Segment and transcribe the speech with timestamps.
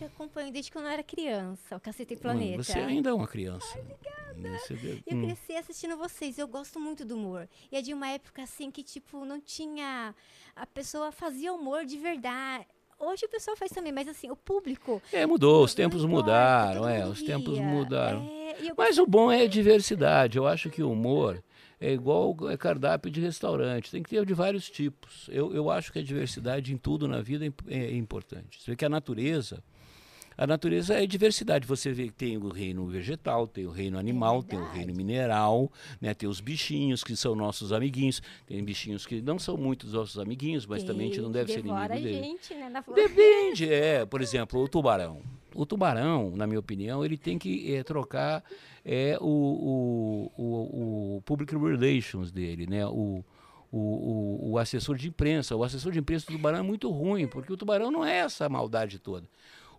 [0.00, 2.50] Eu acompanho desde quando eu era criança, o Cacete Planeta.
[2.52, 3.66] Mano, você ainda é uma criança.
[3.76, 5.22] Ai, Você deve- Eu hum.
[5.26, 7.48] cresci assistindo vocês, eu gosto muito do humor.
[7.72, 10.14] E é de uma época assim que, tipo, não tinha.
[10.54, 12.64] A pessoa fazia humor de verdade.
[12.96, 15.02] Hoje o pessoal faz também, mas assim, o público.
[15.12, 18.20] É, mudou, os não tempos importa, mudaram, é, os tempos mudaram.
[18.22, 20.38] É, Mas o bom é a diversidade.
[20.38, 21.42] Eu acho que o humor
[21.80, 23.90] é igual é cardápio de restaurante.
[23.90, 25.28] Tem que ter de vários tipos.
[25.28, 28.62] Eu, eu acho que a diversidade em tudo na vida é, é importante.
[28.62, 29.60] Você vê que a natureza.
[30.38, 31.66] A natureza é diversidade.
[31.66, 35.68] Você vê que tem o reino vegetal, tem o reino animal, tem o reino mineral,
[36.00, 36.14] né?
[36.14, 38.22] tem os bichinhos que são nossos amiguinhos.
[38.46, 41.52] Tem bichinhos que não são muitos nossos amiguinhos, mas também a gente não tem, deve
[41.54, 42.16] ser inimigo a deles.
[42.16, 42.68] gente, né?
[42.68, 43.08] Na floresta.
[43.08, 44.06] Depende, é.
[44.06, 45.20] Por exemplo, o tubarão.
[45.56, 48.44] O tubarão, na minha opinião, ele tem que eh, trocar
[48.84, 52.86] é, o, o, o, o public relations dele, né?
[52.86, 53.24] O,
[53.72, 55.56] o, o, o assessor de imprensa.
[55.56, 58.48] O assessor de imprensa do tubarão é muito ruim, porque o tubarão não é essa
[58.48, 59.26] maldade toda.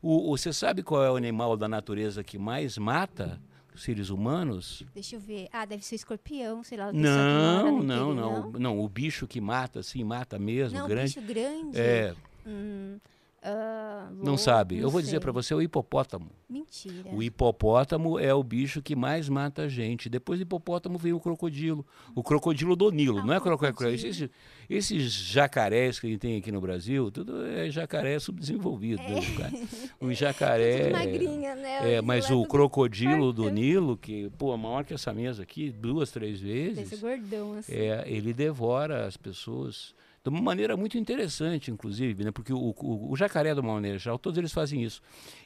[0.01, 3.39] O, o- você sabe qual é o animal da natureza que mais mata
[3.73, 4.83] os seres humanos?
[4.93, 5.47] Deixa eu ver.
[5.51, 6.91] Ah, deve ser escorpião, sei lá.
[6.91, 8.79] Não, no não, não, não.
[8.79, 11.13] O bicho que mata, assim, mata mesmo, Não, grande.
[11.15, 11.77] bicho grande.
[11.79, 12.13] É,
[12.45, 12.97] Hum,
[13.41, 14.77] ah, não sabe.
[14.77, 15.19] Eu não vou dizer sei.
[15.19, 16.29] para você o hipopótamo.
[16.49, 17.09] Mentira.
[17.13, 20.09] O hipopótamo é o bicho que mais mata a gente.
[20.09, 21.85] Depois do hipopótamo vem o crocodilo.
[22.15, 23.77] O crocodilo do Nilo, Ah, não é crocodilo.
[23.77, 24.09] crocodilo.
[24.09, 24.29] Esses,
[24.69, 29.01] esses jacarés que a gente tem aqui no Brasil, tudo é jacaré subdesenvolvido.
[29.03, 29.53] né, cara?
[30.01, 30.85] O jacaré.
[30.85, 31.93] Tudo magrinha, né?
[31.95, 33.55] É, mas o crocodilo do fartão.
[33.61, 37.73] Nilo, que, pô, maior que essa mesa aqui, duas, três vezes, gordão, assim.
[37.73, 42.31] é, ele devora as pessoas de uma maneira muito interessante, inclusive, né?
[42.31, 45.01] Porque o, o, o jacaré, de uma maneira geral, todos eles fazem isso.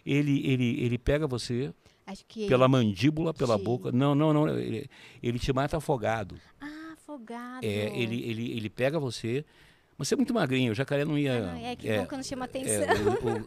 [0.06, 1.74] Ele, ele, ele pega você
[2.48, 3.64] pela mandíbula, pela Sim.
[3.64, 3.92] boca.
[3.92, 4.50] Não, não, não.
[4.50, 4.90] Ele,
[5.22, 6.38] ele te mata afogado.
[6.60, 7.64] Ah, afogado.
[7.66, 9.46] É, ele, ele, ele pega você.
[9.98, 11.38] Você é muito magrinho, o jacaré não ia.
[11.38, 12.84] Ah, não, é que bom quando chama atenção.
[12.84, 12.94] é,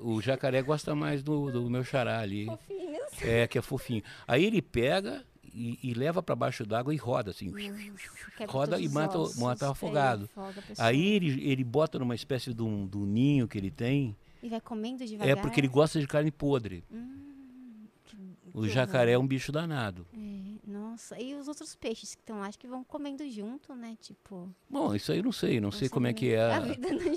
[0.04, 2.46] o, o- o jacaré gosta mais do, do meu xará ali.
[2.46, 3.22] Fofinhos.
[3.22, 4.02] É, que é fofinho.
[4.28, 5.24] Aí ele pega
[5.56, 7.50] e, e leva para baixo d'água e roda assim.
[8.36, 9.38] Quebra Roda e mata o- ossos.
[9.40, 10.28] mata É, afogado.
[10.78, 14.16] Aí ele, ele bota numa espécie de um, de um ninho que ele tem.
[14.42, 15.36] E vai comendo devagar.
[15.36, 16.84] É porque ele gosta de carne podre.
[16.92, 18.16] Hum, que-
[18.52, 20.06] O que jacaré é um bicho danado.
[20.14, 23.96] É, nossa, e os outros peixes que estão lá, acho que vão comendo junto, né?
[24.00, 24.48] Tipo.
[24.68, 26.58] Bom, isso aí eu não sei, não sei você como é que é A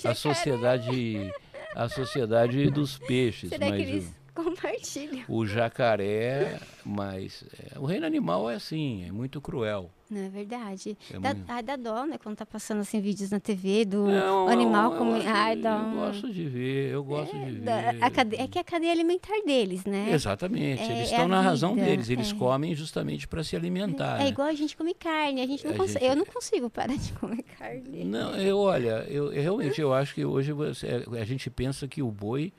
[0.08, 1.32] a, a sociedade
[1.76, 5.24] a sociedade dos peixes, Será que mas eles compartilham?
[5.28, 9.90] o, jacaré, mas é, o reino animal é assim, é muito cruel.
[10.10, 10.98] Não é verdade.
[11.14, 12.18] É Dá, muito- ai, dá dó, né?
[12.18, 15.16] Quando tá passando assim vídeos na TV do Não, animal eu- como.
[15.16, 15.96] eu, Ai, dá eu um.
[15.98, 18.12] gosto de ver, eu gosto de ver.
[18.12, 20.10] cade- É que é a cadeia alimentar deles, né?
[20.12, 22.36] Exatamente, É- eles é estão a na razão vida, deles, eles é.
[22.36, 24.16] comem justamente para se alimentar.
[24.20, 24.30] É né?
[24.30, 26.00] igual a gente come carne, a gente não A consegue.
[26.00, 28.04] gente- Eu não consigo parar de comer carne.
[28.04, 32.02] Não, eu olha, eu, eu realmente eu acho que hoje você- a gente pensa que
[32.02, 32.52] o boi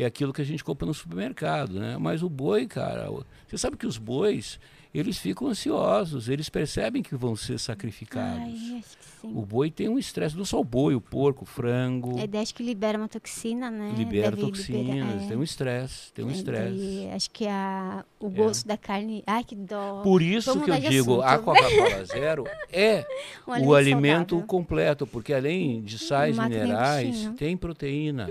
[0.00, 1.96] é aquilo que a gente compra no supermercado, né?
[1.98, 3.08] Mas o boi, cara,
[3.46, 4.58] você sabe que os bois,
[4.94, 8.42] eles ficam ansiosos, eles percebem que vão ser sacrificados.
[8.42, 9.32] Ai, acho que sim.
[9.34, 12.52] O boi tem um estresse, não só o boi, o porco, o frango, É, acho
[12.54, 13.94] que libera uma toxina, né?
[13.96, 15.26] libera Deve toxinas, é.
[15.28, 17.08] tem um estresse, tem um É, estresse.
[17.14, 19.22] acho que a, o gosto da carne.
[19.26, 20.00] Ai, que dó.
[20.02, 21.44] Por isso Vamos que eu digo, a assunto.
[21.44, 23.06] Coca-Cola Zero é
[23.46, 24.46] Um o alimento saudável.
[24.48, 28.28] completo, porque além de sais mata minerais, tem proteína.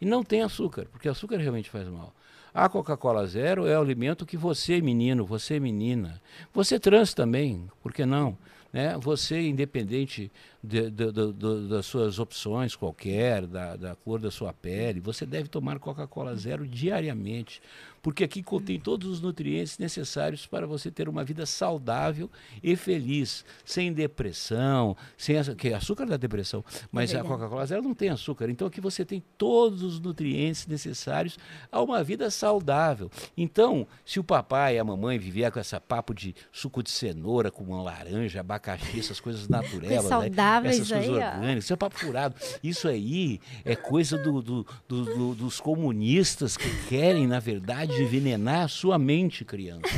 [0.00, 2.14] E não tem açúcar, porque açúcar realmente faz mal.
[2.52, 6.20] A Coca-Cola Zero é o alimento que você, menino, você, menina,
[6.52, 8.36] você trans também, por que não?
[8.72, 8.96] Né?
[8.98, 10.30] Você, independente
[10.62, 15.48] de- de- de- das suas opções qualquer, da, da cor da sua pele, você deve
[15.48, 17.60] tomar Coca-Cola Zero diariamente,
[18.02, 22.30] porque aqui contém todos os nutrientes necessários para você ter uma vida saudável
[22.62, 27.28] e feliz, sem depressão, sem essa, que açúcar dá depressão, mas a verdade.
[27.34, 28.48] Coca-Cola Zero não tem açúcar.
[28.50, 31.38] Então aqui você tem todos os nutrientes necessários
[31.70, 33.10] a uma vida saudável.
[33.36, 37.50] Então, se o papai e a mamãe viver com essa papo de suco de cenoura
[37.50, 40.08] com uma laranja, abacaxi, essas coisas naturelas, né?
[40.08, 41.34] saudáveis essas coisas aí, ó.
[41.34, 42.34] orgânicas, isso é papo furado.
[42.62, 48.68] Isso aí é coisa do- do- do- dos comunistas que querem, na verdade, envenenar a
[48.68, 49.88] sua mente, criança.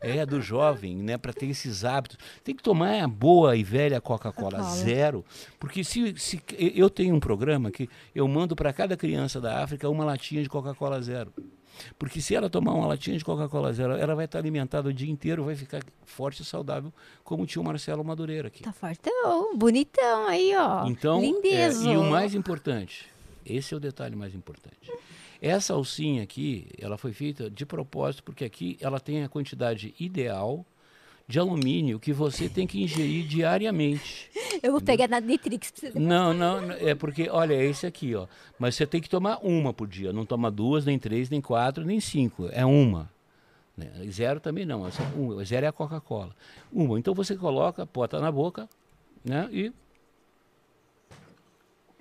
[0.00, 1.16] É, do jovem, né?
[1.18, 2.18] Para ter esses hábitos.
[2.42, 5.24] Tem que tomar a boa e velha Coca-Cola zero.
[5.58, 9.88] Porque se, se eu tenho um programa que eu mando para cada criança da África
[9.88, 11.32] uma latinha de Coca-Cola zero.
[11.98, 15.10] Porque se ela tomar uma latinha de Coca-Cola zero, ela vai estar alimentada o dia
[15.10, 16.92] inteiro, vai ficar forte e saudável,
[17.24, 18.62] como o Marcelo Madureira aqui.
[18.62, 20.86] Tá fortão, bonitão aí, ó.
[20.86, 21.88] Então, é, Lindezo.
[21.88, 23.06] e o mais importante,
[23.44, 24.92] esse é o detalhe mais importante.
[25.40, 30.66] Essa alcinha aqui, ela foi feita de propósito porque aqui ela tem a quantidade ideal
[31.28, 34.30] de alumínio que você tem que ingerir diariamente.
[34.62, 35.98] Eu vou pegar na Nitrix pra você.
[35.98, 38.26] Não, não, não, é porque, olha, é esse aqui, ó.
[38.58, 40.12] Mas você tem que tomar uma por dia.
[40.12, 42.48] Não toma duas, nem três, nem quatro, nem cinco.
[42.50, 43.10] É uma.
[43.76, 43.86] Né?
[44.10, 44.86] Zero também não.
[44.86, 45.44] É uma.
[45.44, 46.34] Zero é a Coca-Cola.
[46.72, 46.98] Uma.
[46.98, 48.68] Então você coloca, bota na boca,
[49.24, 49.48] né?
[49.52, 49.72] E.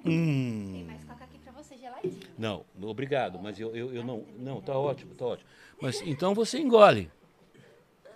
[0.06, 0.72] Hum.
[0.72, 1.27] Tem mais coca
[2.38, 4.24] Não, obrigado, mas eu, eu, eu não.
[4.40, 5.48] Não, tá ótimo, tá ótimo.
[5.82, 7.10] Mas então você engole.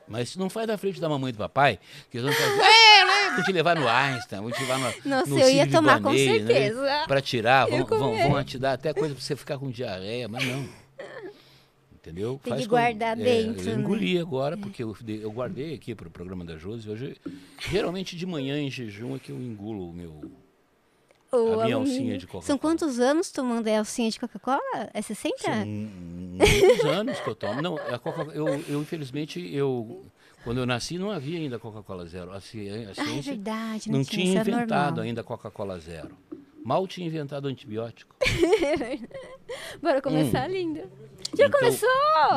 [0.07, 1.79] Mas não faz da frente da mamãe e do papai,
[2.09, 2.61] que eles vão fazer.
[2.61, 3.35] É, né?
[3.35, 4.85] Vou te levar no Einstein, vou te levar no.
[5.09, 6.81] Nossa, no eu ia tomar com Barney, certeza.
[6.81, 7.05] Né?
[7.07, 10.43] Para tirar, vão, vão, vão te dar até coisa para você ficar com diarreia, mas
[10.45, 10.67] não.
[11.93, 12.41] Entendeu?
[12.43, 13.81] Tem que com- guardar é, dentro, Eu né?
[13.83, 16.89] engoli agora, porque eu, eu guardei aqui para o programa da Josi.
[16.89, 17.15] Hoje,
[17.69, 20.31] geralmente de manhã em jejum é que eu engulo o meu.
[21.33, 22.43] O A minha alcinha de Coca-Cola.
[22.45, 24.59] São quantos anos tomando a alcinha de Coca-Cola?
[24.93, 25.37] É 60?
[25.41, 27.61] São muitos anos que eu tomo.
[27.61, 30.03] Não, a Coca eu, eu infelizmente, eu,
[30.43, 32.31] quando eu nasci não havia ainda Coca-Cola Zero.
[32.33, 33.89] A, ci- a Ah, é ciência verdade.
[33.89, 34.99] não, Não, tinha é inventado normal.
[35.05, 36.17] ainda Coca-Cola Zero.
[36.65, 38.15] Mal tinha inventado antibiótico.
[39.81, 40.87] Bora começar, linda.
[41.37, 41.89] Já Então, começou?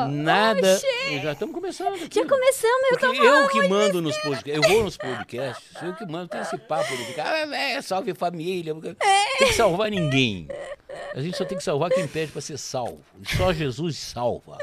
[0.09, 0.73] Nada.
[0.75, 1.19] Oxê!
[1.21, 2.19] Já estamos começando aqui.
[2.19, 6.05] Já começamos, eu Porque eu que mando nos podcasts, eu vou nos podcasts, eu que
[6.05, 8.95] mando, tem esse papo de ficar, ah, é, salve família, porque
[9.37, 10.47] tem que salvar ninguém.
[11.13, 13.01] A gente só tem que salvar quem pede para ser salvo.
[13.37, 14.57] Só Jesus salva.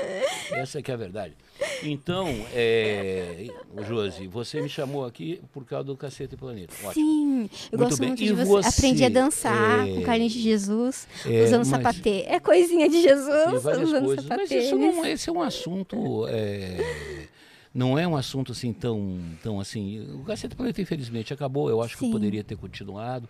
[0.50, 1.36] Essa é que é a verdade.
[1.82, 3.46] Então, é,
[3.86, 6.72] Josi, você me chamou aqui por causa do Cacete Planeta.
[6.84, 6.92] Ótimo.
[6.94, 8.08] Sim, eu Muito gosto bem.
[8.08, 8.44] muito E de você.
[8.46, 12.24] você, Aprendi a dançar é, com carlinhos de Jesus, é, usando mas- sapatê.
[12.26, 14.64] É coisinha de Jesus, usando coisas, mas sapatênis.
[14.66, 16.26] isso não, esse é um assunto.
[16.28, 17.28] é,
[17.74, 20.00] não é um assunto assim tão, tão assim.
[20.20, 21.68] O Cacete Planeta, infelizmente, acabou.
[21.70, 22.12] Eu acho que Sim.
[22.12, 23.28] poderia ter continuado,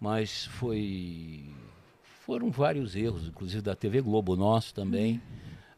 [0.00, 1.44] mas foi.
[2.26, 5.22] Foram vários erros, inclusive da TV Globo, nosso também.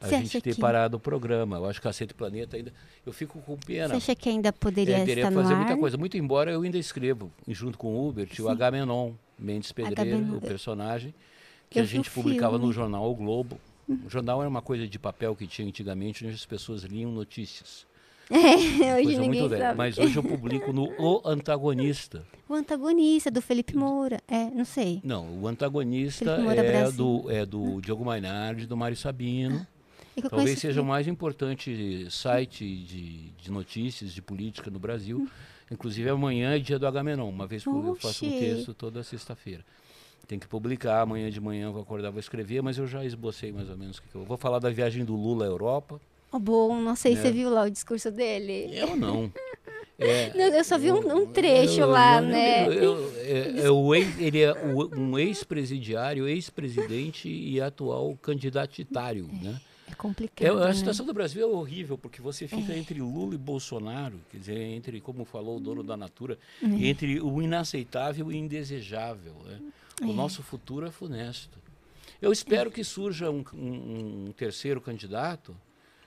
[0.00, 1.56] A Você gente ter que- parado o programa.
[1.56, 2.72] Eu acho que Cacete Planeta ainda.
[3.04, 3.96] Eu fico com Você pena.
[3.96, 5.96] acha que ainda poderia É, estar no fazer muita coisa.
[5.96, 10.36] Muito embora eu ainda escrevo, junto com o Uber, o Agamenon Mendes Pedreira, Agamenon.
[10.36, 11.12] o personagem,
[11.68, 12.74] que Eu a gente publicava no filme.
[12.74, 13.58] jornal O Globo.
[13.88, 17.86] O jornal era uma coisa de papel que tinha antigamente, onde as pessoas liam notícias.
[18.30, 18.36] É,
[18.94, 19.62] hoje coisa ninguém muito velha.
[19.68, 19.78] sabe.
[19.78, 22.22] Mas hoje eu publico no O Antagonista.
[22.48, 24.20] O antagonista do Felipe Moura.
[24.28, 25.00] É, não sei.
[25.02, 26.92] Não, o antagonista é Brasil.
[27.22, 29.66] do, é do Diogo Mainardi, do Mário Sabino.
[30.18, 35.28] É Talvez conheço seja o mais importante site de, de notícias, de política no Brasil.
[35.70, 39.64] Inclusive amanhã é dia do Agamenon, uma vez por eu faço um texto toda sexta-feira.
[40.26, 43.50] Tem que publicar, amanhã de manhã eu vou acordar, vou escrever, mas eu já esbocei
[43.52, 46.00] mais ou menos o que, que eu vou falar da viagem do Lula à Europa.
[46.30, 47.22] Oh, bom, não sei se É.
[47.22, 48.70] você viu lá o discurso dele.
[48.76, 49.32] Eu não.
[50.00, 52.68] É, Não, eu só vi um, um trecho eu- lá, né?
[52.68, 59.60] eu- eu- é- é ele é um ex-presidiário, ex-presidente e atual candidatitário, né?
[59.98, 60.74] É complicado, É, a né?
[60.74, 65.00] situação do Brasil é horrível, porque você fica entre Lula e Bolsonaro, quer dizer, entre,
[65.00, 69.34] como falou o dono da Natura, entre o inaceitável e o indesejável.
[69.44, 69.60] né?
[70.02, 71.58] O nosso futuro é funesto.
[72.22, 75.56] Eu espero que surja um, um- um terceiro candidato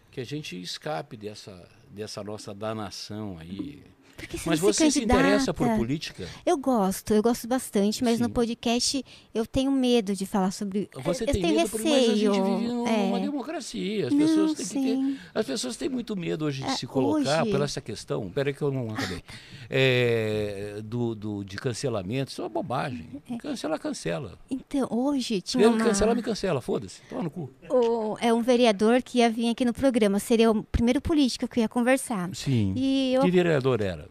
[0.10, 3.84] que a gente escape dessa, dessa nossa danação aí.
[4.32, 6.28] Você Mas você se interessa por política?
[6.46, 8.32] Eu gosto, eu gosto bastante, mas no Sim.
[8.34, 10.90] podcast eu tenho medo de falar sobre.
[11.04, 12.34] Você eu tem tenho medo, porque mas a receio.
[12.34, 13.06] gente vive numa é.
[13.06, 14.08] numa democracia.
[14.08, 16.88] As Não, pessoas, têm que ter, as pessoas têm muito medo hoje de É, se
[16.88, 18.30] colocar hoje- pela essa questão.
[18.30, 19.22] Peraí que eu não acabei.
[19.74, 22.30] É, do, do, de cancelamento.
[22.32, 23.08] Isso é uma bobagem.
[23.40, 24.38] Cancela, cancela.
[24.50, 26.60] Então, hoje tinha uma, cancela, me cancela.
[26.60, 27.00] Foda-se.
[27.10, 27.50] Toma no cu.
[27.70, 30.20] o- é um vereador que ia vir aqui no programa.
[30.20, 32.30] Seria o primeiro político que eu ia conversar.
[32.34, 32.74] Sim.
[32.76, 33.22] E eu.
[33.24, 34.10] Que vereador era?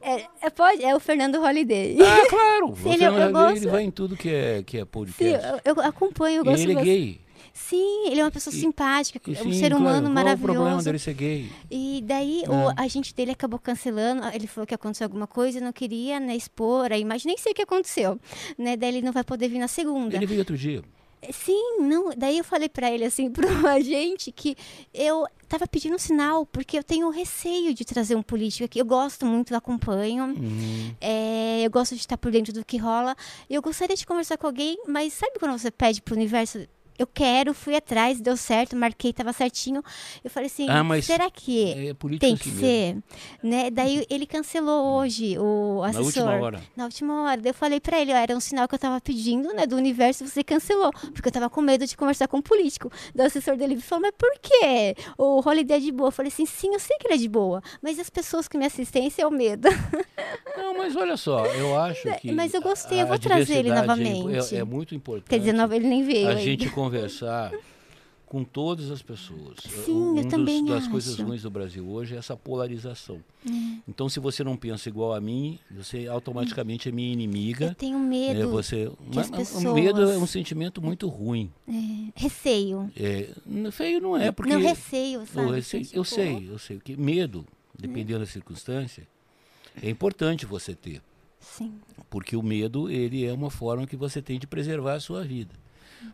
[0.00, 1.96] É, é, pode, é o Fernando Holiday.
[2.00, 2.74] Ah, claro.
[2.82, 5.46] Sim, ele- eu não- ele, gosto- vai em tudo que é, que é Sim, podcast.
[5.64, 7.20] eu, eu acompanho, eu E gosto ele é gay.
[7.52, 9.76] Sim, ele é uma pessoa E- simpática, E é um sim, ser claro.
[9.82, 10.84] humano Qual o problema maravilhoso.
[10.84, 11.48] dele ser gay?
[11.68, 12.48] E daí É.
[12.48, 16.36] o agente dele acabou cancelando, ele falou que aconteceu alguma coisa e não queria né,
[16.36, 18.20] expor a imagem, nem sei o que aconteceu.
[18.56, 18.76] Né?
[18.76, 20.14] Daí ele não vai poder vir na segunda.
[20.14, 20.82] Ele veio outro dia.
[21.32, 22.10] Sim, não.
[22.16, 24.56] Daí eu falei pra ele assim, pro agente, que
[24.92, 28.78] eu tava pedindo um sinal, porque eu tenho receio de trazer um político aqui.
[28.78, 30.24] Eu gosto muito, eu acompanho.
[30.24, 30.94] Uhum.
[31.00, 33.16] é, eu gosto de estar por dentro do que rola.
[33.48, 36.66] Eu gostaria de conversar com alguém, mas sabe quando você pede pro universo?
[36.98, 39.82] Eu quero, fui atrás, deu certo, marquei, tava certinho.
[40.24, 42.96] Eu falei assim, Ah, será que É tem que ser?
[43.42, 43.70] Né?
[43.70, 46.04] Daí ele cancelou hoje o Na assessor.
[46.06, 46.62] última hora.
[46.76, 47.40] Na última hora.
[47.40, 49.76] Daí eu falei pra ele, ó, era um sinal que eu tava pedindo, né, do
[49.76, 50.90] universo, você cancelou.
[51.12, 52.90] Porque eu tava com medo de conversar com um político.
[53.14, 54.96] Daí o assessor dele falou, mas por quê?
[55.16, 56.08] O Holiday é de boa.
[56.08, 57.62] Eu falei assim, sim, eu sei que ele é de boa.
[57.80, 59.68] Mas as pessoas que me assistem, é o medo.
[60.56, 62.32] Não, mas olha só, eu acho que.
[62.32, 64.54] Mas eu gostei, eu vou trazer ele novamente.
[64.54, 65.28] É, é muito importante.
[65.28, 67.52] Quer dizer, ele nem veio a gente conversar
[68.26, 69.56] com todas as pessoas.
[69.86, 70.90] Sim, um eu dos, também das acho.
[70.90, 73.20] coisas ruins do Brasil hoje é essa polarização.
[73.88, 77.74] Então, se você não pensa igual a mim, você automaticamente é minha Eu inimiga.
[77.74, 78.38] tenho medo.
[78.42, 81.50] É, você, mas- o medo é pessoas- um sentimento muito ruim.
[81.66, 81.72] é,
[82.14, 82.90] receio.
[82.94, 83.30] É,
[83.72, 85.50] feio não é, porque Não receio, sabe?
[85.52, 87.46] receio- eu sei, eu sei que medo,
[87.78, 89.08] dependendo da circunstância,
[89.82, 91.00] é importante você ter.
[91.40, 91.72] Sim.
[92.10, 95.54] porque o medo ele é uma forma que você tem de preservar a sua vida.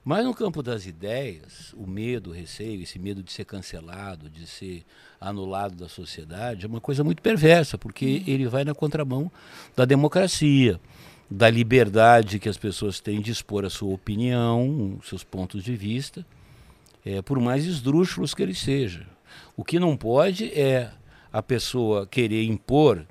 [0.04, 4.46] Mas no campo das ideias, o medo, o receio, esse medo de ser cancelado, de
[4.46, 4.84] ser
[5.20, 9.30] anulado da sociedade, é uma coisa muito perversa, porque ele vai na contramão
[9.74, 10.80] da democracia,
[11.30, 16.24] da liberdade que as pessoas têm de expor a sua opinião, seus pontos de vista,
[17.04, 19.04] é, por mais esdrúxulos que eles sejam.
[19.56, 20.90] O que não pode é
[21.32, 23.06] a pessoa querer impor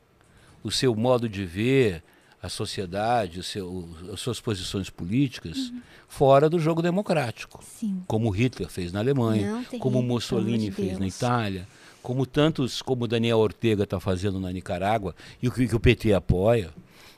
[0.64, 2.02] o seu modo de ver
[2.44, 5.72] a sociedade, seu, as suas posições políticas
[6.10, 8.04] fora do jogo democrático, Sim.
[8.06, 11.08] como Hitler fez na Alemanha, Não, como Mussolini de fez na.
[11.08, 11.66] Itália,
[12.04, 16.14] como tantos, como Daniel Ortega está fazendo na Nicarágua e o que, que o PT
[16.14, 16.70] apoia,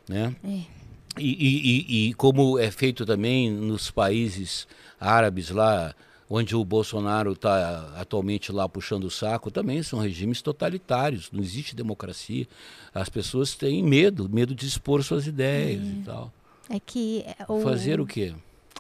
[0.08, 0.36] né?
[0.44, 0.76] É.
[1.18, 4.68] E, e- e- e como é feito também nos países
[5.00, 5.96] árabes lá,
[6.30, 11.76] onde o Bolsonaro está atualmente lá puxando o saco, também são regimes totalitários, não existe
[11.76, 12.48] democracia.
[12.94, 16.32] As pessoas têm medo, medo de expor suas ideias e tal.
[16.70, 18.34] É que é, Fazer o quê?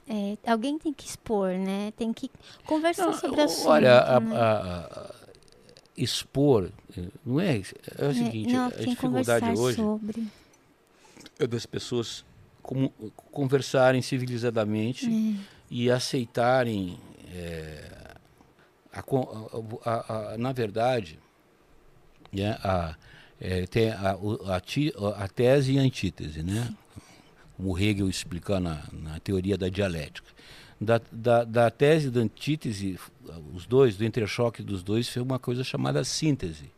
[0.08, 1.92] é, alguém tem que expor, né?
[1.98, 2.32] Tem que
[2.66, 3.70] conversar Não, sobre o assunto.
[3.70, 4.36] olha, a- né?
[4.36, 5.16] a- a-
[5.98, 7.58] expor, eh, não é?
[7.98, 10.28] É o É, seguinte, não, a dificuldade hoje sobre.
[11.40, 12.26] é das pessoas
[12.62, 12.92] como-
[13.32, 15.36] conversarem civilizadamente É.
[15.70, 16.98] e aceitarem
[17.36, 18.16] é,
[18.94, 19.02] a
[19.86, 21.20] a- a- na verdade
[22.32, 22.96] né, a,
[23.40, 23.92] é, tem
[24.60, 26.74] ti- a tese e a antítese né
[27.58, 30.28] como Hegel explica na, na teoria da dialética
[30.80, 33.00] da, da, da tese e da antítese
[33.54, 36.72] os dois do entrechoque dos dois foi uma coisa chamada síntese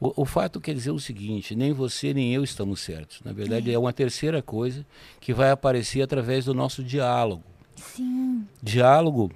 [0.00, 3.20] o, o fato quer dizer o seguinte: nem você nem eu estamos certos.
[3.24, 4.84] Na verdade, é uma terceira coisa
[5.20, 7.44] que vai aparecer através do nosso diálogo.
[7.76, 8.46] Sim.
[8.60, 9.30] Diálogo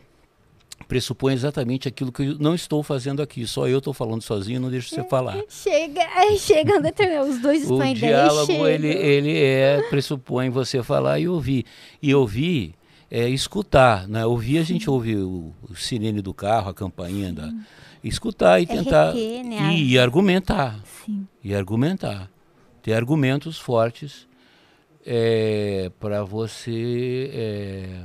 [0.88, 3.46] pressupõe exatamente aquilo que eu não estou fazendo aqui.
[3.46, 5.38] Só eu estou falando sozinho, não deixo você falar.
[5.48, 6.90] Chega, aí chega, né,
[7.22, 11.66] os dois O expõem e diálogo ele, ele é pressupõe você falar e ouvir.
[12.02, 12.74] E ouvir
[13.10, 14.24] é escutar, né?
[14.24, 17.52] Ouvir a gente ouve o, o sirene do carro, a campainha da
[18.02, 21.26] escutar e É tentar reter, né, e, e argumentar Sim.
[21.44, 22.30] e argumentar.
[22.82, 24.26] Ter argumentos fortes
[25.98, 28.00] para você é,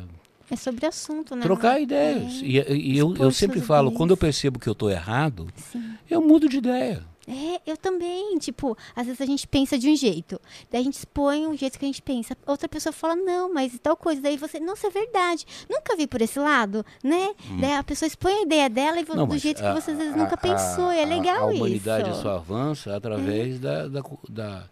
[0.54, 1.42] É sobre assunto, né?
[1.42, 2.42] trocar ideias.
[2.42, 2.46] É.
[2.46, 3.98] E, e eu, eu sempre falo, ideias.
[3.98, 5.94] quando eu percebo que eu estou errado, Sim.
[6.10, 7.04] eu mudo de ideia.
[7.26, 10.38] É, eu também, tipo, às vezes a gente pensa de um jeito,
[10.70, 13.80] daí a gente expõe o jeito que a gente pensa, outra pessoa fala, não, mas
[13.82, 17.34] tal coisa, daí você, nossa, é verdade, nunca vi por esse lado, né?
[17.62, 19.16] Daí a pessoa expõe a ideia dela e Hum.
[19.16, 21.54] Não, do jeito a- que você às vezes a- nunca a- pensou, é legal A
[21.54, 22.24] humanidade isso.
[22.24, 24.66] só avança através da, da, co- da-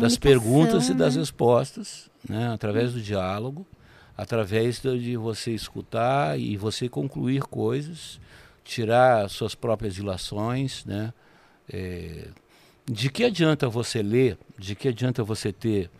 [0.00, 1.20] das perguntas e das né?
[1.20, 2.48] respostas, né?
[2.52, 3.64] através do diálogo,
[4.16, 8.20] através de você escutar e você concluir coisas,
[8.64, 11.12] tirar suas próprias ilações, né?
[11.72, 12.28] É,
[12.90, 15.90] de que adianta você ler, de que adianta você ter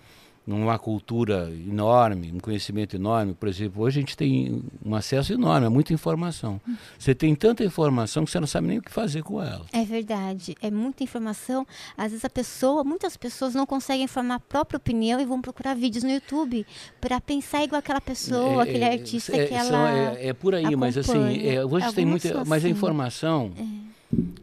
[0.47, 5.67] uma cultura enorme, um conhecimento enorme, por exemplo, hoje a gente tem um acesso enorme,
[5.67, 6.61] a muita informação.
[6.99, 9.67] Você tem tanta informação que você não sabe nem o que fazer com ela.
[9.73, 11.67] É verdade, é muita informação.
[11.99, 15.75] Às vezes a pessoa, muitas pessoas não conseguem formar a própria opinião e vão procurar
[15.75, 16.65] vídeos no YouTube
[17.01, 20.17] para pensar igual aquela pessoa, aquele É, artista é, que são- ela.
[20.19, 21.53] é, é por aí, mas assim, acompanha.
[21.55, 22.69] é, hoje tem muita, mas a assim.
[22.69, 23.51] informação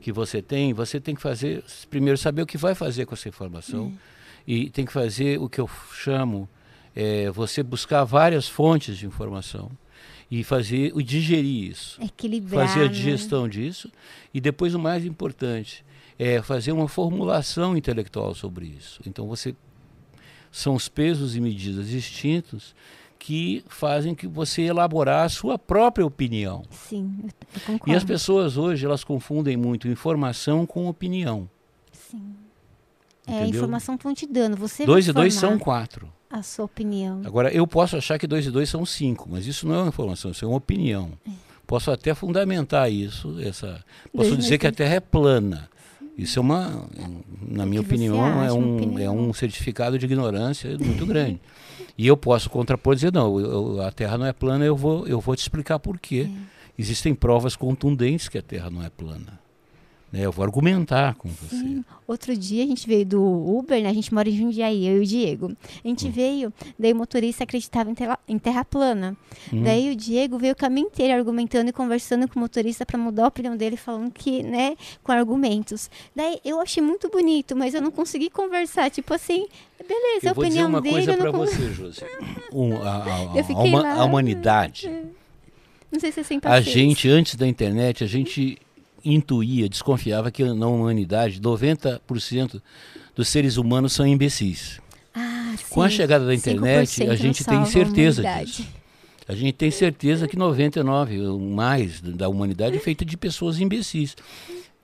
[0.01, 3.29] que você tem, você tem que fazer, primeiro saber o que vai fazer com essa
[3.29, 3.93] informação
[4.47, 6.47] e tem que fazer o que eu chamo,
[6.95, 9.71] é, você buscar várias fontes de informação
[10.29, 12.67] e fazer o digerir isso, Equilibrar.
[12.67, 12.89] fazer a né?
[12.89, 13.91] digestão disso
[14.33, 15.85] e depois o mais importante
[16.17, 19.01] é fazer uma formulação intelectual sobre isso.
[19.05, 19.55] Então você
[20.51, 22.75] são os pesos e medidas distintos
[23.17, 26.63] que fazem que você elaborar a sua própria opinião.
[26.69, 27.91] Sim, eu concordo.
[27.91, 31.50] E as pessoas hoje elas confundem muito informação com opinião.
[31.91, 32.35] Sim.
[33.25, 33.50] É, a Entendeu?
[33.60, 34.58] informação que estão te dando.
[34.58, 36.12] Você Dois e dois são quatro.
[36.30, 37.22] a sua opinião.
[37.25, 39.88] Agora, eu posso achar que dois e dois são cinco, mas isso não é uma
[39.89, 41.12] informação, isso é uma opinião.
[41.65, 43.84] Posso até fundamentar isso, essa.
[44.12, 45.70] Posso Dois dizer que a Terra é plana.
[46.18, 46.86] Isso é uma,
[47.42, 49.00] na minha opinião, é um, opinião.
[49.01, 51.39] é um certificado de ignorância muito grande.
[51.96, 55.08] E eu posso contrapor e dizer, não, eu- a Terra não é plana, eu vou,
[55.08, 56.27] eu vou te explicar por quê.
[56.27, 56.39] É.
[56.75, 59.39] Existem provas contundentes que a Terra não é plana.
[60.13, 60.22] Né?
[60.22, 61.55] Eu vou argumentar com você.
[61.55, 61.84] Sim.
[62.08, 63.20] Outro dia a gente veio do
[63.58, 63.89] Uber, né?
[63.89, 65.51] A gente mora em Jundiaí, eu e o Diego.
[65.84, 66.12] A gente Hum.
[66.12, 69.17] veio, daí o motorista acreditava em, tela- em terra plana.
[69.51, 69.63] Hum.
[69.63, 73.24] Daí o Diego veio o caminho inteiro argumentando e conversando com o motorista para mudar
[73.24, 75.89] a opinião dele, falando que, né, com argumentos.
[76.15, 78.91] Daí eu achei muito bonito, mas eu não consegui conversar.
[78.91, 79.48] Tipo assim,
[79.79, 80.93] beleza, a Eu vou dizer opinião uma dele.
[80.93, 82.01] coisa eu não, con- você, Josi.
[82.51, 83.93] Um, a, a- Eu a fiquei lá.
[83.96, 84.91] a humanidade,
[85.91, 88.60] não sei se é sem a gente, antes da internet, a gente
[89.03, 92.62] intuía, desconfiava que na humanidade 90%
[93.15, 94.79] dos seres humanos são imbecis.
[95.13, 95.98] Ah, Com a sim.
[95.98, 98.51] chegada da internet, 5% a gente tem a certeza humanidade.
[98.51, 98.67] disso.
[99.27, 104.15] A gente tem certeza que 99 ou mais da humanidade é feita de pessoas imbecis.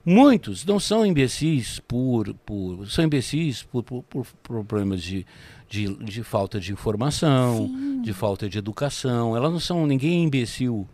[0.04, 5.26] Muitos não são imbecis por, por são imbecis por, por- por problemas de,
[5.68, 7.70] de, de falta de informação,
[8.02, 9.36] de falta de educação.
[9.36, 10.88] Elas não são ninguém imbecil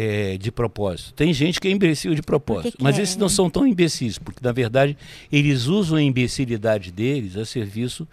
[0.00, 1.12] é, de propósito.
[1.12, 3.34] Tem gente que é imbecil de propósito, que mas é, esses não né?
[3.34, 4.96] são tão imbecis, porque na verdade
[5.30, 8.08] eles usam a imbecilidade deles a serviço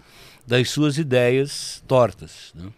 [0.46, 2.54] das suas ideias tortas.
[2.54, 2.70] né?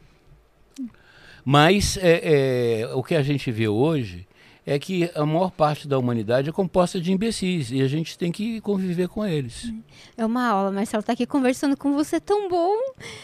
[1.44, 4.28] Mas é, é, o que a gente vê hoje
[4.72, 8.32] é que a maior parte da humanidade é composta de imbecis e a gente tem
[8.32, 9.74] que conviver com eles.
[10.16, 11.02] É uma aula, Marcelo.
[11.02, 12.76] Tá aqui conversando com você, tão bom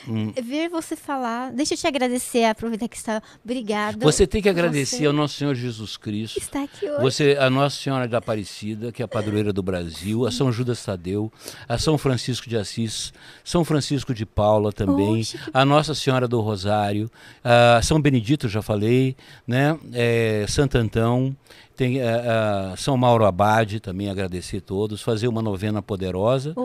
[0.08, 0.34] Hum.
[0.44, 1.52] ver você falar.
[1.52, 3.22] Deixa eu te agradecer, aproveitar que está.
[3.44, 3.98] Obrigada.
[4.04, 6.40] Você tem que agradecer Você ao nosso Senhor Jesus Cristo.
[6.40, 7.02] está aqui hoje.
[7.02, 10.84] Você, a Nossa Senhora da Aparecida, que é a padroeira do Brasil, a São Judas
[10.84, 11.32] Tadeu,
[11.70, 16.28] a São Francisco de Assis, São Francisco de Paula também, Oxe, que- a Nossa Senhora
[16.28, 17.10] do Rosário,
[17.44, 19.78] a São Benedito, já falei, né?
[19.94, 21.35] É, Santo Antão,
[21.76, 26.56] tem a, a São Mauro Abade, também agradecer todos, fazer uma novena poderosa.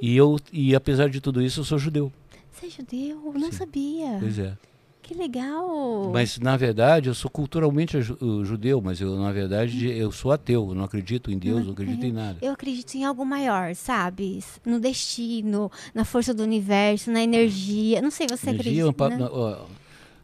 [0.00, 2.12] E eu, e apesar de tudo isso, eu sou judeu.
[2.52, 3.32] você é judeu?
[3.34, 3.58] Não Sim.
[3.58, 4.16] sabia.
[4.20, 4.56] Pois é.
[5.00, 6.10] Que legal.
[6.12, 10.30] Mas na verdade eu sou culturalmente ju- uh, judeu, mas eu na verdade eu sou
[10.32, 12.36] ateu, eu não acredito em Deus, não acredito em nada.
[12.42, 14.44] Eu acredito em algo maior, sabe?
[14.66, 18.02] No destino, na força do universo, na energia.
[18.02, 18.92] Não sei, você Energia é um acredita?
[18.92, 19.16] pa- né?
[19.16, 19.64] na- ó,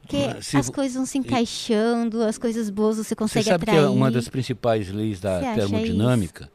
[0.06, 3.70] Que se as coisas vão se encaixando, as coisas boas você Você consegue sabe que
[3.70, 3.86] atrair.
[3.86, 6.50] é uma das principais leis da Você termodinâmica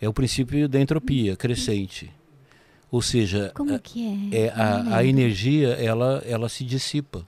[0.00, 2.10] é o princípio da entropia crescente.
[2.90, 4.46] Ou seja, Como a- que é?
[4.46, 7.24] é a, a energia ela, ela se dissipa.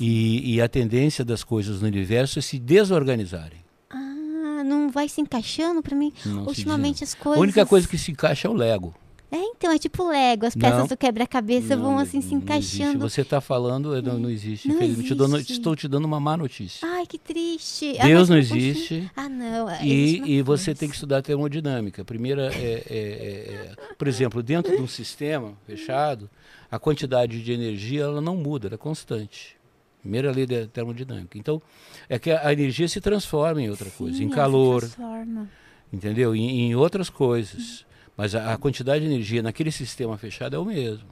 [0.00, 3.58] E, e a tendência das coisas no universo é se desorganizarem.
[3.90, 6.12] Ah, não vai se encaixando pra mim?
[6.26, 7.40] Não Ultimamente as A coisas.
[7.42, 8.94] única coisa que se encaixa é o Lego.
[9.34, 10.86] É, então, é tipo Lego, as peças Não.
[10.88, 12.76] do quebra-cabeça vão assim se não existe.
[12.82, 13.08] encaixando.
[13.08, 14.68] Você está falando, não, não existe.
[14.68, 15.08] Não infelizmente.
[15.08, 15.52] Te dou existe.
[15.54, 16.86] estou te dando uma má notícia.
[16.86, 17.96] Ai, que triste.
[17.98, 19.10] Ah, Deus mas não existe.
[19.16, 19.70] Ah, não.
[19.70, 22.04] é, existe E, e você tem que estudar termodinâmica.
[22.04, 26.28] Primeira é, é- é- é- por exemplo, dentro de um sistema fechado,
[26.70, 29.56] a quantidade de energia ela não muda, ela é constante.
[30.02, 31.38] Primeira lei da termodinâmica.
[31.38, 31.62] Então,
[32.06, 35.48] é que a, energia se transforma em outra coisa, Sim, em ela se calor, transforma.
[35.90, 36.36] entendeu?
[36.36, 37.86] Em, em outras coisas.
[38.16, 41.08] Mas a, a quantidade de energia naquele sistema fechado é o mesmo.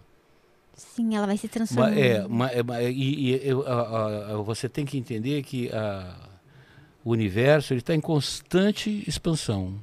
[0.75, 1.99] Sim, ela vai se Ma- transformando.
[1.99, 5.71] é, ma- é, ma- e, e a- a- você tem que entender que
[7.05, 9.75] o universo está em constante expansão.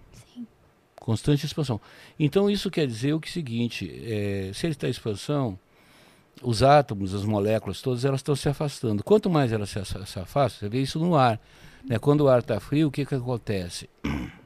[0.95, 1.79] Constante expansão.
[2.19, 5.57] Então isso quer dizer o que seguinte, é, se ele está em expansão,
[6.43, 9.03] os átomos, as moléculas todas, elas estão se afastando.
[9.03, 11.39] Quanto mais elas se, se se afastam, você vê isso no ar.
[11.85, 11.97] Né?
[11.97, 13.89] Quando o ar está frio, o que, que acontece?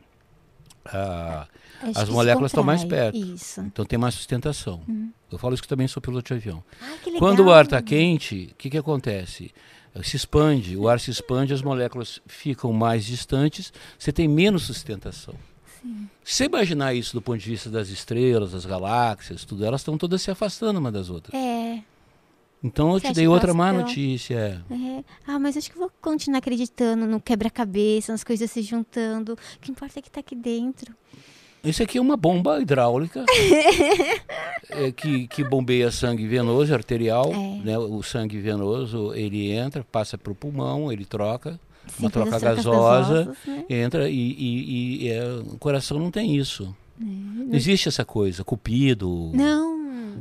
[0.86, 1.48] Ah,
[1.84, 3.18] Acho as que moléculas estão mais perto.
[3.18, 3.62] Isso.
[3.62, 4.82] então tem mais sustentação.
[5.32, 6.64] Eu falo isso que também sou piloto de avião.
[6.82, 7.20] Ai, que legal.
[7.20, 9.52] Quando o ar está quente, o que, que acontece?
[10.04, 15.36] Se expande, o ar se expande, as moléculas ficam mais distantes, você tem menos sustentação.
[16.24, 19.98] Se você imaginar isso do ponto de vista das estrelas, das galáxias, tudo, elas estão
[19.98, 21.34] todas se afastando uma das outras.
[21.34, 21.82] É,
[22.64, 24.64] Então eu Você te dei outra má notícia.
[24.70, 24.74] é.
[24.74, 25.04] é.
[25.26, 29.34] Ah, mas acho que vou continuar acreditando no quebra-cabeça, nas coisas se juntando.
[29.34, 30.96] O que importa é que tá aqui dentro.
[31.64, 33.24] Isso aqui é uma bomba hidráulica
[34.70, 37.32] é, que, que bombeia sangue venoso, arterial.
[37.32, 37.66] É.
[37.66, 37.78] Né?
[37.78, 43.26] O sangue venoso ele entra, passa para o pulmão, ele troca, Sim, uma troca gasosa,
[43.26, 43.66] gasosas, né?
[43.70, 46.74] entra e, e- e, é, o coração não tem isso.
[47.00, 49.32] Não existe essa coisa, cupido.
[49.34, 49.72] Não.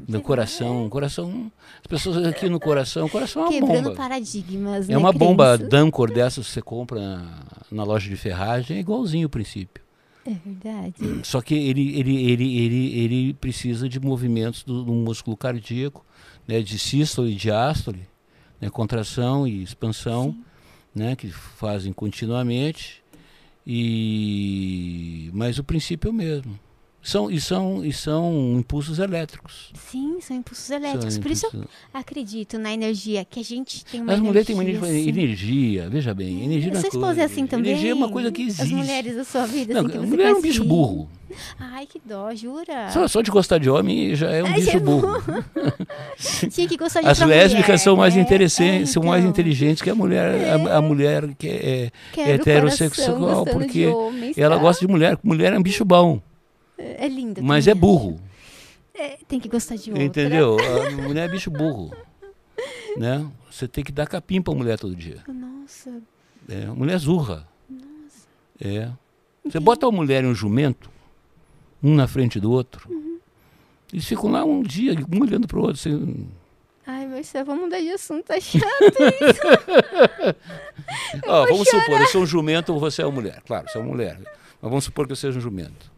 [0.08, 1.50] No coração, coração.
[1.80, 3.96] As pessoas aqui no coração, o coração é uma Quebrando bomba.
[3.96, 5.68] paradigmas, né, É uma bomba crenças.
[5.68, 7.26] Dancor dessas que você compra na,
[7.70, 9.82] na loja de ferragem, é igualzinho o princípio.
[10.24, 10.96] É verdade.
[11.24, 16.04] Só que ele, ele, ele, ele, ele precisa de movimentos do, do músculo cardíaco,
[16.46, 18.06] né, de sístole e diástole,
[18.60, 20.36] né, contração e expansão,
[20.94, 23.02] né, que fazem continuamente.
[23.66, 26.58] E mas o princípio é o mesmo.
[27.02, 29.70] São, e, são, e são impulsos elétricos.
[29.90, 31.14] Sim, são impulsos elétricos.
[31.14, 34.46] São Por isso eu impulsos- acredito na energia, que a gente tem uma As mulheres
[34.46, 35.08] têm fazer assim.
[35.08, 37.72] energia, veja bem, energia Sua é esposa é assim também?
[37.72, 38.62] Energia é uma coisa que existe.
[38.62, 40.42] As mulheres da sua vida, Não, assim, mulher é um conhece?
[40.48, 41.08] bicho burro.
[41.58, 42.90] Ai, que dó, jura?
[42.90, 45.22] Só, só de gostar de homem já é um Ai, bicho é burro.
[46.50, 49.30] Tinha que gostar de As lésbicas mulher, são mais interessantes, É, são mais então.
[49.30, 50.34] inteligentes que a mulher,
[50.68, 53.86] a, a mulher que é, Quero heterossexual, porque
[54.36, 54.62] ela tá?
[54.62, 55.18] gosta de mulher.
[55.22, 56.20] Mulher é um bicho bom,
[56.98, 57.42] É linda.
[57.42, 58.20] mas é burro.
[58.94, 60.04] É, tem que gostar de outra.
[60.04, 60.56] Entendeu?
[60.58, 61.90] A mulher é bicho burro.
[62.96, 63.24] Né?
[63.48, 65.22] Você tem que dar capim pra mulher todo dia.
[65.28, 66.02] Nossa.
[66.48, 67.46] É, mulher zurra.
[68.60, 68.90] É.
[69.44, 70.90] Você bota uma mulher e um jumento,
[71.80, 72.90] um na frente do outro,
[73.92, 75.74] eles ficam lá um dia, um olhando pro outro.
[75.74, 76.28] Assim,
[76.86, 78.64] Ai, Marcelo, vamos mudar de assunto, tá chato.
[81.26, 83.42] Ó, vamos supor, eu sou um jumento ou você é uma mulher.
[83.46, 84.18] Claro, você é uma mulher.
[84.60, 85.90] Mas vamos supor que eu seja um jumento.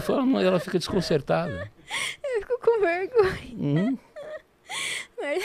[0.00, 1.70] Fala, não, Ela fica desconcertada.
[2.24, 3.54] Eu fico com vergonha.
[3.54, 3.98] Hum?
[5.20, 5.44] Mas-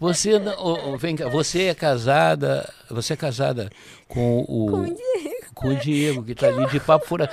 [0.00, 3.70] Você, não- vem cá, você é casada, você é casada
[4.08, 5.46] com o, Com o Diego.
[5.54, 7.32] com o Diego, que está ali de papo furado.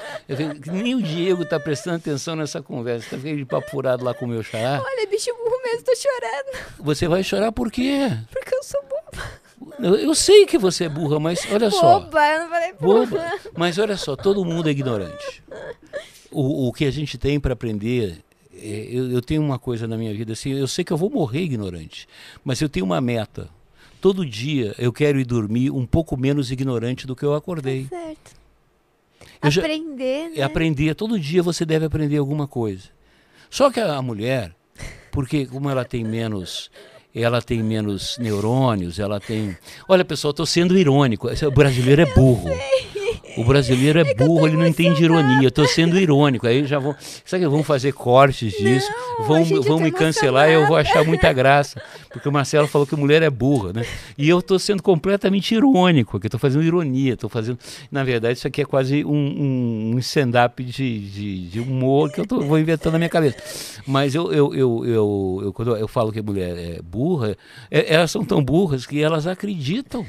[0.61, 4.13] Que Nem o Diego está prestando atenção nessa conversa, está ficando de papo furado lá
[4.13, 4.79] com o meu xará.
[4.85, 6.65] Olha, bicho burro mesmo, tô chorando.
[6.79, 8.07] Você vai chorar por quê?
[8.31, 9.38] Porque eu sou boba.
[9.79, 11.99] Eu, eu sei que você é burra, mas olha só.
[11.99, 13.05] Boba, eu não falei boba.
[13.05, 13.31] Boba.
[13.57, 15.43] Mas olha só, todo mundo é ignorante.
[16.31, 18.19] O, o que a gente tem para aprender,
[18.53, 21.09] é, eu, eu tenho uma coisa na minha vida assim, eu sei que eu vou
[21.09, 22.07] morrer ignorante,
[22.43, 23.49] mas eu tenho uma meta.
[24.01, 27.87] Todo dia eu quero ir dormir um pouco menos ignorante do que eu acordei.
[27.89, 28.31] Certo.
[29.41, 30.33] Eu já- Aprender, né?
[30.37, 32.89] É aprender, todo dia você deve aprender alguma coisa.
[33.49, 34.53] Só que a mulher,
[35.11, 36.69] porque como ela tem menos,
[37.13, 39.57] ela tem menos neurônios, ela tem.
[39.87, 41.27] Olha, pessoal, estou sendo irônico.
[41.27, 42.49] O brasileiro é burro.
[43.37, 45.47] O brasileiro é burro, ele não entende ironia.
[45.47, 46.47] Estou sendo irônico.
[46.47, 46.95] Aí já vão.
[47.23, 48.91] Sabe que vão fazer cortes disso?
[49.19, 51.81] Não, vão eu vão tô me cancelar e eu vou achar muita graça.
[52.09, 53.85] Porque o Marcelo falou que mulher é burra, né?
[54.17, 57.59] E eu estou sendo completamente irônico, aqui estou fazendo ironia, estou fazendo.
[57.91, 62.25] Na verdade, isso aqui é quase um, um, stand-up de, de, de humor que eu
[62.25, 63.37] tô, vou inventando na minha cabeça.
[63.85, 67.37] Mas eu, eu, eu, eu, eu- quando eu falo que a mulher é burra,
[67.69, 70.05] é- elas são tão burras que elas acreditam.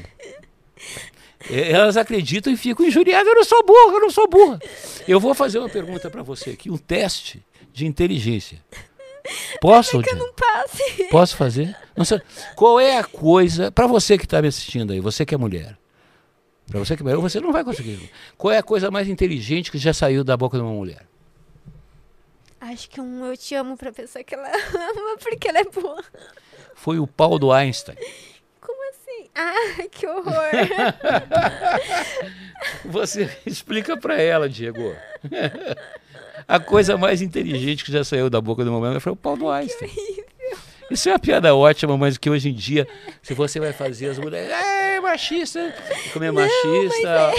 [1.48, 3.26] Elas acreditam e ficam injuriadas.
[3.26, 4.58] Eu não sou burra, eu não sou burra.
[5.08, 8.62] Eu vou fazer uma pergunta para você aqui, um teste de inteligência.
[9.60, 10.02] Posso?
[10.02, 11.04] Que eu não passe.
[11.10, 11.76] Posso fazer?
[11.96, 12.20] Não sei.
[12.56, 15.76] Qual é a coisa, para você que está me assistindo aí, você que é mulher,
[16.66, 18.10] para você que é mulher, você não vai conseguir.
[18.36, 21.06] Qual é a coisa mais inteligente que já saiu da boca de uma mulher?
[22.60, 26.04] Acho que um eu te amo pra pessoa que ela ama porque ela é boa.
[26.74, 27.96] Foi o pau do Einstein.
[29.34, 30.50] Ah, que horror.
[32.84, 34.94] Você explica para ela, Diego.
[36.46, 39.48] A coisa mais inteligente que já saiu da boca uma mulher foi o pau do
[39.48, 39.90] Einstein.
[40.90, 42.86] Isso é uma piada ótima, mas que hoje em dia,
[43.22, 45.72] se você vai fazer as mulheres, é machista,
[46.12, 47.32] como é machista,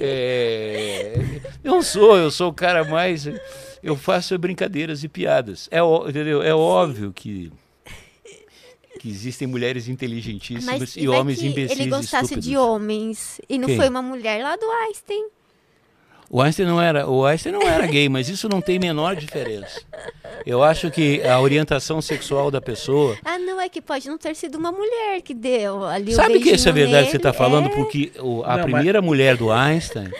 [0.00, 1.14] é,
[1.62, 3.28] eu não sou, eu sou o cara mais,
[3.84, 6.42] eu faço brincadeiras e piadas, é, entendeu?
[6.42, 7.52] É óbvio que
[8.98, 12.44] que existem mulheres inteligentíssimas Mas e homens imbecis ele gostasse estúpidos.
[12.48, 13.76] de homens e não Quem?
[13.76, 15.26] foi uma mulher lá do Einstein.
[16.30, 19.80] O Einstein não era, o Einstein não era gay, mas isso não tem menor diferença.
[20.44, 23.16] Eu acho que a orientação sexual da pessoa.
[23.24, 26.38] Ah, não, é que pode não ter sido uma mulher que deu ali o Sabe
[26.38, 27.66] que isso é verdade que você está falando?
[27.66, 27.68] é.
[27.70, 30.10] Porque o- a Não, mas- primeira mulher do Einstein,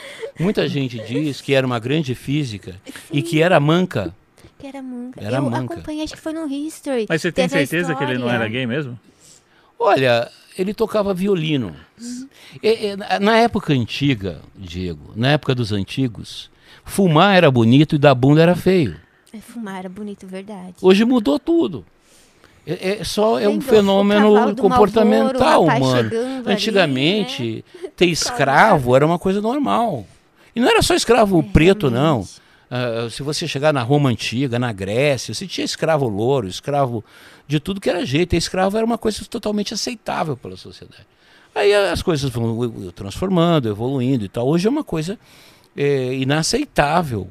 [0.41, 2.81] muita gente diz que era uma grande física
[3.13, 4.15] e que era manca.
[4.59, 5.21] Que era manca.
[5.23, 5.75] Era eu manca.
[5.75, 7.07] acompanhei, acho que foi no History.
[7.09, 8.99] Mas você tem certeza que ele não era gay mesmo?
[9.79, 11.75] Olha, ele tocava violino.
[12.63, 16.51] É, é, na- na época antiga, Diego, na época dos antigos,
[16.85, 18.97] fumar era bonito e dar bunda era feio.
[19.33, 20.75] É, fumar era bonito, verdade.
[20.83, 21.85] Hoje mudou tudo.
[22.67, 23.67] É, é só é um Lembra?
[23.67, 26.09] O fenomenal cavalo do comportamental, Malboro, o rapaz mano.
[26.11, 27.65] chegando ali, Antigamente,
[27.97, 30.05] ter escravo era uma coisa normal.
[30.57, 32.27] E não era só escravo preto, não.
[32.71, 37.05] Ah, se você chegar na Roma antiga, na Grécia, você tinha escravo louro, escravo
[37.47, 38.35] de tudo que era jeito.
[38.35, 41.07] E escravo era uma coisa totalmente aceitável pela sociedade.
[41.55, 44.47] Aí as coisas vão transformando, evoluindo e tal.
[44.47, 45.19] Hoje é uma coisa
[45.77, 47.29] eh, inaceitável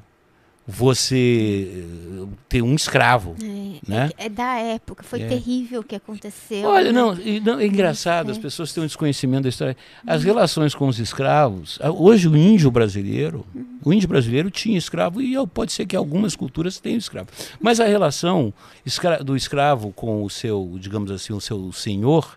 [0.68, 3.36] você eh, ter um escravo.
[3.42, 4.10] É, Né?
[4.18, 5.28] é da época, foi É.
[5.28, 6.68] terrível o que aconteceu.
[6.68, 7.00] Olha, né?
[7.00, 8.42] não, e não, é engraçado, as é.
[8.42, 9.78] pessoas têm um desconhecimento da história.
[10.06, 13.46] As relações com os escravos, ah, hoje o índio brasileiro,
[13.84, 17.30] o índio brasileiro tinha escravo e ah, pode ser que algumas culturas tenham escravo.
[17.62, 18.54] Mas a relação
[18.86, 22.36] escra- do escravo com o seu, digamos assim, o seu senhor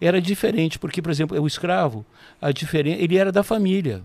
[0.00, 2.04] era diferente, porque, por exemplo, o escravo,
[2.40, 4.02] a diferença, ele era da família.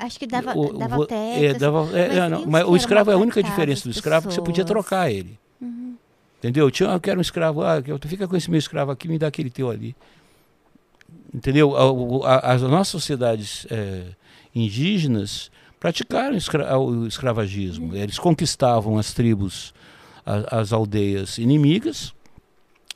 [0.00, 1.44] Acho que dava, O- dava vo- teto.
[1.44, 4.28] é, dava- é, mas é, não, mas o escravo é a única diferença do escravo
[4.28, 4.86] que você podia pessoas?
[4.86, 5.38] trocar ele.
[5.60, 5.94] Uhum.
[6.38, 6.70] Entendeu?
[6.70, 9.26] Tinha, eu quero um escravo, ah, tu fica com esse meu escravo aqui, me dá
[9.26, 9.94] aquele teu ali.
[11.34, 11.76] Entendeu?
[11.76, 14.06] A- o- a- As nossas sociedades eh,
[14.54, 17.94] indígenas praticaram escra- o escravagismo.
[17.94, 19.72] Eles conquistavam as tribos,
[20.26, 22.12] a- as aldeias inimigas,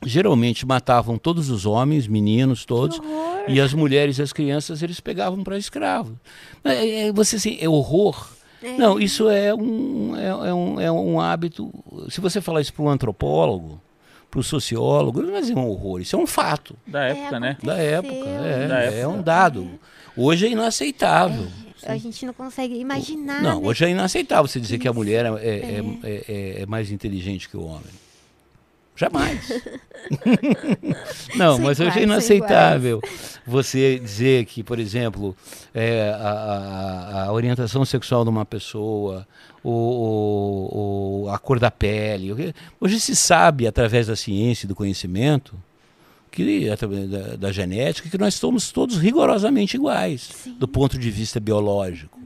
[0.03, 2.99] geralmente matavam todos os homens, meninos, todos,
[3.47, 6.19] e as mulheres e as crianças eles pegavam para escravo.
[6.63, 8.29] É, é, você assim, é horror.
[8.61, 8.77] É.
[8.77, 11.71] Não, isso é um, é, é um, é um hábito.
[12.09, 13.79] Se você falar isso para um antropólogo,
[14.31, 16.01] para o sociólogo, vai dizer um horror.
[16.01, 17.57] Isso é um fato Da época, né?
[17.63, 18.13] da época.
[18.15, 19.07] É, Da é época.
[19.09, 19.69] um dado.
[20.17, 21.47] Hoje é inaceitável.
[21.85, 23.43] A gente não consegue imaginar.
[23.43, 23.67] Não, né?
[23.67, 24.97] hoje é inaceitável você dizer que a Isso.
[24.99, 27.83] mulher é, é, é, é- é mais inteligente que o homem.
[28.95, 29.49] Jamais.
[31.35, 33.01] Não, São mas hoje é inaceitável
[33.45, 35.35] você dizer que, por exemplo,
[35.73, 39.27] é, a, a- a orientação sexual de uma pessoa,
[39.63, 42.53] ou, a cor da pele.
[42.79, 45.55] Hoje se sabe, através da ciência e do conhecimento,
[46.31, 50.55] que, através da, da genética, que nós somos todos rigorosamente iguais Sim.
[50.59, 52.19] do ponto de vista biológico.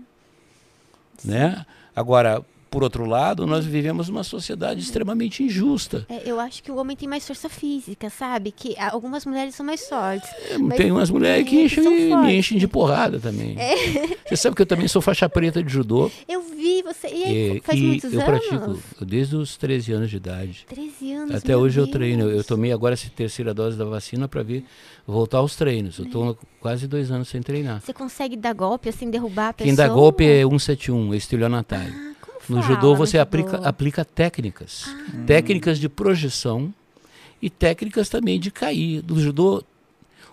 [1.24, 1.66] Né?
[1.96, 6.06] Agora, por outro lado, nós vivemos uma sociedade extremamente injusta.
[6.10, 8.52] É, eu acho que o homem tem mais força física, sabe?
[8.52, 10.30] Que algumas mulheres são mais fortes.
[10.60, 13.56] Mas Tem umas mulheres que é, enchem, são me enchem de porrada também.
[14.28, 16.12] Você sabe que eu também sou faixa preta de judô.
[16.28, 17.08] Eu vi você.
[17.08, 18.48] E aí, e, faz e muitos eu anos?
[18.48, 20.66] pratico desde os 13 anos de idade.
[20.68, 21.36] 13 anos.
[21.36, 21.94] Até hoje eu Deus.
[21.94, 22.24] treino.
[22.24, 24.66] Eu, eu tomei agora essa terceira dose da vacina para vir
[25.08, 25.98] voltar aos treinos.
[25.98, 27.82] Eu estou quase dois anos sem treinar.
[27.82, 29.68] Você consegue dar golpe, assim, derrubar a pessoa?
[29.68, 31.94] Quem dá golpe é 171, é estelionatário.
[31.94, 32.19] Ah,
[32.50, 33.22] No fala judô você judô?
[33.24, 34.86] aplica, aplica técnicas.
[34.88, 35.24] Ah.
[35.26, 36.74] Técnicas de projeção
[37.42, 39.04] e técnicas também de cair.
[39.08, 39.64] No judô,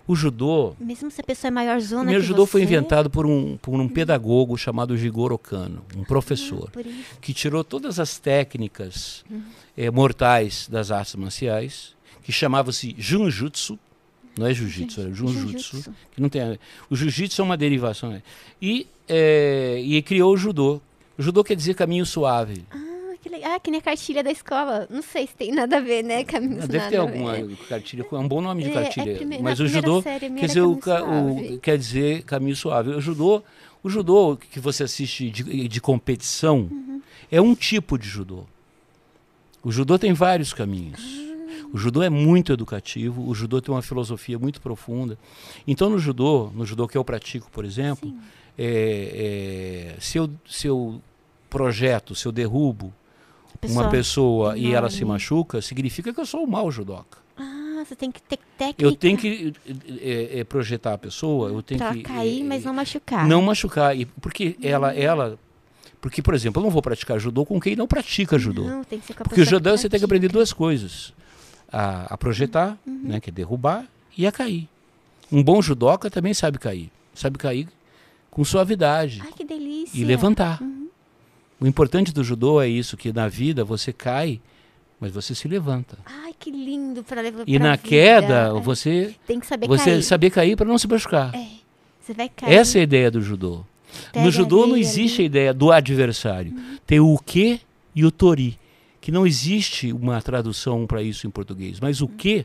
[0.09, 2.64] o judô, Mesmo se a pessoa é maior zona o meu que judô foi você?
[2.66, 7.18] inventado por um, por um pedagogo chamado Jigoro Kano, um professor, Por isso.
[7.20, 9.24] que tirou todas as técnicas
[9.76, 13.79] eh, mortais das artes marciais, que chamava-se Junjutsu,
[14.38, 15.94] não é Jiu-Jitsu, Junjutsu, Jiu-jitsu.
[16.14, 16.61] que não tem a ver.
[16.90, 18.11] O jiu-jitsu é uma derivação.
[18.11, 18.22] né?
[18.62, 20.81] E, eh, e criou o judô.
[21.18, 22.64] O judô quer dizer caminho suave.
[22.70, 23.52] Ah, que legal.
[23.55, 24.87] Ah, que nem a cartilha da escola.
[24.90, 26.24] Não sei se tem nada a ver, né?
[26.24, 27.57] Caminhos Deve ter nada a alguma ver.
[27.68, 29.16] cartilha, é um bom nome de É, é cartilha.
[29.16, 31.59] prime- mas o primeira judô série quer dizer, o, caminho o- suave.
[31.59, 32.90] quer dizer caminho suave.
[32.90, 33.42] O judô,
[33.83, 37.00] o judô que você assiste de, de competição Uhum.
[37.31, 38.44] é um tipo de judô.
[39.62, 41.00] O judô tem vários caminhos.
[41.02, 41.66] Ah.
[41.72, 45.18] O judô é muito educativo, o judô tem uma filosofia muito profunda.
[45.66, 48.14] Então no judô, no judô que eu pratico, por exemplo,
[48.57, 51.00] é, é, se, eu, se eu
[51.51, 55.15] projeto, se eu derrubo uma Pessoa- pessoa e ela se enorme.
[55.15, 57.19] machuca, significa que eu sou um mau judoca.
[57.39, 58.83] Ah, você tem que ter técnica.
[58.83, 59.53] Eu tenho que
[60.01, 63.27] é, é, projetar a pessoa, eu tenho pra que cair, é, mas não machucar.
[63.27, 65.39] não machucar, e porque ela, ela,
[66.01, 68.99] porque por exemplo, eu não vou praticar judô com quem não pratica judô, Não, tem
[69.01, 71.13] que ser com a porque o pessoa judô você tem que aprender duas coisas:
[71.73, 73.01] a, a projetar, Uhum.
[73.05, 74.69] né, que é derrubar, e a cair.
[75.33, 77.69] Um bom judoca também sabe cair, sabe cair
[78.31, 79.99] com suavidade Ai, que delícia.
[79.99, 80.61] e levantar.
[80.63, 80.76] Uhum.
[81.61, 84.40] O importante do judô é isso, que na vida você cai,
[85.01, 85.97] mas você se levanta.
[86.05, 87.88] Ai, que lindo pra levar E na vida.
[87.88, 90.03] queda, É, você, Tem que saber você cair.
[90.03, 91.35] saber cair para não se machucar.
[91.35, 91.47] É,
[92.01, 92.53] você vai cair.
[92.55, 93.64] Essa é a ideia do judô.
[94.12, 95.27] pega no judô não ali, existe a ali.
[95.27, 96.55] ideia do adversário.
[96.87, 97.61] Tem o que
[97.95, 98.59] e o tori,
[99.01, 101.81] que não existe uma tradução para isso em português.
[101.81, 102.45] Mas o que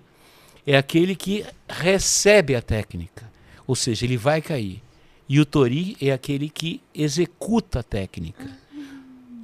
[0.66, 3.30] é aquele que recebe a técnica,
[3.68, 4.82] ou seja, ele vai cair.
[5.28, 8.46] E o tori é aquele que executa a técnica.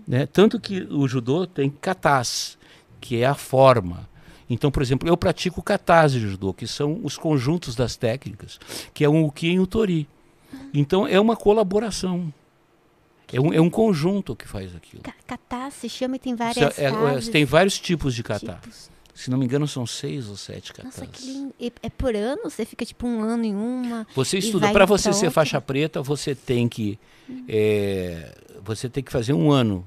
[0.07, 0.25] Né?
[0.25, 2.57] Tanto que o judô tem katas,
[3.01, 4.07] que é a forma.
[4.49, 8.57] Então, por exemplo, eu pratico katas de judô, que são os conjuntos das técnicas,
[8.93, 10.07] que é um uki e um tori.
[10.73, 12.33] Então, é uma colaboração.
[13.31, 15.03] É um, é um conjunto que faz aquilo.
[15.25, 18.89] Catar se chama e tem Você- várias é- é- fases, tem vários tipos de tipos.
[19.13, 20.95] Se não me engano, são seis ou sete katas.
[20.95, 21.53] Nossa, que lindo.
[21.81, 22.43] É por ano?
[22.45, 24.07] Você fica tipo um ano em uma?
[24.15, 24.71] Você estuda.
[24.71, 25.31] Para você ser outra?
[25.31, 26.97] faixa preta, você tem que
[27.49, 29.85] é, você tem que fazer um ano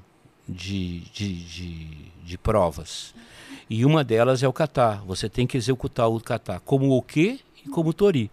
[0.51, 1.87] de, de, de,
[2.23, 3.13] de provas.
[3.69, 4.95] E uma delas é o kata.
[5.07, 8.29] Você tem que executar o kata como o que e como o tori.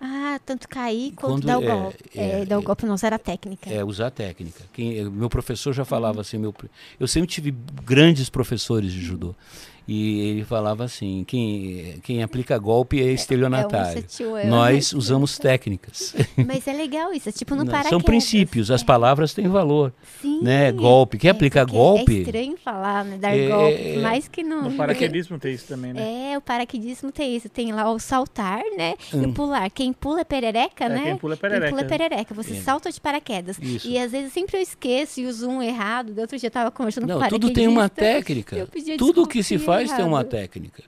[0.00, 1.96] Ah, tanto cair quanto Quando dar o é- golpe.
[2.16, 3.70] é- É, dar o é- golpe não usar a técnica.
[3.70, 4.64] É usar a técnica.
[4.72, 6.52] Quem, meu professor já falava assim, meu,
[6.98, 7.52] eu sempre tive
[7.84, 9.32] grandes professores de judô.
[9.86, 13.96] E ele falava assim: quem, quem aplica golpe é estelionatário.
[13.96, 14.48] É um sutil erro.
[14.50, 16.14] Nós usamos técnicas.
[16.46, 17.88] Mas é legal isso, é tipo no paraquedas.
[17.90, 18.84] São princípios, as É.
[18.84, 19.92] palavras têm valor.
[20.20, 20.40] Sim.
[20.42, 20.70] né?
[20.72, 21.18] Golpe.
[21.18, 22.16] Quer É, aplicar porque golpe?
[22.16, 23.16] É estranho falar, né?
[23.18, 24.62] Dar É, golpe, é, mais que não.
[24.62, 26.32] No paraquedismo tem isso também, né?
[26.32, 27.48] É, o paraquedismo tem isso.
[27.48, 28.94] Tem lá o saltar, né?
[29.12, 29.30] E Hum.
[29.30, 29.68] o pular.
[29.70, 31.02] Quem pula é perereca, É, né?
[31.04, 31.88] quem pula é Quem pula é perereca.
[31.88, 32.34] perereca.
[32.34, 32.60] Você É.
[32.60, 33.58] salta de paraquedas.
[33.60, 33.88] Isso.
[33.88, 36.12] E às vezes sempre eu esqueço e uso um errado.
[36.12, 38.14] Do outro dia eu tava conversando Não, com o tudo tem uma paraquedista.
[38.18, 38.56] técnica.
[38.56, 40.82] eu pedi Tudo que se desculpinha faz tem uma técnica.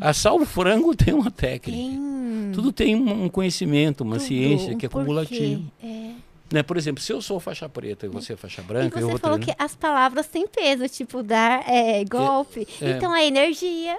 [0.00, 1.70] Assar o frango tem uma técnica.
[1.90, 2.52] Tem.
[2.52, 5.04] Tudo tem um conhecimento, uma tudo, ciência que é porquê.
[5.06, 5.72] cumulativo.
[5.82, 6.10] É.
[6.52, 6.62] Né?
[6.62, 9.10] Por exemplo, se eu sou faixa preta e você é faixa E branca, eu você
[9.10, 9.56] vou falou treinar.
[9.56, 12.66] que as palavras têm peso, tipo dar é, golpe.
[12.80, 12.90] é.
[12.92, 13.96] Então a energia,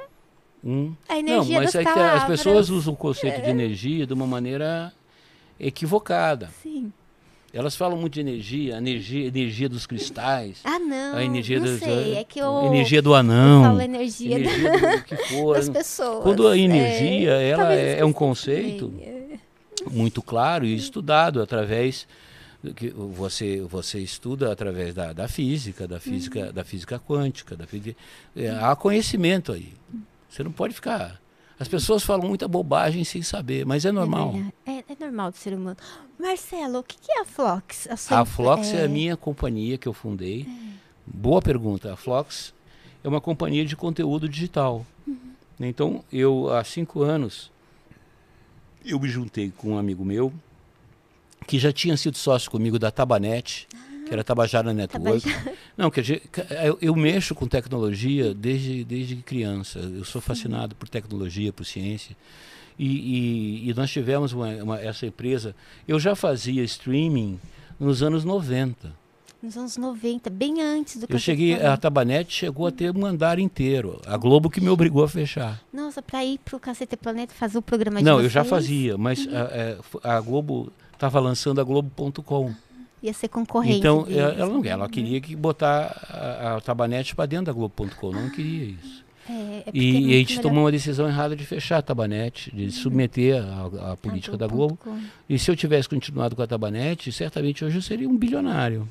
[0.64, 0.94] Hum.
[1.08, 2.22] a Não, energia mas das é que palavras.
[2.24, 4.92] as pessoas usam o conceito de energia de uma maneira
[5.60, 6.50] equivocada.
[6.64, 6.92] Sim.
[7.58, 11.16] Elas falam muito de energia, a energia, energia dos cristais, Ah, não.
[11.18, 12.14] a energia não das- sei.
[12.16, 15.56] É que eu, energia do eu anão, falo energia, da- energia do que for.
[15.56, 16.22] das pessoas.
[16.24, 19.40] Quando a É, energia ela talvez é, é um conceito é.
[19.90, 22.08] muito claro e estudado através
[22.76, 27.96] que você você estuda através da, da física, da física, da física quântica, da física,
[28.36, 29.74] é, há conhecimento aí.
[30.30, 31.20] Você não pode ficar.
[31.60, 34.36] As pessoas falam muita bobagem sem saber, mas é normal.
[34.66, 35.78] É, é, é normal do ser humano.
[36.20, 37.88] Marcelo, o que, que é a Flox?
[37.98, 40.48] sua A Flox é a minha companhia que eu fundei.
[41.06, 41.94] Boa pergunta.
[41.94, 42.54] A Flox
[43.04, 44.86] é uma companhia de conteúdo digital.
[45.60, 47.52] Então, eu, há cinco anos,
[48.86, 50.32] eu me juntei com um amigo meu
[51.48, 53.68] que já tinha sido sócio comigo da Tabanet,
[54.08, 55.28] que era Tabajara Network.
[55.78, 56.24] Não, quer dizer,
[56.64, 59.80] eu, eu mexo com tecnologia desde, desde criança.
[59.80, 62.16] Eu sou fascinado por tecnologia, por ciência.
[62.80, 62.86] E,
[63.66, 65.56] e- e nós tivemos uma- uma- essa empresa.
[65.88, 67.40] Eu já fazia streaming
[67.80, 68.92] nos anos 90.
[69.42, 73.06] Nos anos 90, bem antes do que Eu cheguei, a Tabanet chegou a ter um
[73.06, 74.02] andar inteiro.
[74.06, 75.62] A Globo que me obrigou a fechar.
[75.72, 78.98] Nossa, pra ir pro Cacete Planeta fazer o programa de Não, eu já vocês, fazia,
[78.98, 82.52] mas a, é, a Globo estava lançando a Globo.com.
[83.02, 83.78] Ia ser concorrente.
[83.78, 84.70] Então, deles, ela, não né?
[84.70, 88.12] ela queria que botar a, a Tabanet para dentro da Globo.com.
[88.12, 89.06] Não queria isso.
[89.30, 92.50] É, é E, e a gente melhor tomou uma decisão errada de fechar a Tabanet,
[92.52, 94.80] de submeter a, a política da Globo.
[94.84, 95.08] Globo.com.
[95.30, 98.88] E se eu tivesse continuado com a Tabanet, certamente hoje eu seria um bilionário.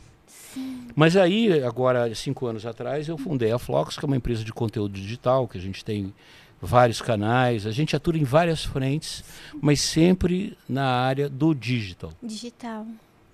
[0.95, 4.53] Mas aí, agora, cinco anos atrás, eu fundei a Flox, que é uma empresa de
[4.53, 6.15] conteúdo digital, que a gente tem
[6.61, 9.23] vários canais, a gente atua em várias frentes,
[9.61, 12.13] mas sempre na área do digital.
[12.23, 12.87] Digital.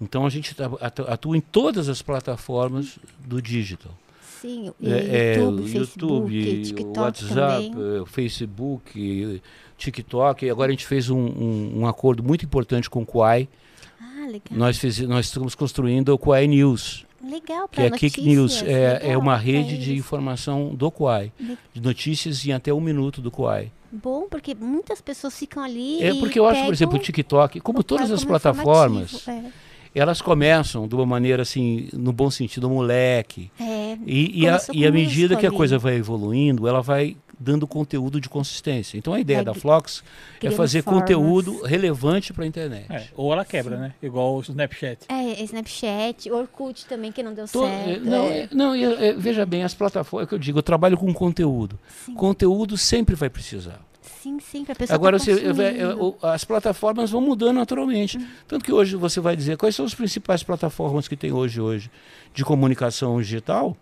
[0.02, 3.92] Então a gente tá- atu- atua em todas as plataformas do digital.
[4.40, 8.06] Sim, É, é, YouTube, o Facebook, YouTube, TikTok WhatsApp, também.
[8.06, 9.40] Facebook,
[9.78, 10.50] TikTok.
[10.50, 13.48] Agora a gente fez um, um- um acordo muito importante com o Quai.
[14.00, 14.40] Ah, legal.
[14.50, 18.62] Nós, fiz, nós estamos construindo o Quai News, Legal, que é Kick News.
[18.64, 21.30] É, é uma rede de informação do Quai,
[21.72, 23.70] de notícias em até um minuto do Quai.
[23.92, 27.78] Bom, porque muitas pessoas ficam ali É porque eu acho, por exemplo, o TikTok, como
[27.80, 29.52] o todas as plataformas, informativo.
[29.98, 33.50] Elas começam de uma maneira assim, no bom sentido, moleque.
[33.58, 37.16] É, é, E, e, a, e à medida que a coisa vai evoluindo, ela vai
[37.38, 38.96] dando conteúdo de consistência.
[38.96, 40.02] Então a ideia Vai da Flox
[40.40, 41.02] é fazer formas.
[41.02, 42.86] conteúdo relevante para a internet.
[42.88, 43.94] É, ou ela quebra, né?
[44.00, 45.06] Igual o Snapchat.
[45.08, 47.66] é, Snapchat, Orkut também, que não deu certo.
[47.66, 48.38] é, não, é.
[48.38, 50.96] é, não e, é, veja bem, as plataformas, é o que eu digo, eu trabalho
[50.96, 51.78] com conteúdo.
[52.06, 52.14] Sim.
[52.14, 53.80] Conteúdo sempre vai precisar.
[54.22, 55.32] Sim, sim, pra pessoa Agora, tá você,
[55.98, 58.18] o- as plataformas vão mudando naturalmente.
[58.46, 61.90] Tanto que hoje você vai dizer quais são as principais plataformas que tem hoje, hoje
[62.32, 63.76] de comunicação digital.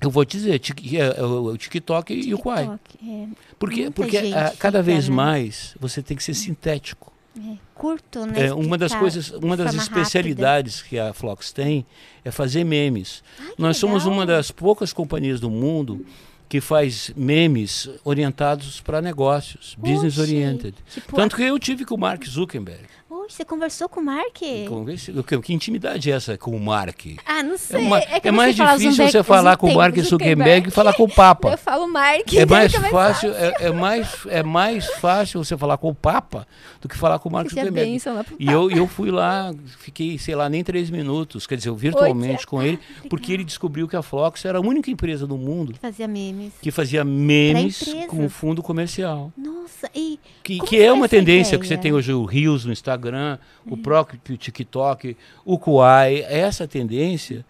[0.00, 0.60] Eu vou te dizer,
[0.94, 2.70] é, é o TikTok e o Quai.
[3.02, 3.26] É,
[3.58, 5.14] Porque, porque ah, cada fica, vez né?
[5.14, 7.12] mais você tem que ser sintético.
[7.38, 8.46] é, curto, né?
[8.46, 11.84] É, uma das coisas, uma das especialidades que a Flox tem
[12.24, 13.22] é fazer memes.
[13.36, 13.50] rápida.
[13.50, 14.16] Ai, Nós somos legal.
[14.18, 16.04] uma das poucas companhias do mundo
[16.48, 20.74] que faz memes orientados para negócios, business Oxe, oriented.
[20.92, 22.86] Tipo, Tanto que eu tive com o Mark Zuckerberg.
[23.26, 24.32] Oxe, você conversou com o Mark?
[24.32, 27.00] Que, que intimidade é essa com o Mark?
[27.26, 27.80] Ah, não É, sei.
[27.80, 30.66] uma- é que é você mais difícil você falar com o Mark Zuckerberg.
[30.66, 31.50] Que falar com o Papa.
[31.52, 32.32] Eu falo Mark.
[32.34, 36.46] É mais fácil, é, é mais, é mais fácil você falar com o Papa
[36.80, 38.00] do que falar com o Mark Zuckerberg.
[38.00, 41.76] pro E eu, eu fui lá, fiquei, sei lá, nem três minutos, quer dizer, eu
[41.76, 42.78] virtualmente com ele,
[43.10, 46.52] porque ele descobriu que a Flox era a única empresa no mundo Fazia memes.
[46.60, 49.32] que fazia memes com fundo comercial.
[49.36, 51.82] Nossa, e Que, que é uma tendência que você ideia?
[51.82, 53.15] tem hoje o Reels no Instagram,
[53.66, 57.44] o próprio TikTok, o Kuai, essa tendência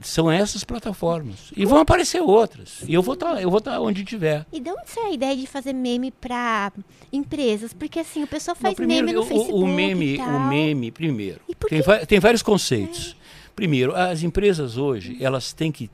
[0.00, 1.52] são essas plataformas.
[1.56, 2.82] E vão aparecer outras.
[2.86, 4.44] E eu vou estar, eu vou estar onde tiver.
[4.52, 6.72] E de onde saiu a ideia de fazer meme pra
[7.12, 7.72] empresas?
[7.72, 9.52] Porque assim, o pessoal faz Não, primeiro, meme no o- Facebook.
[9.62, 13.16] o, meme, o meme, primeiro, tem, tem vários conceitos.
[13.54, 15.88] Primeiro, as empresas hoje, elas têm que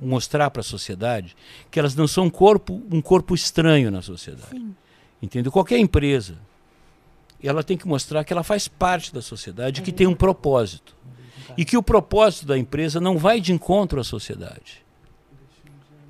[0.00, 1.36] mostrar para a sociedade
[1.70, 4.48] que elas não são um corpo, um corpo estranho na sociedade.
[4.50, 4.74] Sim.
[5.20, 5.52] Entendeu?
[5.52, 6.36] Qualquer empresa,
[7.48, 10.96] ela tem que mostrar que ela faz parte da sociedade, que tem um propósito.
[11.56, 14.84] E que o propósito da empresa não vai de encontro à sociedade.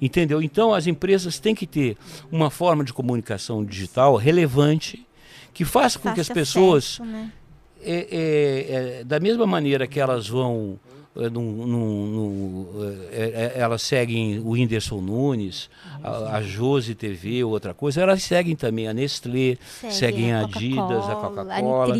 [0.01, 0.43] Entendeu?
[0.43, 1.97] Então as empresas têm que ter
[2.31, 5.07] uma forma de comunicação digital relevante
[5.53, 7.33] que faça com que as pessoas né?
[7.81, 10.79] é, é, é, da mesma maneira que elas vão
[11.17, 12.67] é, num,
[13.13, 15.71] é, é, elas seguem o Whindersson Nunes,
[16.03, 19.57] a, a Josi TV ou outra coisa, elas seguem também a Nestlé,
[19.91, 21.97] seguem a Adidas, a Coca-Cola.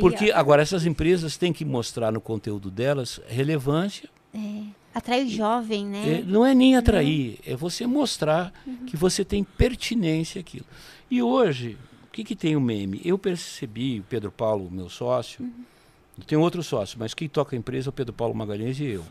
[0.00, 0.36] Porque ó.
[0.36, 4.08] agora essas empresas têm que mostrar no conteúdo delas relevância.
[4.96, 6.20] atrai o jovem, né?
[6.20, 8.52] É, não é nem atrair, é você mostrar
[8.86, 10.64] que você tem pertinência àquilo.
[11.10, 11.76] E hoje,
[12.08, 13.00] o que, que tem o meme?
[13.04, 15.75] Eu percebi, o Pedro Paulo, meu sócio, eu
[16.24, 19.04] tenho outro sócio, mas quem toca a empresa é o Pedro Paulo Magalhães e eu.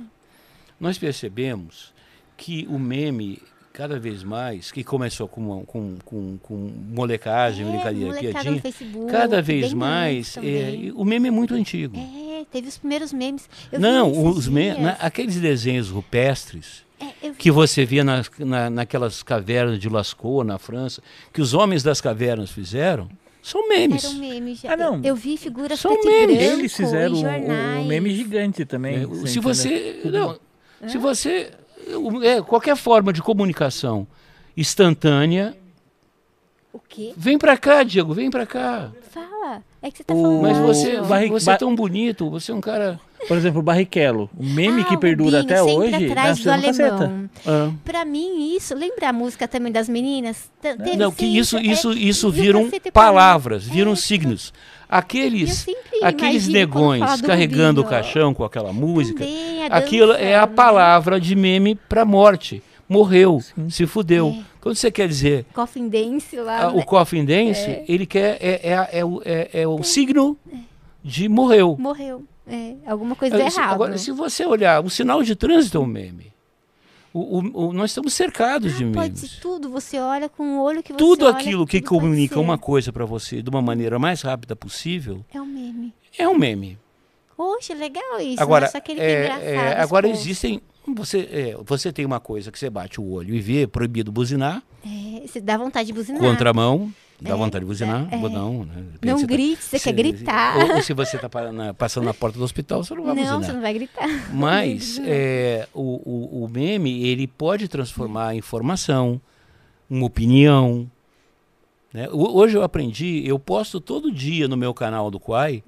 [0.80, 1.94] Nós percebemos
[2.38, 3.42] que o meme,
[3.72, 6.56] cada vez mais, que começou com, com, com, com
[6.90, 11.98] molecagem, É, brincadeira, piadinha, Facebook, cada vez mais, memes é, o meme é muito antigo.
[11.98, 13.50] É, teve os primeiros memes.
[13.72, 14.80] Eu Não, os me- dias.
[14.80, 20.58] na- aqueles desenhos rupestres, É, que você via nas, na, naquelas cavernas de Lascaux, na
[20.58, 21.02] França,
[21.34, 23.10] que os homens das cavernas fizeram,
[23.46, 24.04] são memes.
[24.04, 24.74] Era um meme já.
[24.74, 25.02] Ah, não.
[25.04, 26.36] Eu, vi figuras São memes.
[26.38, 27.84] branco Eles fizeram um, jornais.
[27.84, 29.04] um meme gigante também.
[29.04, 30.02] É, se você.
[30.06, 30.40] Não,
[30.88, 31.52] se você.
[32.24, 34.08] é, qualquer forma de comunicação
[34.58, 35.56] instantânea.
[36.74, 37.14] O quê?
[37.16, 38.92] Vem pra cá, Diego, vem pra cá.
[39.12, 39.64] Fala.
[39.86, 40.42] É que você tá O- falando.
[40.42, 43.00] Mas você, Barri- você é tão bonito, você é um cara.
[43.28, 44.30] Por exemplo, o Barrichello.
[44.36, 47.30] O meme Ah, que o perdura Rubinho, até hoje atrás do alemão.
[47.46, 50.50] ah, Pra mim, isso, lembra a música também das meninas?
[50.60, 54.52] Teve não, que isso, isso, é, isso o viram palavras, viram É, signos.
[54.90, 55.66] Aqueles,
[56.02, 59.20] aqueles negões carregando o caixão com aquela música.
[59.20, 60.54] Também, Aquilo é a né?
[60.54, 62.62] palavra de meme para morte.
[62.88, 64.30] Morreu, se fudeu.
[64.30, 64.44] É.
[64.62, 66.68] Quando você quer dizer Coffin Dance lá.
[66.68, 66.80] ah, né?
[66.82, 70.38] o coffin dance, ele quer é, é, é, o- é, é o signo
[71.04, 71.76] de morreu.
[71.80, 72.24] Morreu.
[72.48, 73.74] É, alguma coisa Ah, se- errada.
[73.74, 76.32] Agora, se você olhar, o sinal de trânsito é um meme.
[77.12, 79.20] O, o- o- nós estamos cercados de Ah, Pode memes.
[79.32, 82.02] ser tudo, você olha com o olho que você Tudo olha, aquilo que tudo pode
[82.02, 85.94] comunica uma coisa para você de uma maneira mais rápida possível É um meme.
[86.18, 86.78] é um meme.
[87.36, 88.42] Poxa, legal isso.
[88.42, 88.72] Agora, né?
[88.72, 90.62] Só que ele é, é, agora existem.
[90.96, 94.12] Você, é, você tem uma coisa que você bate o olho e vê, é proibido
[94.12, 96.22] buzinar, É, você dá vontade de buzinar.
[96.22, 98.18] contramão, dá É, vontade de buzinar, é.
[98.18, 98.74] não, né?
[98.76, 100.58] De repente Não você tá- grite, você se- quer gritar.
[100.60, 101.28] Ou, ou se você está
[101.76, 103.44] passando na porta do hospital, você não vai Não, buzinar.
[103.44, 104.08] você não vai gritar.
[104.32, 109.20] Mas é, o, o, o meme, ele pode transformar a informação,
[109.90, 110.88] uma opinião.
[111.92, 112.08] né?
[112.12, 115.64] Ho- Hoje eu aprendi, eu posto todo dia no meu canal do Quai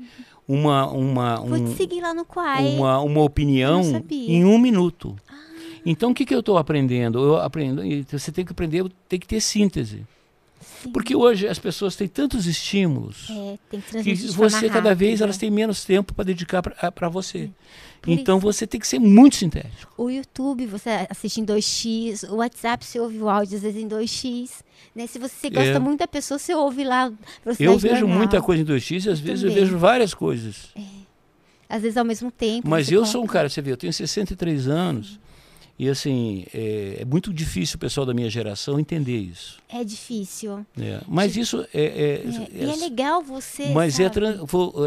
[0.47, 2.75] uma, uma, Vou um, seguir lá no Quai.
[2.75, 5.15] uma, uma opinião em um minuto.
[5.85, 7.19] Então o que, que eu estou aprendendo?
[7.19, 10.05] Eu aprendo, você tem que aprender, tem que ter síntese.
[10.59, 10.91] Sim.
[10.91, 15.23] Porque hoje as pessoas têm tantos estímulos É, que que você cada vez rápida.
[15.25, 17.45] elas têm menos tempo para dedicar para você.
[17.47, 17.53] Por
[18.07, 18.45] Então isso.
[18.47, 19.91] você tem que ser muito sintético.
[19.97, 23.87] O YouTube você assiste em 2x, o WhatsApp você ouve o áudio às vezes em
[23.87, 24.51] 2x.
[24.95, 25.05] Né?
[25.07, 25.79] Se você gosta É.
[25.79, 27.11] muito da pessoa, você ouve lá.
[27.59, 29.65] Eu vejo muita coisa em 2x e às vezes eu também.
[29.65, 30.73] vejo várias coisas.
[31.69, 32.67] Às vezes ao mesmo tempo.
[32.67, 35.19] Mas eu sou um cara, você vê, eu tenho 63 anos
[35.79, 39.59] e assim, é, é muito difícil o pessoal da minha geração entender isso.
[39.69, 40.65] É difícil.
[40.75, 41.01] né?
[41.07, 41.81] Mas isso é...
[41.81, 43.67] é- É, é- e é legal você.
[43.69, 44.25] mas, é sabe?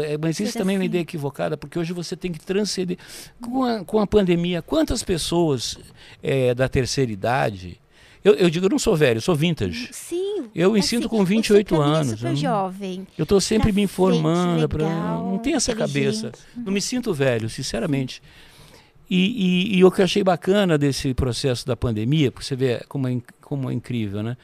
[0.05, 0.85] é- mas isso também é uma assim.
[0.87, 2.97] ideia equivocada, porque hoje você tem que transcender.
[3.41, 5.77] Com a, com a pandemia, quantas pessoas
[6.21, 7.79] é, da terceira idade.
[8.23, 9.89] Eu, eu digo, eu não sou velho, eu sou vintage.
[9.91, 10.45] Sim.
[10.53, 12.11] Eu me assim, sinto com você 28 pra mim é anos.
[12.11, 13.07] super não- jovem.
[13.17, 16.31] Eu estou sempre Pra me informando, frente, pra, legal, não tenho essa cabeça.
[16.55, 18.21] Não me sinto velho, sinceramente.
[19.13, 22.81] E, e, e o que eu achei bacana desse processo da pandemia, porque você vê
[22.87, 24.37] como é, como é incrível, né?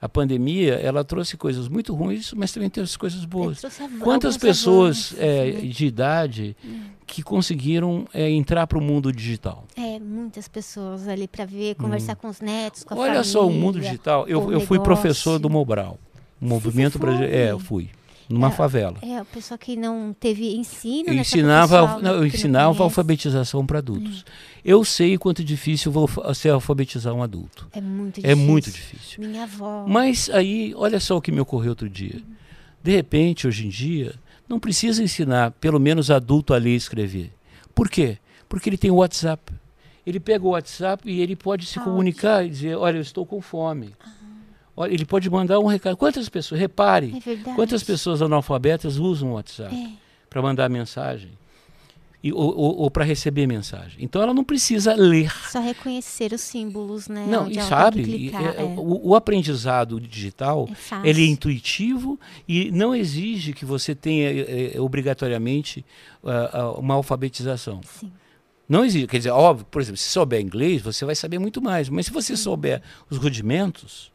[0.00, 3.60] A pandemia, ela trouxe coisas muito ruins, mas também trouxe coisas boas.
[4.00, 6.56] Quantas pessoas é, de idade
[7.04, 9.64] que conseguiram é, entrar para o mundo digital?
[9.76, 13.00] É, muitas pessoas ali para ver, conversar com os netos, com a Hum.
[13.00, 14.28] Olha só, o mundo família, digital.
[14.28, 15.98] Eu, eu fui professor do Mobral,
[16.40, 17.34] movimento brasileiro.
[17.34, 17.90] É, eu fui,
[18.28, 18.96] numa É, favela.
[19.02, 21.20] É, o pessoal que não teve ensino, Eu né?
[21.20, 22.80] ensinava, eu não ensinava.
[22.80, 22.84] Hum.
[22.84, 24.24] alfabetização para adultos.
[24.64, 25.92] Eu sei quanto difícil
[26.34, 27.66] ser alfabetizar um adulto.
[27.72, 28.46] É muito É difícil.
[28.46, 29.24] muito difícil.
[29.28, 29.84] Minha avó.
[29.88, 32.20] Mas aí, olha só o que me ocorreu outro dia.
[32.82, 34.14] De repente, hoje em dia,
[34.48, 37.32] não precisa ensinar pelo menos adulto a ler e escrever.
[37.74, 38.18] Por quê?
[38.48, 39.52] Porque ele tem o WhatsApp.
[40.04, 43.40] Ele pega o WhatsApp e ele pode se comunicar e dizer, olha, eu estou com
[43.40, 43.90] fome.
[44.76, 45.96] Olha, ele pode mandar um recado.
[45.96, 49.90] Quantas pessoas, repare, É quantas pessoas analfabetas usam o WhatsApp É.
[50.30, 51.30] para mandar mensagem?
[52.22, 53.98] e, ou, ou, ou para receber mensagem.
[53.98, 55.32] Então ela não precisa ler.
[55.50, 57.26] Só reconhecer os símbolos, né?
[57.28, 58.62] Não, e sabe, clicar, é, é.
[58.62, 60.68] o, o aprendizado digital
[61.04, 64.30] É ele é intuitivo e não exige que você tenha
[64.80, 65.84] obrigatoriamente
[66.24, 67.80] ah, uma alfabetização.
[67.82, 68.12] Sim.
[68.68, 69.08] Não existe.
[69.08, 71.88] Quer dizer, óbvio, por exemplo, se souber inglês, você vai saber muito mais.
[71.88, 74.11] Mas se você souber os rudimentos,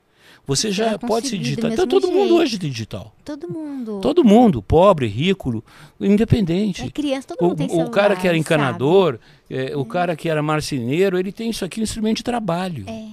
[0.47, 1.71] você já vai pode se digitar.
[1.71, 2.35] Então todo mundo jeito.
[2.35, 3.13] hoje tem digital.
[3.25, 3.99] Todo mundo.
[4.01, 5.61] Todo mundo, pobre, rico,
[5.99, 6.83] independente.
[6.83, 9.19] É criança, todo O, mundo tem o celular, cara que era encanador,
[9.49, 12.85] eh, o cara que era marceneiro, ele tem isso aqui, um instrumento de trabalho.
[12.87, 13.07] É.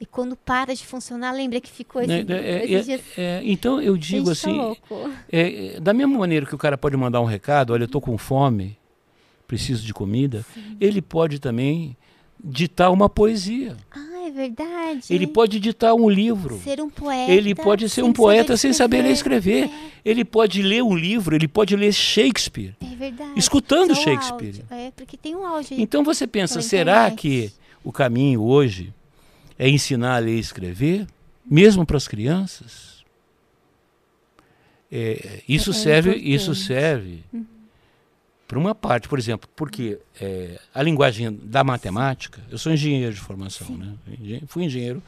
[0.00, 3.00] E quando para de funcionar, lembra que ficou esse, Né, né, é- é- dias...
[3.18, 4.74] é, então eu digo tá assim,
[5.30, 8.00] é, é, da mesma maneira que o cara pode mandar um recado, olha, eu estou
[8.00, 8.78] com fome,
[9.46, 10.42] preciso de comida,
[10.80, 11.94] ele pode também
[12.42, 13.76] ditar uma poesia.
[13.90, 13.98] Ah,
[14.30, 15.06] é verdade.
[15.10, 16.60] Ele pode ditar um livro.
[16.62, 17.30] ser um poeta.
[17.32, 19.70] Ele pode ser um poeta saber sem saber ler e escrever.
[20.04, 23.32] Ele pode ler um livro, ele pode ler Shakespeare, É verdade.
[23.36, 24.62] escutando Só Shakespeare.
[24.70, 25.76] É, porque tem um áudio.
[25.80, 27.50] Então você pensa, será que
[27.84, 28.92] o caminho hoje
[29.58, 31.06] é ensinar a ler e escrever,
[31.44, 33.04] mesmo para as crianças?
[34.92, 36.32] É, isso É serve, importante.
[36.34, 37.20] isso serve
[38.50, 43.20] para uma parte, por exemplo, porque é, a linguagem da matemática, eu sou engenheiro de
[43.20, 43.92] formação, né?
[44.20, 45.00] Engen- Fui engenheiro.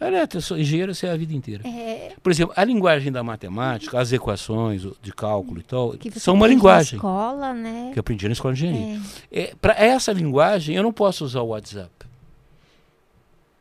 [0.00, 1.62] Aliás, eu sou engenheiro assim, a vida inteira.
[1.68, 6.46] É, Por exemplo, a linguagem da matemática, as equações de cálculo e tal, são uma
[6.46, 7.90] aprende na linguagem escola, né?
[7.92, 9.00] que eu aprendi na escola de engenharia.
[9.30, 11.90] É, É, para essa linguagem, eu não posso usar o WhatsApp.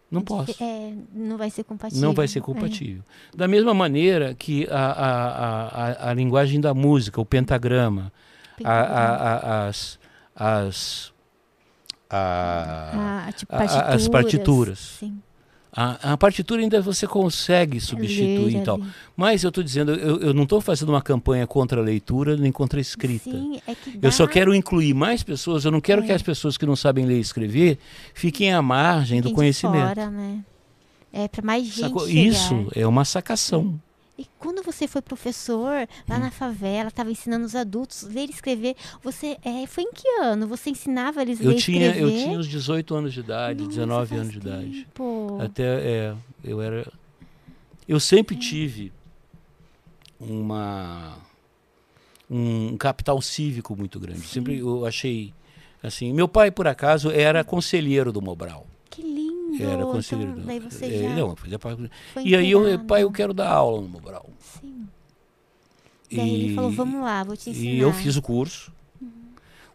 [0.09, 0.55] Não posso.
[0.63, 2.07] é, não vai ser compatível.
[2.07, 2.41] Não vai ser É.
[2.41, 3.03] compatível.
[3.35, 5.67] Da mesma maneira que a, a,
[6.07, 8.11] a, a linguagem da música, o pentagrama,
[8.65, 9.35] a, a,
[9.65, 9.99] a, as,
[10.35, 11.13] as,
[12.09, 14.79] a, Ah, tipo, a- as partituras.
[14.99, 15.19] Sim.
[15.71, 18.79] a, a partitura ainda você consegue substituir e tal.
[19.15, 22.51] Mas eu estou dizendo, eu, eu não estou fazendo uma campanha contra a leitura nem
[22.51, 23.29] contra a escrita.
[23.31, 26.05] Sim, é que Eu só dá- quero incluir mais pessoas, eu não quero É.
[26.07, 27.77] que as pessoas que não sabem ler e escrever
[28.13, 29.87] fiquem à margem do Fiquem de conhecimento.
[29.87, 30.43] Fora, né?
[31.13, 32.27] É para mais gente.
[32.27, 33.79] Isso é uma sacação.
[34.19, 36.19] E quando você foi professor lá Hum.
[36.19, 40.05] na favela, estava ensinando os adultos a ler e escrever, você é, foi em que
[40.21, 40.45] ano?
[40.47, 42.03] Você ensinava eles a Eu ler e tinha, escrever?
[42.03, 44.71] eu tinha uns 18 anos de idade, Nossa, 19 faz anos de idade.
[44.83, 45.37] tempo.
[45.41, 46.91] Até, é, eu era...
[47.87, 48.91] Eu sempre tive
[50.19, 51.17] uma...
[52.29, 54.21] Um capital cívico muito grande.
[54.27, 55.33] Sempre eu achei...
[55.81, 58.67] Assim, meu pai, por acaso, era conselheiro do Mobral.
[58.89, 59.38] Que lindo!
[59.59, 63.11] Era conselheiro então, você é, já Não, fazia parte- foi E aí, eu, pai, eu
[63.11, 64.29] quero dar aula no Mobral.
[64.39, 64.87] Sim.
[66.11, 67.69] Daí ele falou, vamos lá, vou te ensinar.
[67.69, 67.75] Uhum.
[67.75, 68.71] E eu fiz o curso.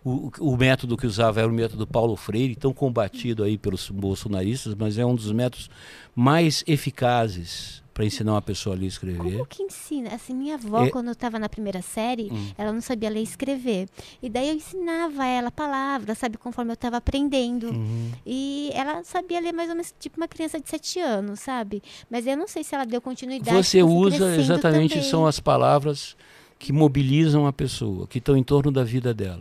[0.04, 4.74] O, o método que usava era o método Paulo Freire, tão combatido aí pelos bolsonaristas,
[4.74, 5.70] mas é um dos métodos
[6.14, 9.18] mais eficazes para ensinar uma pessoa a ler e escrever.
[9.18, 10.12] Como que ensina?
[10.12, 12.50] Assim, minha avó, É- quando eu estava na primeira série, Hum.
[12.58, 13.88] ela não sabia ler e escrever.
[14.20, 17.68] E daí eu ensinava ela palavras, sabe, conforme eu estava aprendendo.
[17.70, 18.10] Uhum.
[18.26, 21.80] E ela sabia ler mais ou menos tipo uma criança de 7 anos, sabe?
[22.10, 23.56] Mas eu não sei se ela deu continuidade.
[23.64, 25.08] Você usa exatamente, também.
[25.08, 26.16] são as palavras
[26.58, 29.40] que mobilizam a pessoa, que estão em torno da vida dela.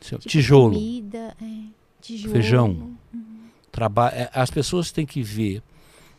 [0.00, 0.74] Assim, ó, Tipo, Tijolo.
[0.74, 1.46] Comida, é,
[2.00, 2.32] tijolo.
[2.32, 2.90] Feijão.
[3.70, 5.62] Traba é, as pessoas têm que ver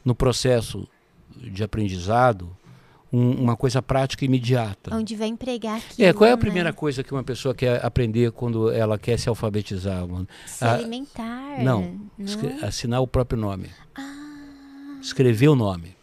[0.03, 0.88] no processo
[1.38, 2.49] de aprendizado
[3.13, 4.93] um- uma coisa prática e imediata.
[4.93, 6.41] Onde vai empregar aquilo, É, qual é a né?
[6.41, 10.05] primeira coisa que uma pessoa quer aprender quando ela quer se alfabetizar?
[10.07, 10.27] mano?
[10.45, 11.63] Se Ah, alimentar.
[11.63, 11.81] não,
[12.17, 12.25] não?
[12.25, 13.69] Escre- assinar o próprio nome.
[13.95, 15.95] Ah, Escrever o nome.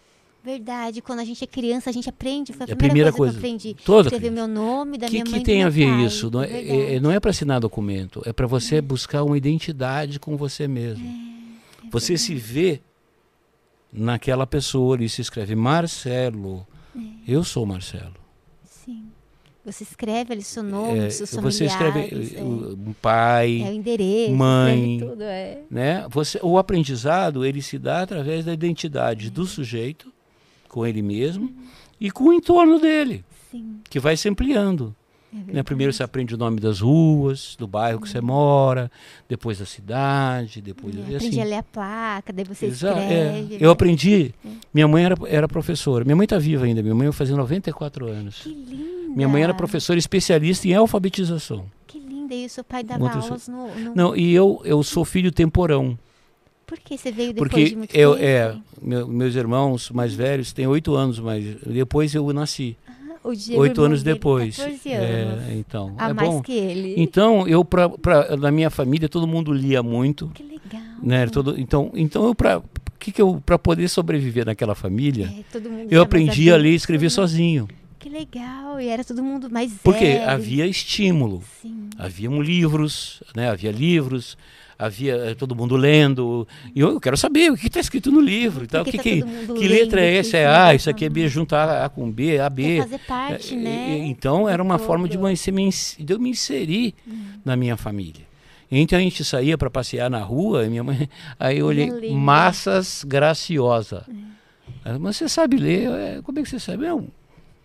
[0.44, 1.00] verdade.
[1.02, 2.52] Quando a gente é criança, a gente aprende.
[2.52, 3.40] Foi a É a primeira, primeira coisa, coisa.
[3.40, 3.84] que eu aprendi.
[3.84, 4.48] Toda Escrever criança.
[4.48, 6.04] meu nome, da O que, minha que mãe e do tem a ver pai.
[6.04, 6.30] isso?
[6.32, 6.94] Não é, Verdade.
[6.94, 11.06] é- não é para assinar documento, é para você buscar uma identidade com você mesmo.
[11.06, 12.80] É você se vê
[13.93, 16.66] naquela pessoa ali, se escreve Marcelo.
[16.97, 17.01] É.
[17.26, 18.14] Eu sou Marcelo.
[18.64, 19.05] Sim.
[19.64, 21.72] Você escreve ali seu nome, É, seus você familiares.
[22.03, 22.43] escreve é.
[22.43, 24.95] uh, um pai, É o endereço, mãe.
[24.95, 25.59] escreve tudo, é.
[25.70, 26.07] né?
[26.11, 30.12] Você, o aprendizado ele se dá através da identidade do sujeito
[30.68, 31.55] com ele mesmo
[32.01, 33.80] e com o entorno dele, Sim.
[33.88, 34.95] que vai se ampliando.
[35.48, 35.62] É Né?
[35.62, 38.90] Primeiro você aprende o nome das ruas, do bairro que você mora,
[39.28, 41.40] depois da cidade, depois É, e aprendi assim.
[41.40, 43.38] a ler a placa, daí você Exa- é.
[43.40, 43.54] escreve.
[43.64, 43.72] Eu né?
[43.72, 44.34] aprendi.
[44.74, 46.04] Minha mãe era, era professora.
[46.04, 46.82] Minha mãe está viva ainda.
[46.82, 48.40] Minha mãe vai fazer 94 anos.
[48.42, 49.14] Que linda.
[49.16, 51.64] Minha mãe era professora especialista em alfabetização.
[51.86, 52.34] Que linda.
[52.34, 53.94] E o seu pai dava Outra aulas no, no...
[53.94, 55.98] Não, e eu, eu sou filho temporão.
[56.66, 58.24] Por que você veio depois Porque de muito eu, tempo?
[58.24, 62.76] é, meu- meus irmãos mais velhos têm oito anos, mas depois eu nasci.
[63.24, 64.56] O Diego, Oito anos depois.
[64.56, 65.52] 14 É, anos.
[65.52, 66.42] então, a é mais bom.
[66.42, 66.94] que ele.
[66.96, 70.28] Então, eu, pra, pra, na minha família, todo mundo lia muito.
[70.34, 70.82] Que legal.
[71.02, 71.26] Né?
[71.28, 72.60] Todo, então, então eu, para
[72.98, 77.06] que que eu para poder sobreviver naquela família, É, eu aprendi a ler e escrever
[77.06, 77.10] né?
[77.10, 77.68] sozinho.
[77.98, 78.80] que legal.
[78.80, 80.28] E era todo mundo mais Porque velho.
[80.28, 81.42] havia estímulo.
[81.60, 81.90] Sim.
[81.98, 83.48] Haviam livros, né?
[83.50, 84.36] havia livros,
[84.84, 86.46] havia eh, todo mundo lendo.
[86.74, 88.64] E eu quero saber o que está escrito no livro.
[88.64, 88.84] e tal.
[88.84, 90.36] Que, tá que, que letra é essa?
[90.36, 92.62] É isso A, isso aqui é B, juntar A com B, A, B.
[92.76, 93.98] Quer fazer parte, É, né?
[94.06, 96.94] Então era uma forma de, uma, de eu me inserir
[97.44, 98.30] na minha família.
[98.70, 101.06] Então a gente saía para passear na rua, e minha mãe,
[101.38, 101.90] aí eu olhei.
[102.14, 104.06] Massas Graciosa.
[104.84, 105.84] Ela, Mas você sabe ler?
[105.84, 106.86] Eu, "É, Como é que você sabe?
[106.86, 107.06] Não,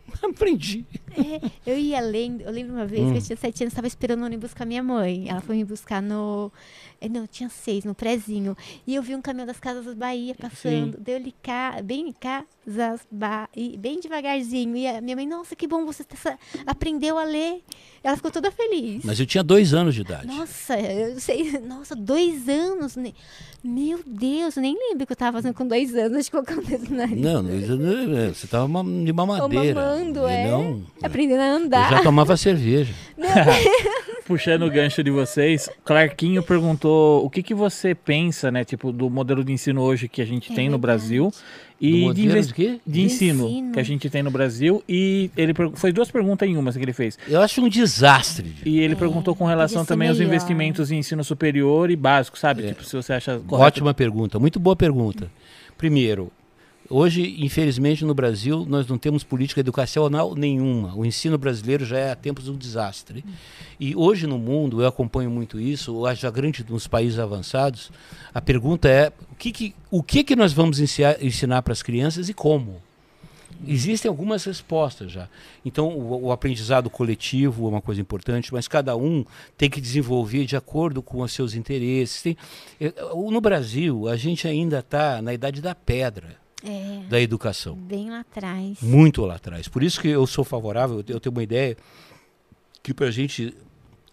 [0.23, 0.85] aprendi.
[1.15, 3.11] É, eu ia lendo, eu lembro uma vez Hum.
[3.13, 5.29] que eu tinha sete anos, estava esperando o ônibus com a minha mãe.
[5.29, 6.51] Ela foi me buscar no.
[7.01, 8.55] Eh, Não, eu tinha seis, no prézinho.
[8.85, 10.97] E eu vi um caminhão das Casas Bahia passando.
[10.99, 14.75] Deu ele cá, bem Casas Bahia, bem devagarzinho.
[14.75, 17.61] E a minha mãe, nossa, que bom, você tá aprendeu a ler.
[18.03, 19.03] Ela ficou toda feliz.
[19.03, 20.27] Mas eu tinha dois anos de idade.
[20.27, 22.95] Nossa, eu sei, nossa, dois anos.
[22.95, 23.13] ne-
[23.63, 26.57] Meu Deus, eu nem lembro o que eu tava fazendo com dois anos de colocar
[26.57, 29.75] o dedo na Não, não, não- é, você estava de mamadeira.
[29.81, 30.47] mamando, E é.
[30.49, 31.89] Não, Aprendendo a eu andar.
[31.91, 32.93] já tomava cerveja.
[34.27, 39.09] Puxando o gancho de vocês, Clarquinho perguntou o que, que você pensa, né, tipo, do
[39.09, 40.81] modelo de ensino hoje que a gente É tem no verdade.
[40.81, 41.37] Brasil Do
[41.79, 42.79] e de, modelo inves- de quê?
[42.85, 43.71] de De ensino, ensino.
[43.71, 46.79] que a gente tem no Brasil e ele per- foi duas perguntas em uma que
[46.79, 47.17] ele fez.
[47.25, 48.53] Eu acho um desastre.
[48.65, 52.65] E ele perguntou com relação É, também aos investimentos em ensino superior e básico, sabe?
[52.65, 52.67] É.
[52.67, 53.65] Tipo, se você acha correto.
[53.67, 55.31] Ótima pergunta, muito boa pergunta.
[55.77, 56.31] Primeiro,
[56.89, 60.95] hoje, infelizmente, no Brasil, nós não temos política educacional nenhuma.
[60.95, 63.23] O ensino brasileiro já é há tempos um desastre.
[63.79, 67.91] E hoje no mundo, eu acompanho muito isso, já grande nos países avançados,
[68.33, 71.81] a pergunta é o que, que, o que, que nós vamos ensinar, ensinar para as
[71.81, 72.81] crianças e como?
[73.67, 75.27] Existem algumas respostas já.
[75.65, 79.25] Então, o, o aprendizado coletivo é uma coisa importante, mas cada um
[79.57, 82.21] tem que desenvolver de acordo com os seus interesses.
[82.21, 82.37] Tem-
[82.79, 88.09] eh, no Brasil, a gente ainda está na idade da pedra É, da educação, bem
[88.09, 88.81] lá atrás.
[88.81, 89.67] muito lá atrás.
[89.67, 91.77] Por isso que eu sou favorável, eu te- eu tenho uma ideia
[92.81, 93.53] que para a gente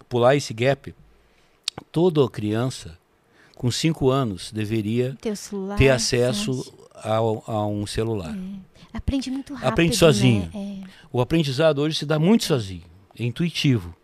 [0.08, 0.94] pular esse gap,
[1.90, 2.98] toda criança
[3.56, 5.76] com cinco anos deveria celular.
[5.78, 8.36] ter acesso ao- a um celular.
[8.92, 9.68] Aprende muito rápido.
[9.68, 10.50] Aprende sozinho.
[10.54, 10.82] Né?
[11.12, 12.82] O aprendizado hoje se dá muito sozinho,
[13.18, 13.94] é intuitivo.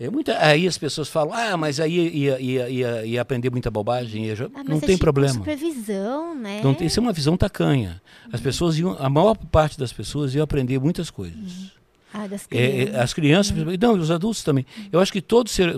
[0.00, 3.70] É muita, aí as pessoas falam, ah, mas aí ia, ia, ia, ia aprender muita
[3.70, 4.24] bobagem.
[4.24, 4.50] ia jo-" É.
[4.54, 5.34] Ah, não é tem tipo problema.
[5.34, 6.62] supervisão, né?
[6.64, 8.00] Não tem, isso é uma visão tacanha.
[8.32, 11.70] As pessoas iam, a maior parte das pessoas iam aprender muitas coisas.
[12.12, 13.00] Ah, das É, é, crianças.
[13.02, 14.64] as crianças, não, e os adultos também.
[14.90, 15.76] Eu acho que todo ser,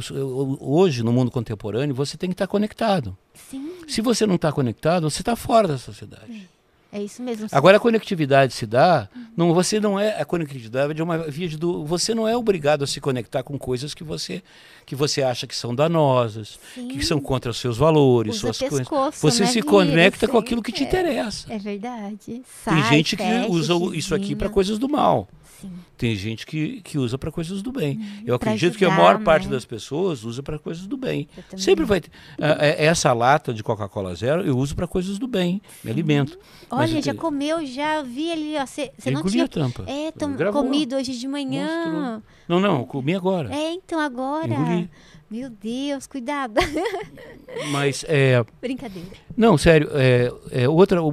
[0.61, 3.17] hoje no mundo contemporâneo você tem que estar conectado.
[3.51, 6.49] Sim, Se você não está conectado, você está fora da sociedade.
[6.93, 7.47] É isso mesmo.
[7.51, 11.57] Agora a conectividade se dá, não, você não é a conectividade é uma via de
[11.57, 14.43] du- você não é obrigado a se conectar com coisas que você
[14.85, 16.89] que você acha que são danosas, Sim.
[16.89, 18.79] que são contra os seus valores, Usa suas coisas.
[18.81, 20.87] pescoço, Você né, se conecta com aquilo que te É.
[20.87, 21.53] interessa.
[21.53, 22.17] É verdade.
[22.27, 25.29] Tem Sai, gente que usa isso aqui para coisas do mal.
[25.61, 25.71] Sim.
[25.97, 28.01] Tem gente que, que usa para coisas do bem.
[28.27, 28.39] Eu Uhum.
[28.39, 29.53] pra acredito que a ajudar, maior parte né?
[29.53, 31.29] das pessoas usa para coisas do bem.
[31.53, 31.59] Eu.
[31.59, 32.11] Sempre vai ter.
[32.41, 36.39] ah, é- Essa lata de Coca-Cola Zero eu uso para coisas do bem, me alimento.
[36.71, 38.55] Olha, eu já te- comeu, já vi ali.
[38.67, 39.45] Você eu não tinha.
[39.45, 39.85] a tampa.
[39.87, 42.21] É, tom, comido hoje de manhã.
[42.49, 43.55] Não, não, comi agora.
[43.55, 44.53] É, então agora.
[44.53, 44.91] Engoli.
[45.31, 46.55] Meu Deus, cuidado.
[47.71, 49.09] Mas, é, Brincadeira.
[49.37, 51.09] não, sério, é, é outra, um,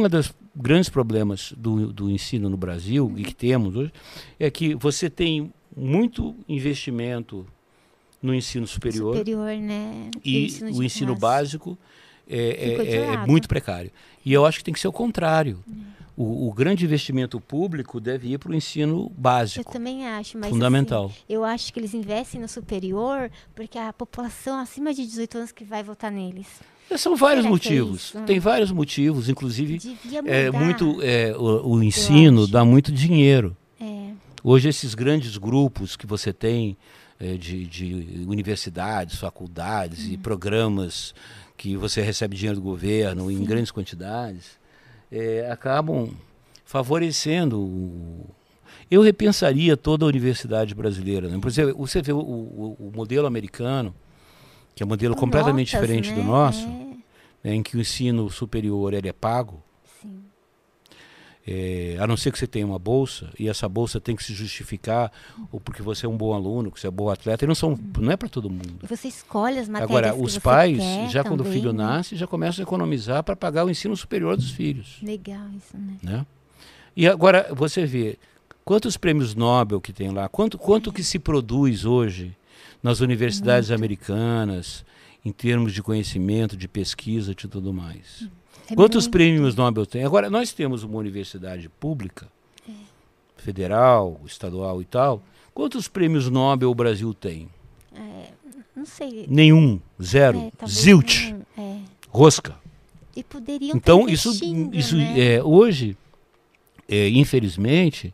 [0.00, 3.92] um dos grandes problemas do, do ensino no Brasil, e que temos hoje,
[4.40, 7.46] é que você tem muito investimento
[8.22, 10.10] no ensino superior, Superior, né?
[10.24, 11.20] e de o ensino classe.
[11.20, 11.78] básico
[12.28, 12.38] é,
[12.88, 13.30] é- é lado.
[13.30, 13.90] muito precário.
[14.24, 15.62] E eu acho que tem que ser o contrário.
[16.16, 20.48] O, o grande investimento público deve ir para o ensino Eu básico, também acho, mas
[20.48, 21.06] fundamental.
[21.06, 25.52] assim, eu acho que eles investem no superior porque a população acima de 18 anos
[25.52, 26.46] que vai votar neles.
[26.96, 28.14] São vários Será é motivos.
[28.26, 29.78] Tem vários motivos, inclusive
[30.26, 33.56] é muito é, o, o ensino dá muito dinheiro.
[33.80, 34.10] É,
[34.42, 36.76] Hoje esses grandes grupos que você tem
[37.18, 40.12] é, de, de universidades, faculdades Uhum.
[40.12, 41.14] e programas
[41.56, 44.58] que você recebe dinheiro do governo em grandes quantidades,
[45.10, 46.10] é, acabam
[46.64, 47.58] favorecendo.
[47.58, 48.26] o-
[48.90, 51.28] Eu repensaria toda a universidade brasileira.
[51.28, 51.38] Né?
[51.40, 53.92] Por exemplo, você vê o, o- o modelo americano,
[54.76, 56.26] que é um modelo com completamente notas, diferente do né?
[56.26, 56.66] nosso,
[57.42, 59.62] É, né, em que o ensino superior ele é pago.
[61.48, 64.34] É, a não ser que você tenha uma bolsa e essa bolsa tem que se
[64.34, 65.12] justificar
[65.52, 67.54] ou porque você é um bom aluno, que você é um bom atleta, e não
[67.54, 68.80] são, não é para todo mundo.
[68.82, 71.84] E você escolhe as matérias Agora, os pais, já quando o também, filho né?
[71.84, 75.96] nasce, já começam a economizar para pagar o ensino superior dos filhos, Legal isso, né?
[76.02, 76.26] né?
[76.96, 78.18] E agora você vê
[78.64, 82.36] quantos prêmios Nobel que tem lá, quanto quanto que se produz hoje
[82.82, 84.84] nas universidades americanas
[85.24, 88.28] em termos de conhecimento, de pesquisa, de tudo mais.
[88.70, 89.12] É Quantos muito.
[89.12, 90.04] prêmios Nobel tem?
[90.04, 92.28] Agora, nós temos uma universidade pública,
[93.36, 95.22] federal, estadual e tal,
[95.54, 97.48] quantos prêmios Nobel o Brasil tem?
[97.94, 98.28] É,
[98.74, 99.26] não sei.
[99.28, 101.78] Nenhum, zero, É, não- é.
[102.08, 102.56] rosca.
[103.14, 104.30] E poderiam Então isso,
[104.72, 105.18] isso né?
[105.36, 105.96] é, hoje,
[106.88, 108.12] é, infelizmente,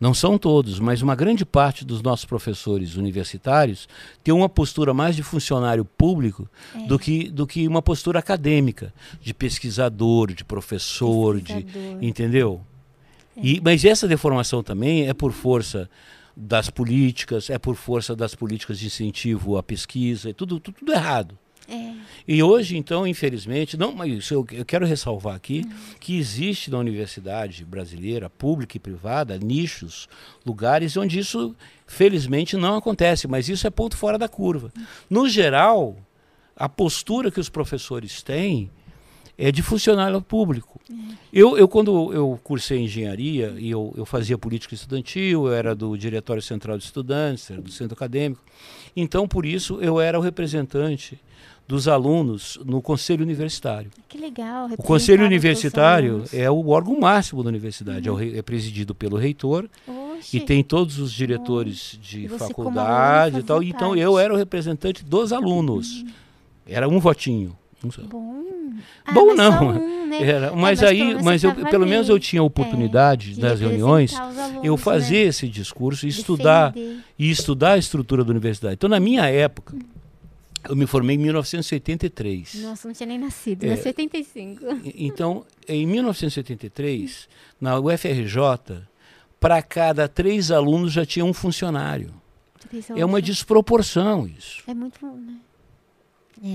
[0.00, 3.86] não são todos, mas uma grande parte dos nossos professores universitários
[4.24, 6.86] tem uma postura mais de funcionário público É.
[6.86, 11.98] do, que, do que uma postura acadêmica, de pesquisador, de professor, de, Pesquisador.
[12.02, 12.60] entendeu?
[13.36, 13.40] É.
[13.42, 15.88] E, mas essa deformação também é por força
[16.36, 20.92] das políticas, é por força das políticas de incentivo à pesquisa, é tudo, tudo, tudo
[20.92, 21.36] errado.
[21.70, 21.94] É.
[22.26, 25.64] E hoje, então, infelizmente, não, mas eu, eu quero ressalvar aqui
[26.00, 30.08] que existe na universidade brasileira, pública e privada, nichos,
[30.44, 31.54] lugares onde isso,
[31.86, 34.72] felizmente, não acontece, mas isso é ponto fora da curva.
[35.08, 35.96] No geral,
[36.56, 38.70] a postura que os professores têm
[39.38, 40.78] é de funcionário público.
[41.32, 45.96] Eu, eu, quando eu cursei engenharia e eu, eu fazia política estudantil, eu era do
[45.96, 48.42] Diretório Central de Estudantes, era do Centro Acadêmico,
[48.94, 51.18] então, por isso, eu era o representante
[51.70, 53.92] dos alunos no Conselho Universitário.
[54.08, 54.68] Que legal.
[54.76, 59.70] O Conselho Universitário é o órgão máximo da universidade, é re- é, presidido pelo reitor
[59.86, 63.62] Oxe, e tem todos os diretores de E você, como faculdade e tal.
[63.62, 66.04] Então, eu era o representante dos alunos.
[66.66, 67.56] Era um votinho.
[67.84, 68.02] Um só.
[68.02, 68.40] Bom.
[69.06, 69.68] Ah, Bom mas não.
[69.70, 70.22] um, né?
[70.22, 74.10] Era, É, mas aí, mas eu, pelo menos eu tinha a oportunidade de nas reuniões
[74.12, 74.82] os alunos, eu né?
[74.82, 76.74] fazer esse discurso e estudar
[77.16, 78.74] e estudar a estrutura da universidade.
[78.74, 79.76] Então, na minha época,
[80.68, 82.54] eu me formei em 1983.
[82.62, 83.64] Nossa, não tinha nem nascido.
[83.64, 83.70] É.
[83.70, 84.64] Nasci em 85.
[84.84, 87.28] E- Então, em 1973,
[87.60, 88.82] na UFRJ,
[89.38, 92.12] para cada três alunos já tinha um funcionário.
[92.96, 94.62] É uma desproporção isso.
[94.66, 95.04] É muito.
[95.04, 95.36] Né?
[96.44, 96.46] É.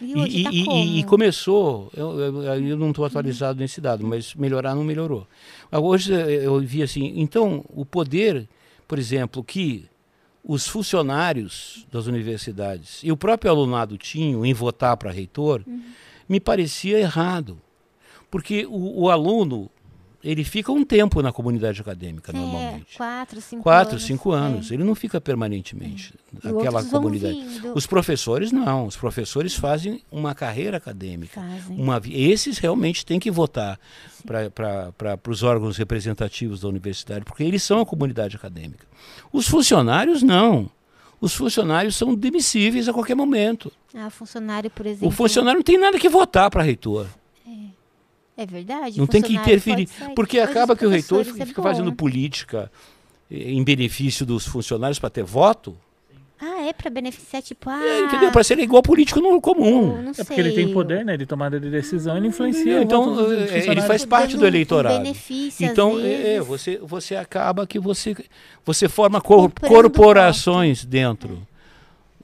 [0.00, 4.32] E E, tá e- e- começou, eu, eu- eu não estou atualizado nesse dado, mas
[4.34, 5.26] melhorar não melhorou.
[5.72, 8.48] Hoje eu vi assim, então o poder,
[8.86, 9.86] por exemplo, que
[10.48, 15.82] os funcionários das universidades e o próprio alunado tinham em votar para reitor, Uhum.
[16.28, 17.60] me parecia errado.
[18.30, 19.70] Porque o, o aluno,
[20.24, 22.96] ele fica um tempo na comunidade acadêmica, É, normalmente.
[22.96, 24.04] quatro, cinco Quatro, anos.
[24.04, 24.70] cinco anos.
[24.70, 24.74] é.
[24.74, 27.38] Ele não fica permanentemente E naquela comunidade.
[27.38, 27.72] vindo.
[27.74, 28.86] Os professores não.
[28.86, 31.40] Os professores fazem uma carreira acadêmica.
[31.40, 31.78] Fazem.
[31.78, 33.78] Uma, esses realmente têm que votar
[34.54, 38.86] para os órgãos representativos da universidade, porque eles são a comunidade acadêmica.
[39.32, 40.70] Os funcionários não.
[41.20, 43.72] Os funcionários são demissíveis a qualquer momento.
[43.94, 45.08] Ah, funcionário, por exemplo.
[45.08, 47.06] O funcionário não tem nada que votar para reitor.
[48.38, 48.96] É verdade.
[48.96, 49.88] Não tem que interferir.
[50.14, 52.70] Porque acaba que o reitor professores é fica fazendo política
[53.28, 55.76] eh, em benefício dos funcionários para ter voto.
[56.40, 57.84] Ah, é pra beneficiar, tipo, ah.
[57.84, 58.30] É, entendeu?
[58.30, 60.02] Para ser igual político no comum.
[60.02, 62.80] não É porque ele tem poder, né, de tomada de decisão, ele influencia.
[62.82, 65.02] Então, eh, ele faz parte do eleitorado.
[65.64, 68.14] Então, é, é, você, você acaba que você,
[68.64, 71.46] você forma cor- corporações dentro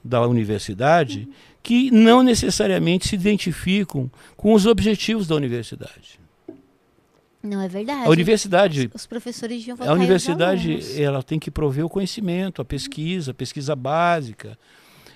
[0.03, 1.27] da universidade
[1.61, 6.19] que não necessariamente se identificam com os objetivos da universidade.
[7.45, 8.05] Não é verdade.
[8.05, 12.65] A universidade, Os professores deviam a universidade, os ela tem que prover o conhecimento, a
[12.65, 14.57] pesquisa, a pesquisa básica.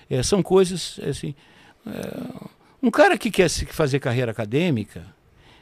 [0.08, 1.34] É, são coisas assim.
[1.86, 2.50] é,
[2.82, 5.04] um cara que quer fazer carreira acadêmica,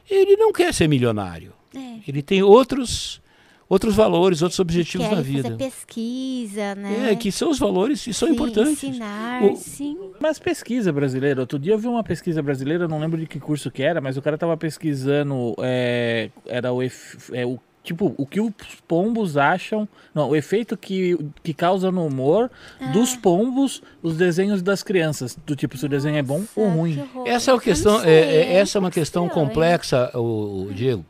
[0.09, 1.53] ele não quer ser milionário.
[1.75, 1.99] É.
[2.07, 3.21] Ele tem outros
[3.69, 5.43] outros valores, outros objetivos Querem na vida.
[5.45, 7.13] fazer pesquisa, né?
[7.13, 8.83] É, que são os valores e são Sim, importantes.
[8.85, 9.97] Ensinar, O- sim.
[10.21, 13.71] Mas pesquisa brasileira, outro dia eu vi uma pesquisa brasileira, não lembro de que curso
[13.71, 18.27] que era, mas o cara tava pesquisando, é, era o, ef- é, o tipo, o
[18.27, 18.53] que os
[18.87, 22.51] pombos acham, não, o efeito que, que causa no humor
[22.93, 23.19] dos Ah.
[23.23, 27.03] pombos os desenhos das crianças, do tipo se o desenho é bom ou ruim.
[27.25, 31.03] Essa é uma questão, sei, é, é- essa é uma questão complexa, o, Diego,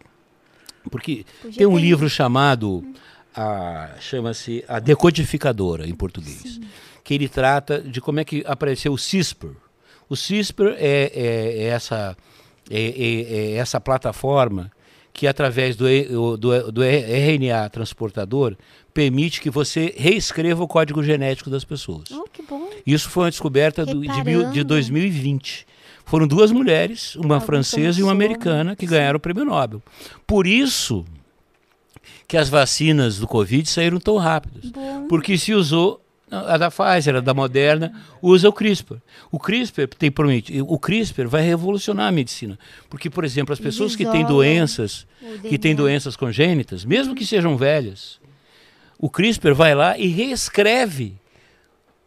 [0.89, 2.85] porque Podia tem um ter- livro chamado,
[3.35, 6.61] a- chama-se A Decodificadora, em português,
[7.05, 9.51] que ele trata de como é que apareceu o CISPR.
[10.09, 12.17] O CISPR é, é- é essa,
[12.71, 14.71] é, é- é essa plataforma
[15.13, 18.57] que, através do, do, do RNA transportador,
[18.95, 22.09] permite que você reescreva o código genético das pessoas.
[22.13, 22.25] Oh.
[22.87, 24.65] Isso foi uma descoberta do- de, de Reparando.
[24.65, 25.67] 2020.
[26.09, 29.83] Foram duas mulheres, uma Alguém francesa e uma americana, que ganharam o prêmio Nobel.
[30.27, 31.05] Por isso
[32.27, 34.71] que as vacinas do Covid saíram tão rápidas.
[34.71, 35.07] Bom.
[35.07, 37.93] Porque se usou a da Pfizer, a da Moderna,
[38.23, 38.97] usa o CRISPR.
[39.31, 42.59] O CRISPR tem promete, o CRISPR vai revolucionar a medicina,
[42.91, 45.07] porque por exemplo, as pessoas que têm doenças,
[45.49, 48.21] que têm doenças congênitas, mesmo que sejam velhas,
[48.99, 51.17] o CRISPR vai lá e reescreve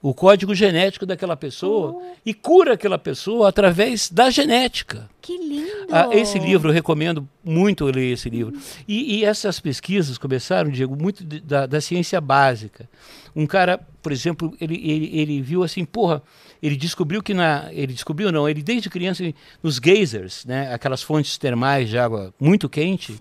[0.02, 2.02] o código genético daquela pessoa Oh.
[2.26, 5.10] e cura aquela pessoa através da genética.
[5.22, 5.88] Que lindo!
[5.91, 8.58] Ah, esse livro, eu recomendo muito ler esse livro.
[8.88, 12.89] E, e essas pesquisas começaram, Diego, muito de- da, da ciência básica.
[13.36, 16.22] Um cara, por exemplo, ele, ele, ele viu assim, porra,
[16.64, 17.68] ele descobriu que na.
[17.72, 19.24] Ele descobriu, não, ele desde criança,
[19.62, 23.16] nos geysers, né, aquelas fontes termais de água muito quente,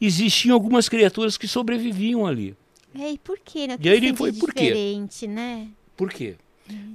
[0.00, 2.54] existiam algumas criaturas que sobreviviam ali.
[2.98, 3.74] É, e por quê, né?
[3.74, 4.62] O E que aí ele foi, por quê?
[4.68, 5.68] diferente, né?
[5.98, 6.36] Por quê?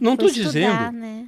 [0.01, 1.28] Não Foi estou dizendo né?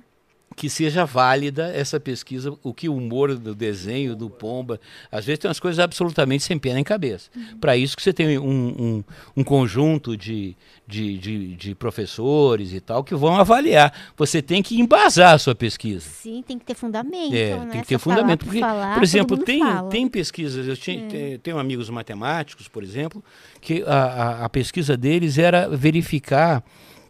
[0.55, 4.79] que seja válida essa pesquisa, o que o humor do desenho, do Pomba.
[5.11, 7.29] Às vezes tem umas coisas absolutamente sem pé nem cabeça.
[7.59, 9.03] Para isso que você tem um, um,
[9.35, 10.55] um conjunto de,
[10.87, 13.91] de, de, de professores e tal que vão avaliar.
[14.15, 16.07] Você tem que embasar a sua pesquisa.
[16.07, 17.67] Sim, tem que ter fundamento, É, né?
[17.73, 18.39] tem que ter Só falar fundamento.
[18.39, 19.87] por Porque, falar, por exemplo, tem, fala.
[19.89, 19.91] É.
[19.91, 23.21] tem pesquisas, eu tinha- te- tenho amigos matemáticos, por exemplo,
[23.59, 26.63] que a, a, a pesquisa deles era verificar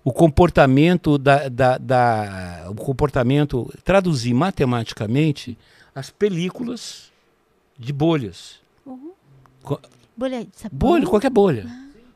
[0.05, 5.57] o comportamento da, da, da- o comportamento, traduzir matematicamente
[5.95, 7.11] as películas
[7.77, 8.59] de bolhas.
[9.63, 9.81] Co-
[10.15, 10.77] Bolha de sabão.
[10.77, 11.65] Bolha, qualquer bolha.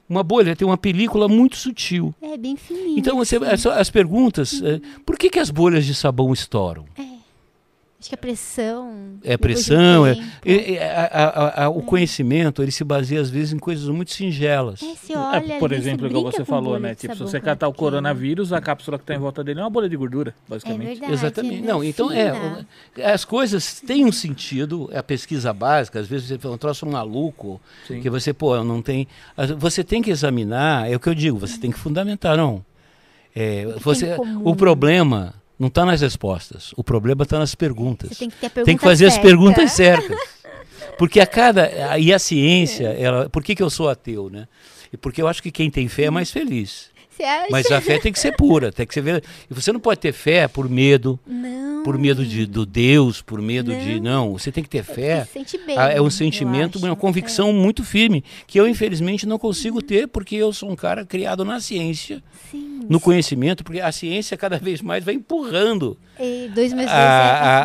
[0.08, 2.14] Uma bolha tem uma película muito sutil.
[2.22, 2.98] É, bem fininho.
[2.98, 6.86] Então você, as, as perguntas, eh, por que, que as bolhas de sabão estouram?
[8.00, 9.18] Acho que a pressão...
[9.26, 13.60] É pressão, é, e- a- a- a- o conhecimento ele se baseia às vezes em
[13.60, 14.82] coisas muito singelas.
[14.82, 16.96] É, você É, olha por ali, exemplo, igual você falou, né?
[16.96, 19.64] Tipo, se você catar o é coronavírus, a cápsula que está em volta dele é
[19.64, 20.88] uma bolha de gordura, É basicamente.
[21.00, 21.12] verdade.
[21.12, 21.62] Exatamente.
[21.62, 21.68] né?
[21.68, 22.64] Não, então é,
[23.04, 26.86] as coisas têm um sentido, é a pesquisa básica, às vezes você fala um troço
[26.86, 28.00] maluco, Sim.
[28.00, 29.10] que você, pô, não tem.
[29.58, 32.64] Você tem que examinar, é o que eu digo, você tem que fundamentar, não.
[33.36, 38.18] É, você, o problema não está nas respostas, o problema está nas perguntas.
[38.18, 39.28] Tem que pergunta tem que fazer as certa.
[39.28, 40.18] perguntas certas.
[40.98, 41.98] Porque a cada.
[41.98, 44.48] E a ciência, ela, por que, que eu sou ateu, né?
[44.92, 46.90] E porque eu acho que quem tem fé é mais feliz.
[47.52, 50.12] Mas a fé tem que ser pura, tem que ser E você não pode ter
[50.14, 51.84] fé por medo, Não.
[51.84, 54.00] por medo de, do Deus, por medo de.
[54.00, 55.22] Não, você tem que ter fé.
[55.22, 56.86] Você se sente bem, Ah, É um sentimento, acho.
[56.86, 61.06] uma convicção muito firme, que eu infelizmente não consigo ter, porque eu sou um cara
[61.06, 62.82] criado na ciência, Sim.
[62.90, 67.64] no conhecimento, porque a ciência cada vez mais vai empurrando E dois meses a, a,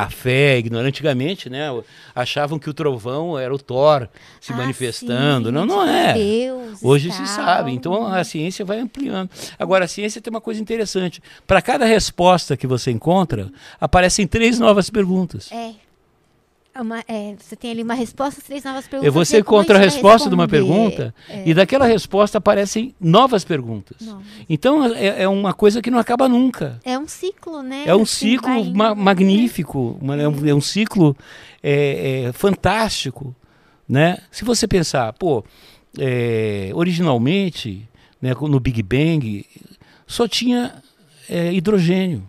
[0.00, 0.90] a, a fé ignorante.
[0.90, 1.68] Antigamente, né,
[2.14, 4.08] achavam que o trovão era o Thor
[4.40, 5.48] se Ah, manifestando.
[5.48, 6.14] sim, não, não é.
[6.14, 7.72] Deus Hoje se sabe.
[7.72, 9.28] Então a ciência vai ampliando.
[9.58, 11.20] Agora, a ciência tem uma coisa interessante.
[11.46, 13.50] Para cada resposta que você encontra,
[13.80, 15.50] aparecem três novas perguntas.
[15.52, 15.72] É.
[16.80, 19.08] Uma- é, você tem ali uma resposta, três novas perguntas.
[19.08, 21.12] E você encontra a resposta de uma pergunta
[21.44, 23.96] e daquela resposta aparecem novas perguntas.
[24.00, 24.22] Não.
[24.48, 26.78] Então é, é uma coisa que não acaba nunca.
[26.84, 27.82] É um ciclo, né?
[27.86, 31.14] É um Assim, ciclo ma- magnífico, uma- é, um, é um ciclo
[31.60, 33.34] é, é, fantástico,
[33.88, 34.18] né?
[34.30, 35.44] Se você pensar, pô,
[35.98, 37.86] é, originalmente,
[38.20, 39.44] né, no Big Bang,
[40.06, 40.74] só tinha
[41.28, 42.22] é, hidrogênio.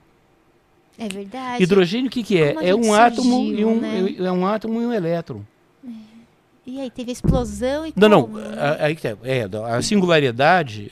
[0.98, 1.64] É verdade.
[1.64, 2.54] Hidrogênio o que, que é?
[2.54, 4.16] Como É um gente átomo surgiu, e um né?
[4.20, 5.42] é um átomo e um elétron.
[6.64, 8.22] E aí teve a explosão e Não, não.
[8.22, 8.56] como, né?
[8.56, 10.92] a- Aí tá, é, a singularidade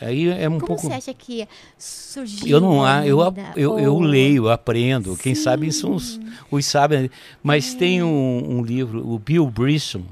[0.00, 0.82] aí é um Como pouco.
[0.82, 1.46] você acha que
[1.76, 2.46] surgiu?
[2.48, 3.18] Eu não há, eu,
[3.56, 5.16] eu, eu leio, aprendo.
[5.16, 5.42] Quem Sim.
[5.42, 7.10] sabe são os, os sabem.
[7.42, 10.04] Mas tem um, um livro, o Bill Brisson,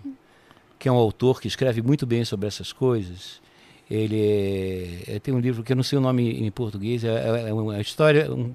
[0.77, 3.41] que é um autor que escreve muito bem sobre essas coisas.
[3.91, 4.21] Ele
[5.09, 7.49] é, é- tem um livro que eu não sei o nome em português, é, é-
[7.51, 8.53] é uma história, um,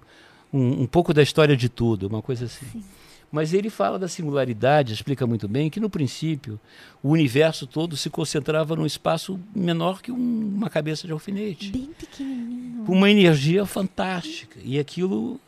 [0.51, 2.83] um, um pouco da história de tudo, uma coisa assim.
[3.31, 6.59] Mas ele fala da singularidade, explica muito bem que no princípio
[7.01, 11.89] o universo todo se concentrava num espaço menor que um- uma cabeça de alfinete Bem
[11.97, 12.83] pequenininho.
[12.83, 14.59] com uma energia fantástica.
[14.61, 15.39] E aquilo,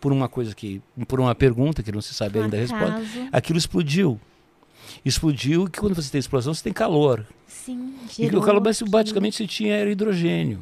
[0.00, 3.02] por uma coisa que, por uma pergunta que não se sabe ainda a resposta,
[3.32, 4.20] aquilo explodiu.
[5.04, 7.24] Explodiu que quando você tem explosão, você tem calor.
[7.46, 10.60] Sim, E gerou o calor basicamente você tinha era hidrogênio.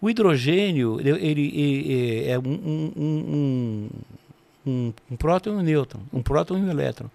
[0.00, 2.42] O hidrogênio, ele, ele- ele é um,
[2.96, 3.90] um,
[4.66, 7.10] um, um, próton e um nêutron, um próton e um elétron.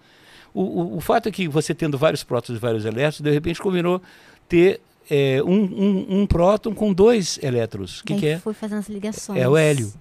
[0.54, 3.60] O, o, o fato é que você tendo vários prótons e vários elétrons, de repente
[3.60, 4.00] combinou
[4.48, 4.80] ter
[5.10, 8.00] é, um, um, um próton com dois elétrons.
[8.00, 8.38] O que, que é?
[8.38, 9.40] foi fazendo as ligações.
[9.40, 9.92] É o hélio.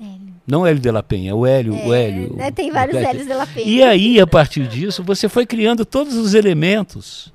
[0.00, 0.34] Hélio.
[0.46, 1.74] Não Hélio de la Penha, é o Hélio.
[1.74, 3.66] o Hélio É, tem vários o- hélios de la Penha.
[3.66, 7.32] E aí, a partir disso, você foi criando todos os elementos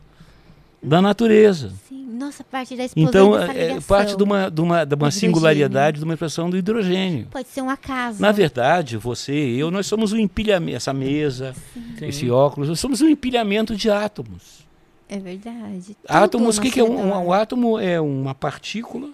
[0.82, 1.72] da natureza.
[1.88, 5.99] Sim, nossa, parte da explosão Então, é parte de uma, de uma, de uma singularidade,
[5.99, 7.28] de uma expressão do hidrogênio.
[7.32, 8.22] Pode ser um acaso.
[8.22, 11.53] Na verdade, você e eu, nós somos um empilhamento, essa mesa,
[11.97, 12.05] Sim.
[12.07, 14.66] esse óculos, nós somos um empilhamento de átomos.
[15.07, 15.95] É verdade.
[16.07, 17.78] Átomos, o que, que é um, um, um átomo?
[17.80, 19.09] É uma partícula,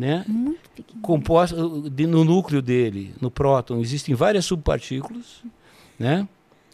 [0.00, 0.24] né?
[0.26, 1.00] Muito pequeno.
[1.02, 1.56] composta
[1.90, 5.42] de- no núcleo dele, no próton, existem várias subpartículas,
[5.98, 6.26] né?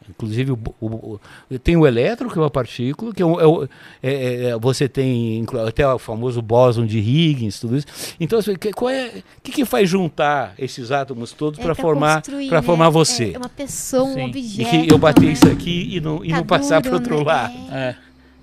[0.08, 1.18] Inclusive, o, o-
[1.50, 3.64] o- tem o elétron, que é uma partícula, que é, é o-
[4.00, 7.86] é- é- você tem até o famoso bóson de Higgins, tudo isso.
[8.20, 11.74] Então, assim, que- qual é, o que, que faz juntar esses átomos todos É para
[11.74, 12.62] formar, para né?
[12.62, 13.32] formar você?
[13.34, 14.20] É uma pessoa, um Sim.
[14.20, 14.70] E E objeto.
[14.86, 15.32] que eu bater né?
[15.32, 17.24] isso aqui e não, e Tá não passar para outro né?
[17.24, 17.54] lado.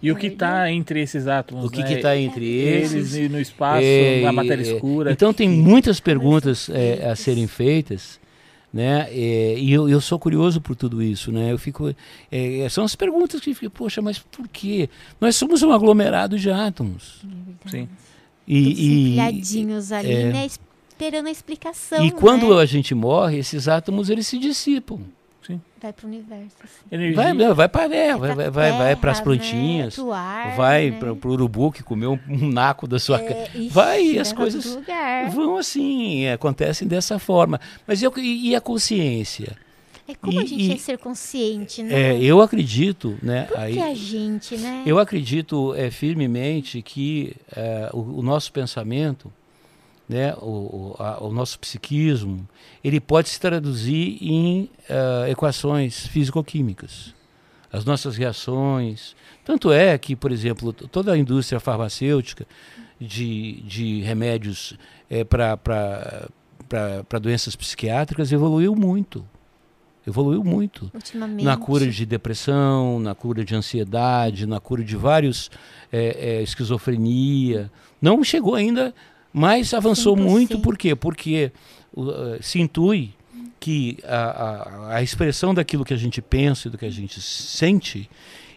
[0.03, 0.07] É.
[0.07, 0.09] É.
[0.09, 1.65] E o que está entre esses átomos?
[1.65, 1.93] O que né?
[1.93, 2.93] está entre eles?
[2.93, 5.11] Eles e no espaço, É, na matéria é, escura.
[5.11, 8.19] Então tem muitas perguntas é, a serem feitas,
[8.71, 9.07] né?
[9.11, 11.51] É, e eu, eu sou curioso por tudo isso, né?
[11.51, 11.95] Eu fico,
[12.29, 14.89] é, são as perguntas que fico, poxa, mas por quê?
[15.21, 17.21] Nós somos um aglomerado de átomos.
[17.67, 17.87] Sim.
[18.45, 20.33] E, e, empilhadinhos ali, é.
[20.33, 20.45] né?
[20.45, 22.05] Esperando a explicação.
[22.05, 22.61] e quando né?
[22.61, 24.99] a gente morre, esses átomos eles se dissipam.
[25.81, 26.55] Vai pro universo.
[26.63, 26.85] Assim.
[26.91, 27.15] Energia.
[27.15, 30.03] Vai, não, vai para é, vai, vai, vai, vai para as plantinhas, Né?
[30.13, 30.97] Ar, vai né?
[30.99, 33.19] para o urubu que comeu um, naco da sua.
[33.21, 34.77] É, ixi, vai, as coisas.
[35.33, 37.59] Vão assim, acontecem dessa forma.
[37.85, 39.57] Mas eu, e, e a consciência?
[40.07, 42.11] É como a e- gente e- é ser consciente, né?
[42.13, 43.43] É, eu acredito, né?
[43.43, 44.83] Por aí, a gente, né?
[44.85, 49.31] eu acredito é, firmemente que é, o, o nosso pensamento,
[50.07, 52.47] né, o, a- o nosso psiquismo,
[52.83, 57.13] ele pode se traduzir em ah, equações físico-químicas.
[57.71, 59.15] As nossas reações.
[59.43, 62.45] Tanto é que, por exemplo, toda a indústria farmacêutica
[63.01, 64.77] de, de remédios
[65.09, 66.29] é, para
[67.21, 69.25] doenças psiquiátricas evoluiu muito.
[70.05, 70.91] Evoluiu muito
[71.45, 75.49] na cura de depressão, na cura de ansiedade, na cura de vários
[75.91, 77.71] é, é, esquizofrenia.
[78.01, 78.93] Não chegou ainda,
[79.33, 80.21] mas avançou 100%.
[80.21, 80.59] muito.
[80.59, 80.95] Por quê?
[80.95, 81.51] Porque
[81.95, 83.13] uh, se intui
[83.59, 84.17] que a,
[84.91, 88.09] a, a expressão daquilo que a gente pensa e do que a gente sente,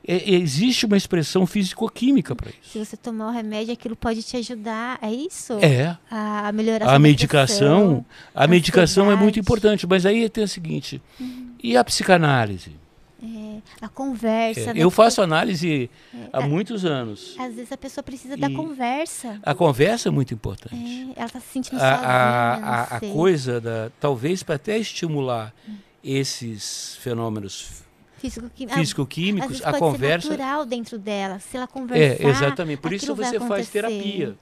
[0.07, 2.85] é- existe uma expressão físico-química para Se isso.
[2.85, 5.55] você tomar o remédio, aquilo pode te ajudar, é isso?
[5.63, 8.05] É, A melhorar a medicação,
[8.35, 11.01] a medicação é muito importante, mas aí tem o seguinte,
[11.63, 12.73] e a psicanálise?
[13.27, 14.61] É, a conversa.
[14.71, 14.81] É, né?
[14.83, 15.91] eu faço análise
[16.33, 17.35] há É, muitos anos.
[17.39, 19.41] Às vezes a pessoa precisa da conversa.
[19.43, 20.75] A conversa é muito importante.
[21.17, 23.91] É, ela tá se sentindo A, sozinha, a, a, a coisa da.
[23.99, 25.53] Talvez para até estimular
[26.05, 27.85] esses fenômenos
[28.19, 30.29] físico-químicos, a pode conversa.
[30.31, 31.39] natural dentro dela.
[31.39, 32.25] Se ela conversar.
[32.25, 32.79] É, exatamente.
[32.81, 34.37] Por isso você faz terapia.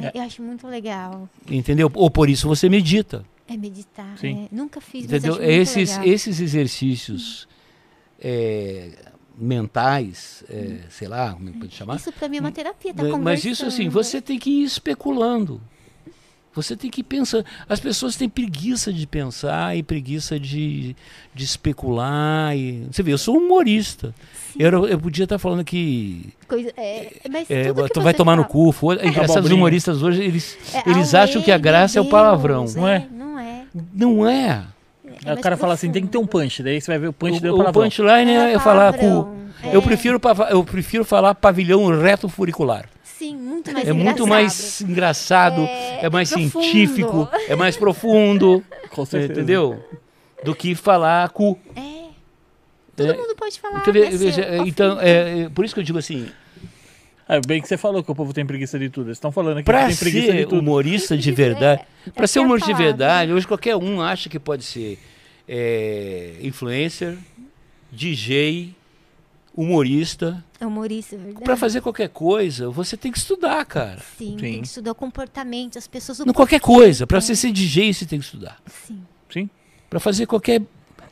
[0.00, 1.28] É, Eu acho muito legal.
[1.48, 1.90] Entendeu?
[1.94, 3.24] Ou por isso você medita.
[3.46, 4.16] É meditar.
[4.24, 4.48] É.
[4.50, 5.40] Nunca fiz, Entendeu?
[5.42, 7.46] Esses, esses exercícios
[8.20, 8.90] é,
[9.36, 11.96] mentais, é, sei lá, como é que pode chamar?
[11.96, 13.24] Isso pra mim é uma terapia, tá Né, conversando.
[13.24, 15.60] Mas isso assim, você tem que ir especulando.
[16.54, 17.44] Você tem que pensar.
[17.68, 20.94] As pessoas têm preguiça de pensar e preguiça de,
[21.34, 22.56] de especular.
[22.56, 24.14] E, você vê, eu sou humorista.
[24.56, 28.36] Eu, eu podia estar falando que Coisa, é, mas é, tudo que tu vai tomar
[28.36, 28.70] no fala- cu.
[28.70, 29.56] foda- É abobrinha.
[29.56, 32.66] humoristas hoje, eles, É, eles acham que a graça é o Deus, palavrão.
[32.76, 33.08] não é?
[33.10, 33.64] Não é.
[33.92, 34.64] Não é.
[35.24, 36.62] É o mais cara fala assim, tem que ter um punch.
[36.62, 38.98] Daí você vai ver o punch deu O, punchline é, É falar cu.
[39.00, 39.84] palavrão, Eu, é.
[39.84, 42.86] prefiro, eu prefiro falar pavilhão reto furicular.
[43.02, 44.28] Sim, muito mais É muito engraçado.
[44.28, 46.62] mais engraçado, É- é, mais é profundo.
[46.62, 48.62] científico, é mais profundo.
[48.90, 49.32] Com certeza.
[49.32, 49.82] Entendeu?
[50.44, 51.58] Do que falar cu.
[51.74, 52.04] É.
[52.96, 53.82] Todo É, mundo pode falar.
[54.66, 56.28] Então, é, é, por isso que eu digo assim,
[57.28, 59.06] É bem que você falou que o povo tem preguiça de tudo.
[59.08, 60.58] Eles estão falando que tem preguiça de ser tudo.
[60.58, 62.96] humorista de Isso verdade, é- para ser é humorista de palavra.
[62.96, 64.98] verdade, hoje qualquer um acha que pode ser
[65.48, 67.16] é, influencer,
[67.90, 68.74] DJ,
[69.56, 70.44] humorista.
[70.60, 71.44] É humorista, é verdade.
[71.44, 74.00] Para fazer qualquer coisa, você tem que estudar, cara.
[74.18, 74.36] Sim, Sim.
[74.36, 76.18] tem que estudar o comportamento, as pessoas...
[76.18, 77.06] Não qualquer coisa.
[77.06, 77.20] Para é.
[77.20, 78.60] você ser DJ, você tem que estudar.
[78.66, 79.00] Sim.
[79.30, 79.50] Sim.
[79.88, 80.60] Para fazer qualquer.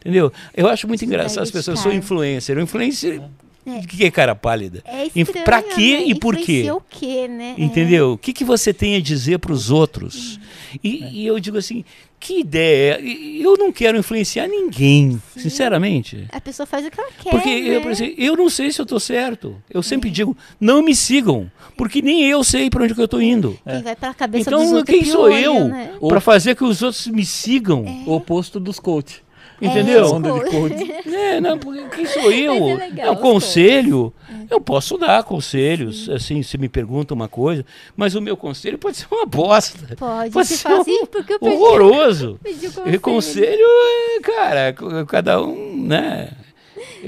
[0.01, 0.33] Entendeu?
[0.55, 1.79] Eu acho muito engraçado as pessoas.
[1.79, 2.59] Eu sou influencer.
[2.59, 3.23] O influencer.
[3.65, 3.79] É.
[3.79, 4.83] O que é cara pálida?
[4.85, 6.05] É estranho, pra quê né?
[6.07, 6.69] e por quê?
[6.71, 7.55] O quê, né?
[7.57, 7.63] É.
[7.63, 8.13] Entendeu?
[8.13, 10.41] O que, que você tem a dizer para os outros?
[10.83, 11.85] E, e eu digo assim:
[12.19, 12.99] que ideia?
[13.01, 16.27] E- Eu não quero influenciar ninguém, sinceramente.
[16.33, 17.77] A pessoa faz o que ela quer, Porque né?
[17.77, 19.57] eu, por exemplo, eu não sei se eu estou certo.
[19.71, 23.23] Eu sempre digo: não me sigam, porque nem eu sei para onde que eu estou
[23.23, 23.57] indo.
[23.65, 25.93] Quem vai pela cabeça dos Então, outros é quem sou eu né?
[26.01, 27.85] Para fazer que os outros me sigam?
[28.07, 29.22] O oposto dos coach.
[29.63, 30.07] Entendeu?
[30.13, 30.31] Onda
[30.69, 30.93] de.
[31.15, 32.69] É, não, porque quem sou eu?
[32.69, 34.13] É legal, é um os conselho.
[34.51, 37.65] Eu posso dar conselhos, assim, se me pergunta uma coisa,
[37.97, 39.95] mas o meu conselho pode ser uma bosta.
[39.97, 42.39] Pode, Pode se ser fala um porque eu perdi, Horroroso.
[42.43, 43.01] perdi o E conselho.
[43.01, 44.75] conselho é, cara,
[45.07, 46.31] cada um, né?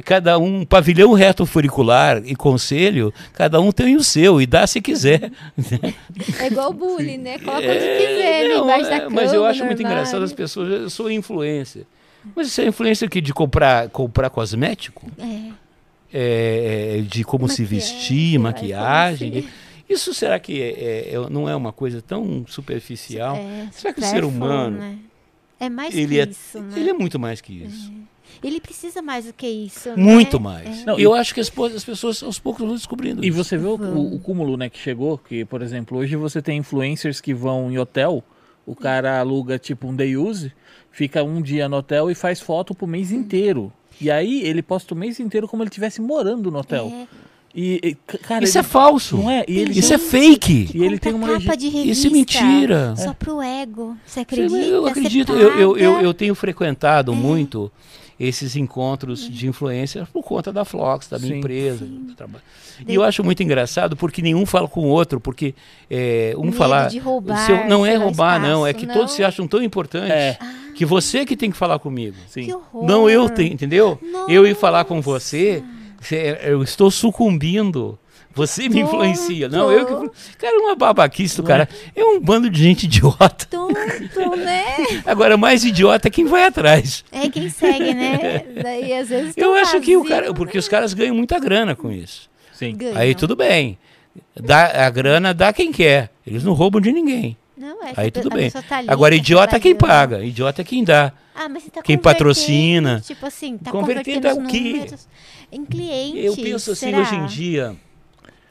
[0.05, 4.81] Cada um, pavilhão reto furicular e conselho, cada um tem o seu e dá se
[4.81, 5.31] quiser.
[6.41, 7.39] É igual bullying, né?
[7.39, 8.55] Coloca onde É, quiser, né?
[8.55, 11.87] não, Embaixo da é, cama, mas eu acho muito engraçado as pessoas, eu sou influência.
[12.35, 15.07] Mas isso é influência que de comprar, comprar cosmético?
[15.19, 15.53] É.
[16.13, 19.31] é, de como se Maquiagem, vestir, vai, maquiagem.
[19.31, 19.49] como se-
[19.89, 23.37] Isso será que é- é- é- não é uma coisa tão superficial?
[23.37, 24.99] É, Será que o ser humano né?
[25.61, 26.79] É mais Ele que é, isso, né?
[26.79, 27.93] ele é muito mais que isso.
[28.43, 29.91] Ele precisa mais do que isso.
[29.91, 29.97] né?
[29.97, 30.83] Muito mais.
[30.83, 30.85] É.
[30.85, 33.25] Não, eu acho que as, as pessoas aos poucos vão descobrindo.
[33.25, 33.37] E isso.
[33.37, 36.59] você vê o, o- o cúmulo, né, que chegou, que, por exemplo, hoje você tem
[36.59, 38.23] influencers que vão em hotel,
[38.67, 40.51] o cara aluga tipo um day use,
[40.95, 43.73] fica um dia no hotel e faz foto pro mês inteiro.
[44.01, 46.91] E aí ele posta o mês inteiro como ele estivesse morando no hotel.
[46.93, 47.07] É.
[47.57, 49.17] E, e, cara, Isso é ele- falso.
[49.17, 49.45] não é?
[49.47, 50.71] E ele Isso tem é fake.
[50.75, 51.91] E ele tem uma capa de revista.
[51.93, 52.95] Isso é mentira.
[52.97, 53.97] Só pro ego.
[54.05, 54.57] Você acredita?
[54.57, 55.33] Eu acredito.
[55.33, 56.05] Eu, eu, eu, paga.
[56.05, 57.15] eu tenho frequentado É.
[57.15, 57.71] muito
[58.19, 61.39] esses encontros de influência por conta da Flox, da minha Sim.
[61.39, 61.85] empresa.
[61.85, 62.45] do trabalho.
[62.87, 65.55] E eu acho muito engraçado porque nenhum fala com o outro, porque
[65.91, 66.89] é, um Medo falar.
[66.89, 68.67] de roubar, se eu- não é roubar, não.
[68.67, 68.95] É espaço, que não.
[68.95, 70.39] todos se acham tão importantes É,
[70.75, 72.17] que você que tem que falar comigo.
[72.29, 72.47] sim.
[72.47, 72.85] Que horror.
[72.87, 73.99] Não eu tenho, entendeu?
[74.29, 75.11] Eu ir falar com Nossa.
[75.11, 75.63] você,
[76.01, 77.99] cê- eu estou sucumbindo.
[78.35, 79.49] Você me influencia.
[79.49, 80.37] Não, eu que.
[80.39, 81.69] Cara, uma babaquice do cara.
[81.95, 83.47] É um bando de gente idiota.
[83.49, 83.75] Tonto,
[84.37, 84.65] né?
[85.07, 87.05] Agora, mais idiota é quem vai atrás.
[87.13, 88.45] É quem segue, né?
[88.63, 89.37] Daí às vezes.
[89.37, 90.35] Eu tão acho que o vazio, cara.
[90.35, 92.29] Porque os caras ganham muita grana com isso.
[92.53, 92.77] Sim.
[92.77, 92.97] ganham.
[92.97, 93.79] Aí tudo bem.
[94.35, 96.11] Dá, a grana dá quem quer.
[96.27, 97.37] Eles não roubam de ninguém.
[97.57, 98.51] Não, é, Aí a tudo bem.
[98.51, 100.25] tá ali, Agora, tá idiota é quem paga.
[100.25, 101.13] Idiota é quem dá.
[101.35, 103.01] Ah, mas você tá Quem convertendo, patrocina.
[103.01, 104.97] Tipo assim, tá Convertendo convertendo é o os quê?
[105.51, 106.25] em clientes.
[106.25, 107.01] Eu penso assim, será?
[107.01, 107.77] hoje em dia.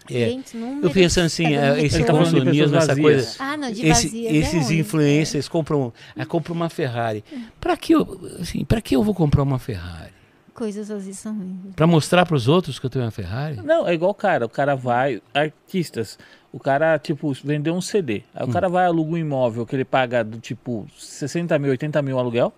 [0.09, 0.37] É,
[0.81, 2.99] eu penso assim, é, esse tá consumismo, essa vazias.
[3.01, 3.35] coisa.
[3.39, 4.77] Ah, não, de Esse- vazias é esses ruim.
[4.79, 7.23] influencers compram, ah, compram uma Ferrari.
[7.61, 10.11] Para que eu, assim, para que eu vou comprar uma Ferrari?
[10.53, 11.73] Coisas vazias são ruins.
[11.75, 13.57] Para mostrar para os outros que eu tenho uma Ferrari?
[13.63, 14.45] Não, é igual o cara.
[14.45, 15.19] O cara vai.
[15.33, 16.19] Artistas.
[16.51, 18.21] O cara, tipo, vendeu um CD.
[18.35, 18.51] Aí o Hum.
[18.51, 22.53] cara vai aluga um imóvel que ele paga do tipo 60 mil, 80 mil aluguel.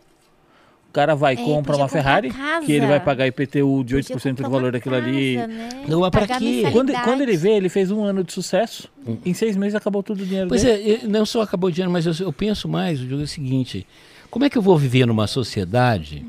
[0.95, 2.31] O cara vai e É, compra uma Ferrari,
[2.65, 5.35] que ele vai pagar IPTU de Podia 8% do valor daquilo ali.
[5.35, 5.67] né?
[5.89, 6.63] Não, mas pra Pagar quê?
[6.71, 8.87] Quando, quando ele vê, ele fez um ano de sucesso.
[9.25, 11.01] Em seis meses acabou tudo o dinheiro Pois dele.
[11.03, 13.85] é, não só acabou de ano, mas eu, eu penso mais, eu digo o seguinte,
[14.31, 16.25] como é que eu vou viver numa sociedade?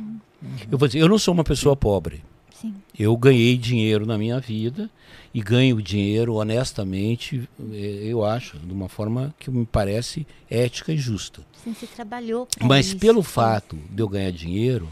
[0.68, 2.24] Eu vou dizer, eu não sou uma pessoa pobre.
[2.60, 2.74] Sim.
[2.98, 4.90] Eu ganhei dinheiro na minha vida
[5.35, 10.99] e ganho dinheiro honestamente, eh, eu acho, de uma forma que me parece ética e
[10.99, 11.43] justa.
[11.62, 12.99] Sim, você trabalhou Mas isso.
[12.99, 14.89] pelo fato de eu ganhar dinheiro,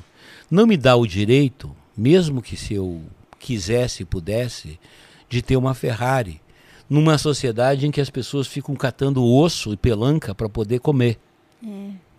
[0.51, 3.03] não me dá o direito, mesmo que se eu
[3.39, 4.78] quisesse e pudesse,
[5.28, 6.41] de ter uma Ferrari
[6.89, 11.18] numa sociedade em que as pessoas ficam catando osso e pelanca para poder comer.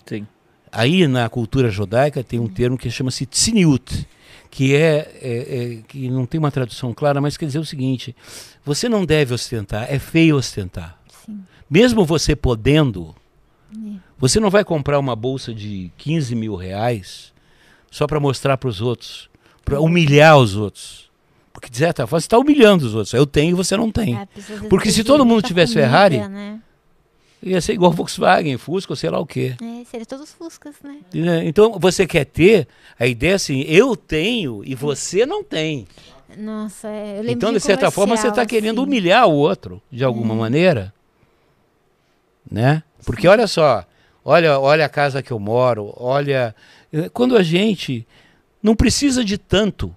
[0.05, 0.27] Sim.
[0.71, 4.07] Aí na cultura judaica tem um termo que chama-se tzniut,
[4.55, 8.15] que é, é- é- que não tem uma tradução clara, mas quer dizer o seguinte:
[8.63, 10.97] você não deve ostentar, é feio ostentar.
[11.25, 11.43] Sim.
[11.69, 13.13] Mesmo você podendo,
[14.17, 17.33] você não vai comprar uma bolsa de 15 mil reais
[17.91, 19.29] só para mostrar para os outros,
[19.65, 21.11] para humilhar os outros.
[21.51, 23.13] Porque de certa forma você está humilhando os outros.
[23.13, 24.15] Eu tenho e você não tem.
[24.15, 26.61] Ah, de Porque se todo mundo pra tivesse comida, Ferrari, Né?
[27.45, 29.55] Ia ser igual Volkswagen, Fusca, ou sei lá o quê.
[29.61, 30.97] É, seria todos fuscas, né?
[31.13, 31.45] Né?
[31.47, 32.67] Então você quer ter
[32.99, 35.85] a ideia é assim, eu tenho e você não tem.
[36.37, 38.87] Nossa, é, eu lembro Então, de de certa forma, você está querendo assim.
[38.89, 40.91] humilhar o outro, de alguma maneira.
[42.49, 42.81] Né?
[43.05, 43.85] Porque olha só,
[44.23, 46.55] olha, olha a casa que eu moro, olha.
[46.91, 48.07] eh, Quando a gente
[48.61, 49.93] não precisa de tanto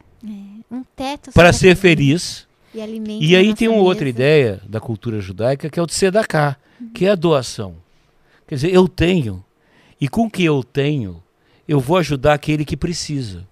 [0.70, 2.46] Um teto para ser feliz.
[2.74, 6.56] E, E aí tem uma outra ideia da cultura judaica que é o de sedaká,
[6.94, 7.74] que é a doação.
[8.46, 9.44] Quer dizer, eu tenho,
[10.00, 11.22] e com o que eu tenho,
[11.66, 13.46] eu vou ajudar aquele que precisa.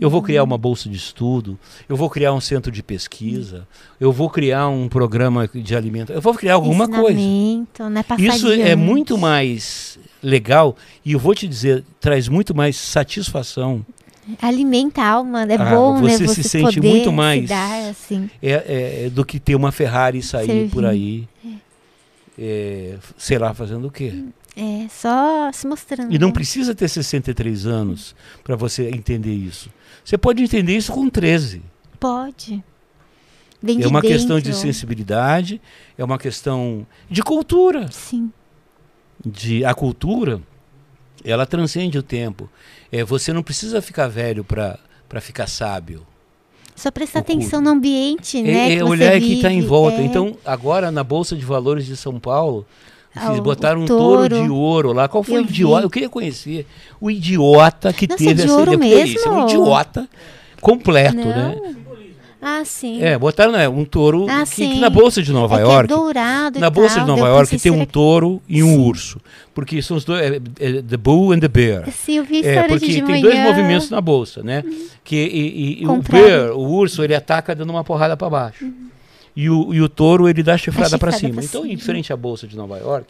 [0.00, 1.58] Eu vou criar uma bolsa de estudo,
[1.88, 3.66] eu vou criar um centro de pesquisa,
[3.98, 7.18] eu vou criar um programa de alimento, eu vou criar alguma coisa.
[7.18, 8.04] Né?
[8.18, 13.84] Isso é muito mais legal e eu vou te dizer, traz muito mais satisfação.
[14.40, 16.10] Alimenta a alma, é Ah, bom, né?
[16.16, 18.30] você se Você sente muito se mais- dar, assim.
[18.42, 21.48] é, é, do que ter uma Ferrari sair por aí, é,
[23.16, 24.24] sei lá, fazendo o quê.
[24.56, 26.12] É, só se mostrando.
[26.12, 29.70] E não precisa ter 63 anos para você entender isso.
[30.04, 31.62] Você pode entender isso com 13.
[32.00, 32.62] Pode.
[33.62, 34.60] Vem É uma questão de dentro.
[34.60, 35.60] sensibilidade,
[35.96, 37.90] é uma questão de cultura.
[37.90, 38.32] Sim.
[39.24, 40.40] De, a cultura,
[41.24, 42.48] ela transcende o tempo.
[42.90, 44.78] É, você não precisa ficar velho para
[45.20, 46.06] ficar sábio.
[46.78, 48.50] Só prestar O atenção no ambiente, né?
[48.50, 50.00] É, que é você olhar o que está em vive, volta.
[50.00, 50.04] é.
[50.04, 52.64] Então, agora na Bolsa de Valores de São Paulo,
[53.14, 54.44] Ah, fiz- o- botaram um touro touro.
[54.44, 55.08] de ouro lá.
[55.08, 55.78] Qual foi Eu o idiota?
[55.80, 55.84] vi.
[55.86, 56.66] Eu queria conhecer
[57.00, 58.96] o idiota que Nossa, teve de essa ouro ideia.
[58.98, 59.48] Porque Isso é um mesmo?
[59.48, 60.08] idiota
[60.60, 61.24] completo, Não.
[61.26, 61.74] né?
[62.40, 63.02] Ah, sim.
[63.02, 65.88] É, botaram né, um touro Ah, que, que na Bolsa de Nova é York.
[65.88, 68.78] Que é dourado na Bolsa tal, de Nova York tem um touro e um Sim.
[68.88, 69.20] urso.
[69.52, 70.22] Porque são os dois.
[70.22, 71.82] é, é, the Bull and the Bear.
[71.84, 73.22] que- Sim, eu vi É, porque de, tem manhã.
[73.22, 74.62] dois movimentos na bolsa, né?
[75.02, 78.70] Que e, e- e o bear, o urso, ele ataca dando uma porrada para baixo.
[79.34, 81.34] E, o, e o touro, ele dá chifrada para cima.
[81.34, 81.74] pra Então, cima.
[81.74, 83.06] em frente à bolsa de Nova York,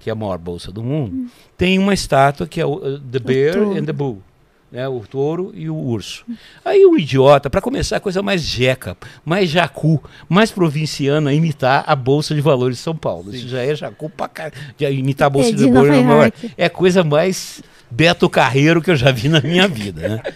[0.00, 1.26] que é a maior bolsa do mundo,
[1.58, 4.22] tem uma estátua que é o, uh, The Bear and the Bull.
[4.72, 6.24] Né, o touro e o urso.
[6.64, 11.94] Aí o idiota, para começar, a coisa mais jeca, mais jacu, mais provinciana, imitar a
[11.94, 13.34] Bolsa de Valores de São Paulo.
[13.34, 14.54] Isso já é jacu pra caralho.
[14.80, 17.62] Imitar a Bolsa É de de Valores é coisa mais
[17.94, 20.08] Beto Carreiro que eu já vi na minha vida.
[20.08, 20.22] Né?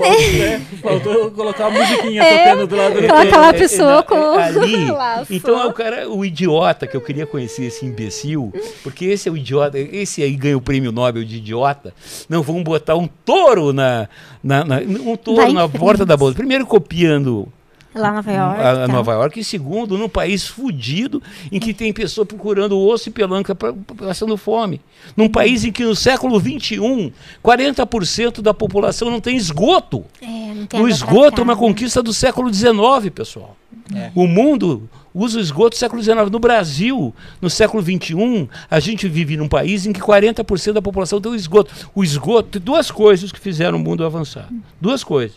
[0.00, 3.52] É, faltou colocar a musiquinha É, tocando do lado do Coloca lá a É, é,
[3.58, 5.34] pessoa é, com ali, laço.
[5.34, 8.52] Então é o cara, o idiota que eu queria conhecer, esse imbecil,
[8.84, 11.92] porque esse é o idiota, esse aí ganha o prêmio Nobel de idiota.
[12.28, 14.08] Não, vamos botar um touro na,
[14.42, 16.36] na- na- um touro na porta da bolsa.
[16.36, 17.48] Primeiro copiando
[17.94, 18.60] Lá em Nova York.
[18.60, 18.88] a, tá.
[18.88, 21.22] Nova York, e segundo, num país fudido
[21.52, 24.80] em que tem pessoa procurando osso e pelanca pra- passando fome.
[25.16, 27.12] Num país em que no século XXI,
[27.42, 30.04] 40% da população não tem esgoto.
[30.20, 33.56] É, não tem O esgoto é uma cá, conquista do século XIX, pessoal.
[33.94, 34.10] É.
[34.14, 36.30] O mundo usa o esgoto do século XIX.
[36.30, 41.20] No Brasil, no século XXI, a gente vive num país em que 40% da população
[41.20, 41.72] tem o esgoto.
[41.94, 44.48] O esgoto tem duas coisas que fizeram o mundo avançar.
[44.80, 45.36] Duas coisas.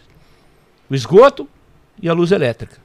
[0.89, 1.47] O esgoto
[2.01, 2.77] e a luz elétrica.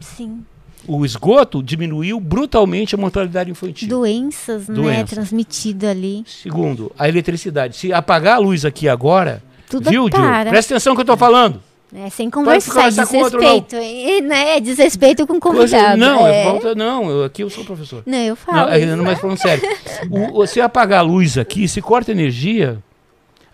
[0.00, 0.44] Sim.
[0.86, 3.88] O esgoto diminuiu brutalmente a mortalidade infantil.
[3.88, 4.74] Doenças, né?
[4.74, 5.10] Doenças.
[5.10, 6.22] Transmitido ali.
[6.26, 7.76] Segundo, a eletricidade.
[7.76, 10.50] Se apagar a luz aqui agora, Tudo viu, cara.
[10.50, 11.60] Presta atenção no que eu estou falando.
[11.94, 13.04] É, sem conversar, é não.
[13.04, 13.76] desrespeito.
[13.76, 14.56] É, né?
[14.56, 15.96] É desrespeito com convidado.
[15.96, 16.40] não, é.
[16.40, 18.02] é falta, não, eu, aqui eu sou professor.
[18.04, 18.70] Não, eu Não, falo.
[18.70, 18.96] é, isso.
[18.96, 19.62] não, mas falando sério,
[20.10, 22.82] o, você apagar a luz aqui, se corta energia,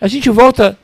[0.00, 0.78] a gente volta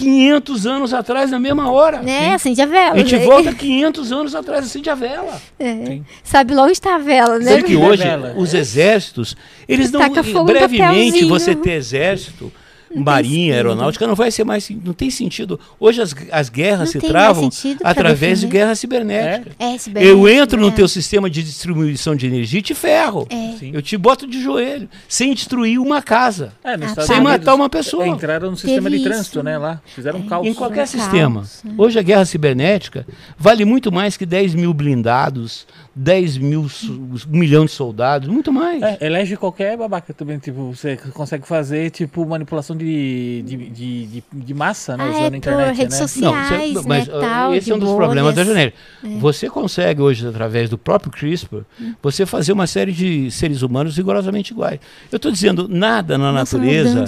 [0.00, 2.00] 500 anos atrás na mesma hora.
[2.00, 2.32] Né?
[2.32, 2.94] Acende a vela.
[2.94, 3.24] A gente né?
[3.24, 5.40] volta 500 anos atrás, acende a vela.
[5.58, 6.00] É.
[6.24, 7.52] Sabe lá onde está a vela, né?
[7.52, 8.04] Sabe que hoje
[8.36, 9.36] os exércitos,
[9.68, 10.00] eles não.
[10.44, 12.50] Brevemente você ter exército,
[12.94, 14.68] marinha, aeronáutica, não vai ser mais.
[14.84, 15.58] Não tem sentido.
[15.78, 17.50] Hoje as, as guerras Não se travam
[17.84, 18.58] através de defender.
[18.64, 19.50] guerra cibernética.
[19.58, 20.74] É, Eu entro no né?
[20.74, 23.26] teu sistema de distribuição de energia e te ferro.
[23.30, 23.54] É.
[23.72, 26.52] Eu te boto de joelho, sem destruir uma casa.
[26.64, 28.06] É, Ah, sem Unidos, matar uma pessoa.
[28.06, 29.42] Entraram no sistema Teve de trânsito, isso.
[29.44, 29.58] né?
[29.58, 29.80] Lá.
[29.94, 30.28] Fizeram um É.
[30.28, 30.46] caos.
[30.46, 31.42] Em qualquer Caos, sistema.
[31.64, 31.74] né?
[31.78, 33.06] Hoje a guerra cibernética
[33.38, 35.66] vale muito mais que 10 mil blindados,
[36.02, 38.82] 10 mil, um milhão de soldados, muito mais.
[38.82, 44.24] É, elege qualquer babaca também, tipo, você consegue fazer, tipo, manipulação de, de, de, de,
[44.32, 45.04] de massa, né?
[45.04, 46.06] Ah, usando é a internet, por redes né?
[46.08, 48.04] sociais, você- mas né, uh, tal, esse é um dos bolhas.
[48.06, 48.78] problemas da genética.
[49.04, 49.08] É.
[49.18, 51.58] Você consegue hoje, através do próprio CRISPR,
[52.02, 54.80] você fazer uma série de seres humanos rigorosamente iguais.
[55.12, 57.00] Eu estou dizendo, nada na Nossa, natureza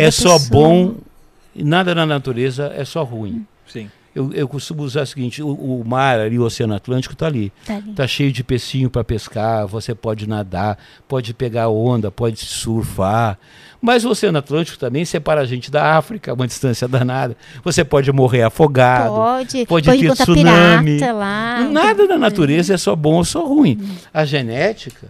[0.00, 0.50] é só pessoa.
[0.50, 0.94] bom,
[1.54, 3.44] e nada na natureza é só ruim.
[3.66, 3.90] Sim.
[4.14, 7.52] Eu, eu costumo usar o seguinte: o, o mar ali, o Oceano Atlântico, está ali.
[7.66, 7.92] Tá ali.
[7.92, 13.38] Tá cheio de peixinho para pescar, você pode nadar, pode pegar onda, pode surfar.
[13.80, 17.36] Mas o Oceano Atlântico também separa a gente da África, uma distância danada.
[17.62, 19.14] Você pode morrer afogado.
[19.14, 20.98] Pode, pode pode ter tsunami.
[20.98, 21.68] lá.
[21.70, 23.78] Nada na natureza é só bom ou só ruim.
[24.12, 25.08] A genética,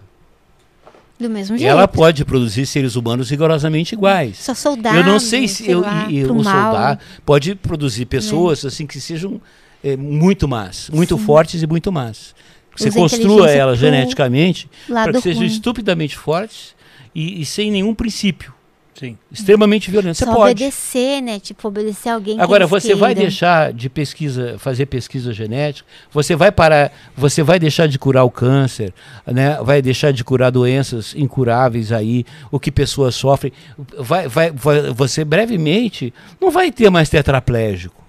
[1.18, 1.68] Do mesmo jeito.
[1.68, 4.38] ela pode produzir seres humanos rigorosamente iguais.
[4.38, 4.96] Só soldado.
[4.96, 6.44] eu não sei se sei eu, lá, e- e mal.
[6.44, 6.52] Né.
[6.52, 9.40] soldado pode produzir pessoas assim que sejam
[9.82, 12.34] é, muito más, muito fortes e muito más.
[12.76, 15.48] Você Usa construa elas pro geneticamente para que sejam ruim.
[15.50, 16.76] estupidamente fortes
[17.12, 18.54] e, e sem nenhum princípio,
[18.98, 19.16] Sim.
[19.30, 20.18] extremamente violentos.
[20.18, 20.52] Você Só pode.
[20.62, 21.38] obedecer, né?
[21.38, 26.90] Tipo, obedecer alguém Agora você vai deixar de pesquisa, fazer pesquisa genética, você vai parar,
[27.16, 28.92] você vai deixar de curar o câncer,
[29.26, 29.58] né?
[29.62, 33.52] Vai deixar de curar doenças incuráveis aí, o que pessoas sofrem,
[33.98, 38.07] vai, vai, vai- você brevemente não vai ter mais tetraplégico.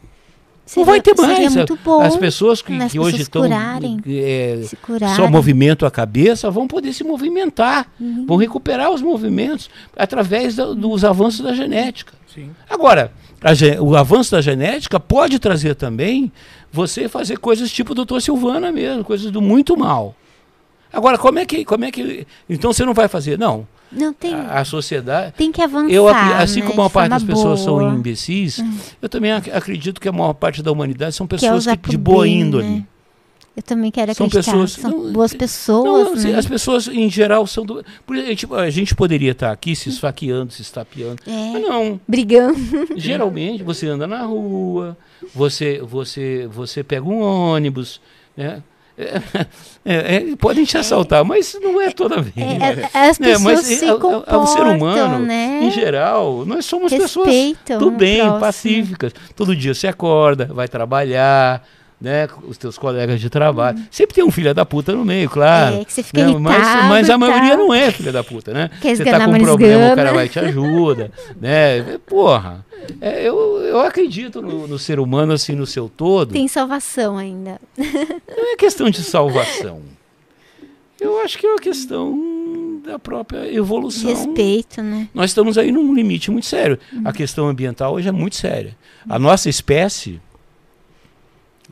[0.77, 1.33] Não vai ter mais.
[1.35, 5.15] Seria muito bom As pessoas que, que hoje estão curarem, é, se curarem.
[5.15, 8.25] só movimento a cabeça vão poder se movimentar, Uhum.
[8.27, 12.13] vão recuperar os movimentos através da- dos avanços da genética.
[12.33, 12.49] Sim.
[12.69, 16.31] Agora, a o avanço da genética pode trazer também
[16.71, 20.15] você fazer coisas tipo doutor Silvana mesmo, coisas do muito mal.
[20.91, 21.63] Agora, como é que.
[21.65, 23.37] Como é que então você não vai fazer?
[23.37, 23.67] Não.
[23.91, 25.33] Não, tem, A, a sociedade.
[25.35, 27.91] tem que avançar, Eu, acri- assim né, como a de parte das pessoas são boa.
[27.93, 28.63] imbecis,
[29.01, 31.97] eu também ac- acredito que a maior parte da humanidade são é pessoas que, de
[31.97, 32.67] boa bem, índole.
[32.67, 32.83] né?
[33.57, 34.51] Eu também quero São acreditar.
[34.53, 36.37] pessoas- São não, boas Não, pessoas, assim, né?
[36.37, 37.83] As pessoas, em geral, são do.
[38.37, 41.21] tipo, a gente poderia estar aqui se esfaqueando, se estapeando.
[41.27, 41.51] É.
[41.53, 41.99] Mas não.
[42.07, 42.55] Brigando.
[42.95, 44.95] Geralmente você anda na rua,
[45.35, 47.99] você você você pega um ônibus,
[48.37, 48.63] né?
[49.85, 52.35] É, é, podem te assaltar, mas não é toda vez.
[52.37, 55.61] É, é, as pessoas Mas se é, é, é comportam, o ser humano, né?
[55.63, 59.13] em geral, nós somos pessoas Respeitam do o bem, pacíficas.
[59.35, 61.65] Todo dia você acorda, vai trabalhar,
[61.99, 62.27] né?
[62.47, 63.79] Os teus colegas de trabalho.
[63.91, 65.75] Sempre tem um filho da puta no meio, claro.
[65.75, 66.37] É, que você fica né?
[66.39, 67.57] mas, irritado mas a maioria tal.
[67.57, 68.69] não é filha da puta, né?
[68.81, 71.99] Quer Você tá com um problema, o cara vai te ajuda, né?
[72.05, 72.65] Porra,
[73.01, 73.35] é, eu,
[73.65, 76.31] eu acredito no, no ser humano assim, no seu todo.
[76.31, 77.59] Tem salvação ainda.
[77.77, 79.81] Não é questão de salvação.
[80.99, 84.09] Eu acho que é uma questão da própria evolução.
[84.09, 85.07] Respeito, né?
[85.13, 86.77] Nós estamos aí num limite muito sério.
[87.05, 88.75] A questão ambiental hoje é muito séria.
[89.07, 90.19] A nossa espécie,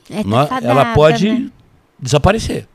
[0.09, 1.49] É fadada, ela pode né?
[1.99, 2.67] desaparecer.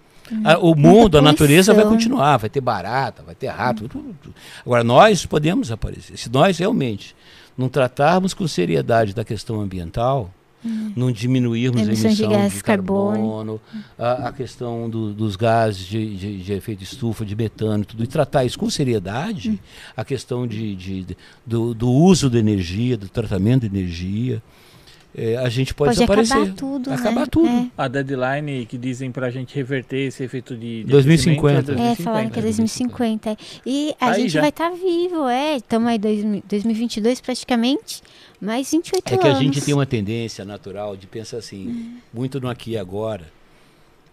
[0.44, 3.88] A- o mundo, a natureza vai continuar, vai ter barata, vai ter rato.
[3.88, 4.34] tudo, tudo.
[4.64, 6.16] Agora, nós podemos desaparecer.
[6.16, 7.14] Se nós realmente
[7.56, 10.30] não tratarmos com seriedade da questão ambiental,
[10.96, 13.10] não diminuirmos a Emissões de emissão gases de carbono.
[13.16, 13.60] carbono,
[13.98, 18.06] a, a questão do- dos gases de, de- de efeito estufa, de metano, tudo, e
[18.06, 19.58] tratar isso com seriedade, Hum.
[19.96, 21.04] a questão de-
[21.44, 24.40] do, do uso da energia, do tratamento de energia,
[25.14, 26.36] eh, a gente pode, Pode desaparecer.
[26.36, 26.96] acabar tudo, né?
[26.96, 27.48] Acabar tudo.
[27.48, 27.66] É.
[27.76, 30.84] A deadline que dizem pra gente reverter esse efeito de.
[30.84, 31.58] de 2050.
[31.72, 33.36] aquecimento É, falaram que é 2050.
[33.66, 34.40] E a Aí gente já.
[34.40, 35.56] vai estar vivo, é.
[35.56, 38.02] Estamos aí em 2022 praticamente,
[38.40, 39.38] mais 28 É que a anos.
[39.42, 43.24] gente tem uma tendência natural de pensar assim, muito no aqui e agora.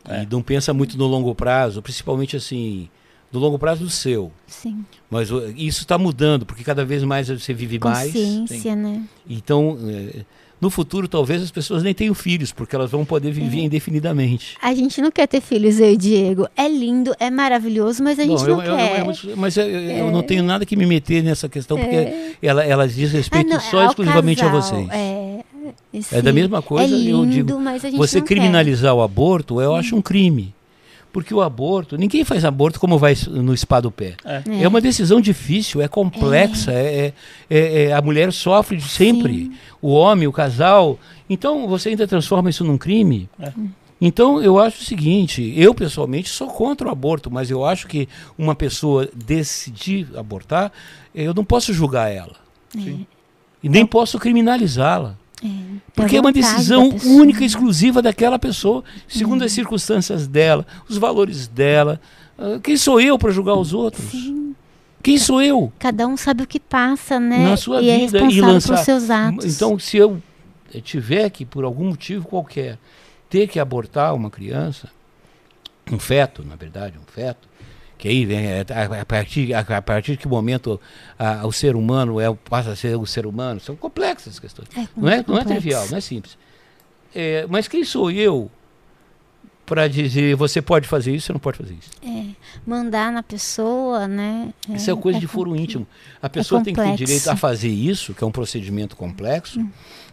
[0.08, 0.24] É.
[0.24, 2.90] E não pensa muito no longo prazo, principalmente assim,
[3.32, 4.32] no longo prazo do seu.
[4.48, 8.12] Sim, Mas isso está mudando, porque cada vez mais você vive mais.
[8.12, 9.04] consciência, né?
[9.30, 10.26] Então, eh,
[10.62, 13.32] no futuro, talvez as pessoas nem tenham filhos, porque elas vão poder É.
[13.32, 14.58] viver indefinidamente.
[14.62, 16.48] A gente não quer ter filhos, eu e Diego.
[16.56, 19.00] É lindo, é maravilhoso, mas a gente Bom, não eu, eu- quer.
[19.30, 23.10] eu- mas eu, não tenho nada que me meter nessa questão, porque ela, ela diz
[23.14, 24.90] Ah, respeito não, só exclusivamente a casal, vocês.
[24.92, 25.40] É,
[26.12, 26.36] É da sim.
[26.36, 27.58] mesma coisa, é lindo, eu digo.
[27.58, 28.34] a Você não quer.
[28.36, 30.54] criminalizar o aborto, eu acho um crime.
[31.12, 34.16] Porque o aborto, ninguém faz aborto como vai no spa do pé.
[34.24, 34.44] É.
[34.62, 37.08] É, uma decisão difícil, é complexa, é.
[37.08, 37.14] é-
[37.50, 39.54] é- é- a mulher sofre de sempre, Sim.
[39.82, 41.00] o homem, o casal.
[41.30, 43.28] Então você ainda transforma isso num crime?
[43.40, 43.52] É.
[44.00, 48.08] Então eu acho o seguinte, eu pessoalmente sou contra o aborto, mas eu acho que
[48.38, 50.72] uma pessoa decidir abortar,
[51.14, 52.36] eu não posso julgar ela.
[52.70, 53.06] Sim.
[53.62, 55.18] E nem posso criminalizá-la.
[55.42, 60.98] Tem Porque é uma decisão única e exclusiva daquela pessoa, segundo as circunstâncias dela, os
[60.98, 62.00] valores dela.
[62.38, 64.06] Ah, Quem sou eu para julgar os outros?
[64.12, 64.56] Sim.
[65.02, 65.72] Quem sou eu?
[65.80, 67.38] Cada um sabe o que passa, né?
[67.50, 69.56] Na sua e é vida e responsável lançar- por seus atos.
[69.56, 70.22] Então, se eu
[70.74, 72.78] eh, tiver que, por algum motivo qualquer,
[73.30, 74.90] ter que abortar uma criança,
[75.92, 77.48] um feto, na verdade, um feto,
[78.00, 80.80] que aí vem, é, a, a partir, a, a partir de que momento
[81.20, 84.68] a- o ser humano é, passa a ser o ser humano, são complexas as questões.
[84.76, 85.46] É Não é, muito não é complexo.
[85.48, 86.38] trivial, não é simples.
[87.14, 88.50] É, mas quem sou eu
[89.66, 91.92] para dizer você pode fazer isso, você não pode fazer isso?
[92.04, 92.26] É,
[92.66, 94.52] mandar na pessoa, né?
[94.70, 95.86] Isso é coisa de é foro íntimo.
[96.22, 97.06] A pessoa tem que ter complexo.
[97.06, 99.64] direito a fazer isso, que é um procedimento complexo,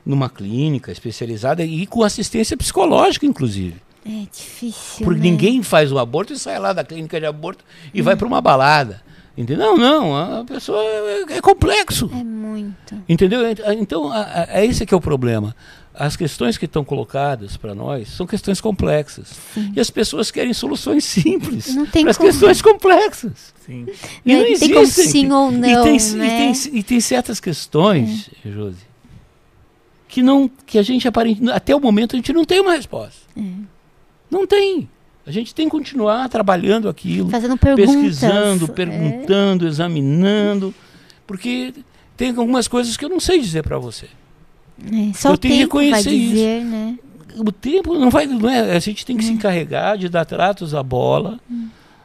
[0.04, 3.80] numa clínica especializada e com assistência psicológica, inclusive.
[4.08, 5.04] É difícil.
[5.04, 5.30] Porque né?
[5.30, 8.40] ninguém faz um aborto e sai lá da clínica de aborto e vai para uma
[8.40, 9.02] balada.
[9.36, 9.76] Entendeu?
[9.76, 10.40] Não, não.
[10.40, 12.08] A pessoa é, é complexo.
[12.12, 12.94] É muito.
[13.08, 13.40] Entendeu?
[13.78, 15.54] Então, a- a- é esse que é o problema.
[15.98, 19.32] As questões que estão colocadas para nós são questões complexas.
[19.74, 23.54] E as pessoas querem soluções simples Não tem para as questões complexas.
[23.64, 23.86] Sim.
[24.24, 25.06] E Não não tem como existem.
[25.06, 26.26] sim ou E não, tem, né?
[26.26, 28.76] e tem, e tem certas questões, Josi,
[30.08, 33.20] que não que a gente aparentemente até o momento a gente não tem uma resposta.
[33.36, 33.42] É.
[34.30, 34.88] Não tem.
[35.26, 37.90] A gente tem que continuar trabalhando aquilo, Fazendo perguntas.
[37.94, 38.68] pesquisando, é.
[38.68, 40.72] perguntando, examinando,
[41.26, 41.74] porque
[42.16, 44.06] tem algumas coisas que eu não sei dizer para você.
[44.84, 46.30] É, só Eu o tenho que tempo vai reconhecer isso.
[46.34, 46.98] dizer, né?
[47.38, 49.26] O tempo não vai, não é, a gente tem que Hum.
[49.28, 51.40] se encarregar de dar tratos à bola,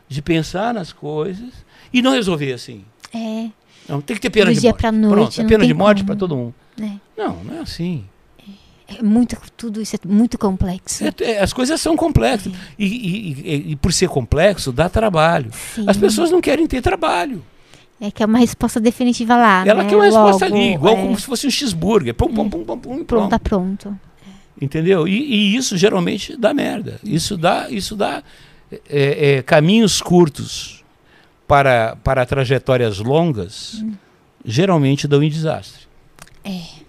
[0.10, 1.49] de pensar nas coisas
[1.93, 2.84] e não resolver assim.
[3.14, 3.49] É,
[3.88, 4.91] Não, tem que ter pena Do de dia morte.
[4.91, 6.56] noite, Pronto, é pena de morte para todo mundo.
[6.77, 6.99] né?
[7.18, 8.03] Não, não é assim.
[8.99, 11.03] É muito, tudo isso é muito complexo.
[11.03, 12.51] É- é- as coisas são complexas.
[12.77, 15.51] E, e- e- por ser complexo, dá trabalho.
[15.76, 15.85] Sim.
[15.88, 17.43] As pessoas não querem ter trabalho.
[17.99, 19.63] É que é uma resposta definitiva lá.
[19.65, 19.89] Ela né?
[19.89, 22.15] quer uma resposta Logo, ali, igual é, como se fosse um cheeseburger.
[22.15, 23.30] Pum, pum, pum, pum, pum, e Pronto, pronto.
[23.30, 23.99] tá pronto.
[24.59, 25.07] Entendeu?
[25.07, 26.99] E, e isso geralmente dá merda.
[27.03, 28.23] Isso dá, isso dá
[28.89, 30.84] é, é, caminhos curtos
[31.47, 33.84] para, para trajetórias longas,
[34.45, 35.81] geralmente dão em desastre.
[36.43, 36.80] É.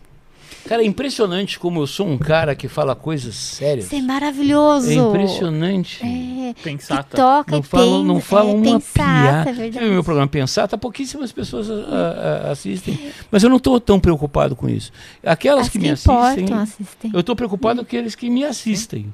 [0.66, 3.86] Cara, é impressionante como eu sou um cara que fala coisas sérias.
[3.86, 4.90] Isso é maravilhoso.
[4.90, 6.00] É impressionante.
[6.02, 7.16] É, que Pensata.
[7.16, 9.50] toca Não falam, não falam é, uma pensata, piada.
[9.50, 9.86] é verdade.
[9.86, 10.78] meu programa Pensata?
[10.78, 12.98] Pouquíssimas pessoas a- a- a- assistem.
[13.30, 14.92] Mas eu não estou tão preocupado com isso.
[15.24, 17.10] Aquelas As que que me assistem, importam assistem.
[17.12, 19.12] eu estou preocupado com aqueles que me assistem.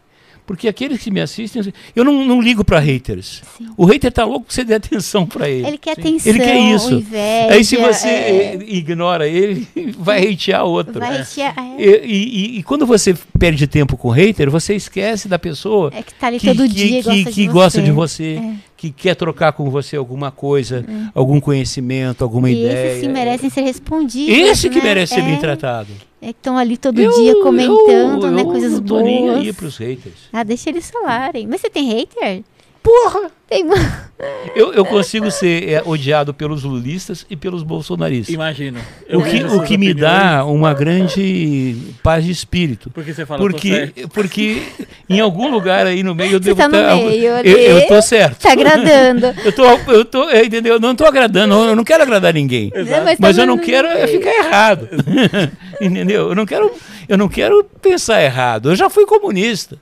[0.48, 1.62] Porque aqueles que me assistem,
[1.94, 3.42] eu não, não ligo para haters.
[3.58, 3.66] Sim.
[3.76, 5.66] O hater tá louco que você dê atenção para ele.
[5.68, 6.00] Ele quer Sim.
[6.00, 6.94] atenção, Ele quer isso.
[6.94, 7.52] inveja.
[7.52, 9.68] Aí se você é, ignora ele,
[9.98, 10.98] vai hatear outro.
[10.98, 11.22] vai É.
[11.22, 15.92] te- é, E, e- e quando você perde tempo com hater, você esquece da pessoa
[15.94, 17.84] é que tá ali que, todo que- dia que- gosta que de gosta você.
[17.84, 18.52] de você, É.
[18.74, 20.82] que quer trocar com você alguma coisa,
[21.14, 22.86] algum conhecimento, alguma E ideia.
[22.92, 24.34] esses sim merecem ser respondidos.
[24.34, 24.82] Esse que né?
[24.84, 25.88] merece ser é, bem tratado.
[26.20, 28.42] É que estão ali todo Eu- dia comentando, eu- né?
[28.42, 29.56] eu coisas não tô nem aí boas.
[29.56, 30.14] pros haters.
[30.32, 31.46] Ah, deixa eles falarem.
[31.46, 32.42] Mas você tem hater?
[32.88, 33.30] Porra!
[33.48, 34.08] Tem uma-
[34.54, 38.34] Eu, eu consigo ser é, odiado pelos lulistas e pelos bolsonaristas.
[38.34, 38.78] Imagino.
[39.08, 42.90] O Eu que, o que me dá uma grande paz de espírito.
[42.90, 44.62] Porque você fala, Porque, porque
[45.08, 47.86] em algum lugar aí no meio eu Você devo tá no tá- meio eu, eu
[47.86, 48.38] tô certo.
[48.42, 49.26] Tá agradando.
[49.42, 50.74] Eu tô, eu tô, é, entendeu?
[50.74, 52.70] Eu não tô agradando, eu não quero agradar ninguém.
[52.74, 53.04] Exato.
[53.04, 54.88] Mas, Mas tá eu não quero é ficar errado.
[55.80, 56.28] entendeu?
[56.28, 56.70] Eu não quero,
[57.08, 58.70] eu não quero pensar errado.
[58.70, 59.78] Eu já fui comunista.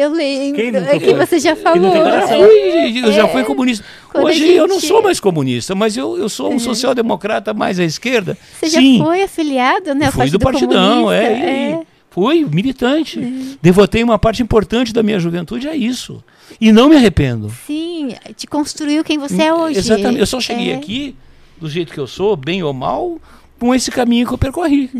[0.00, 0.60] Eu lembro.
[0.78, 1.80] É que você já falou.
[1.80, 3.44] nunca Eu já fui, eu É.
[3.44, 3.84] comunista.
[4.10, 7.78] Quando Hoje eu não gente- sou mais comunista, mas eu, eu sou um social-democrata mais
[7.78, 8.36] à esquerda.
[8.60, 8.98] Você Sim.
[8.98, 10.06] já foi afiliado, né?
[10.06, 11.24] ao Fui do Partidão, Comunista?
[11.24, 11.82] é, é.
[12.10, 13.20] Fui militante.
[13.62, 16.22] Devotei uma parte importante da minha juventude a isso.
[16.60, 17.52] E não me arrependo.
[17.66, 19.78] Sim, te construiu quem você é hoje.
[19.78, 20.18] Exatamente.
[20.18, 20.74] Eu só cheguei É.
[20.74, 21.14] aqui,
[21.60, 23.20] do jeito que eu sou, bem ou mal,
[23.60, 24.90] com esse caminho que eu percorri.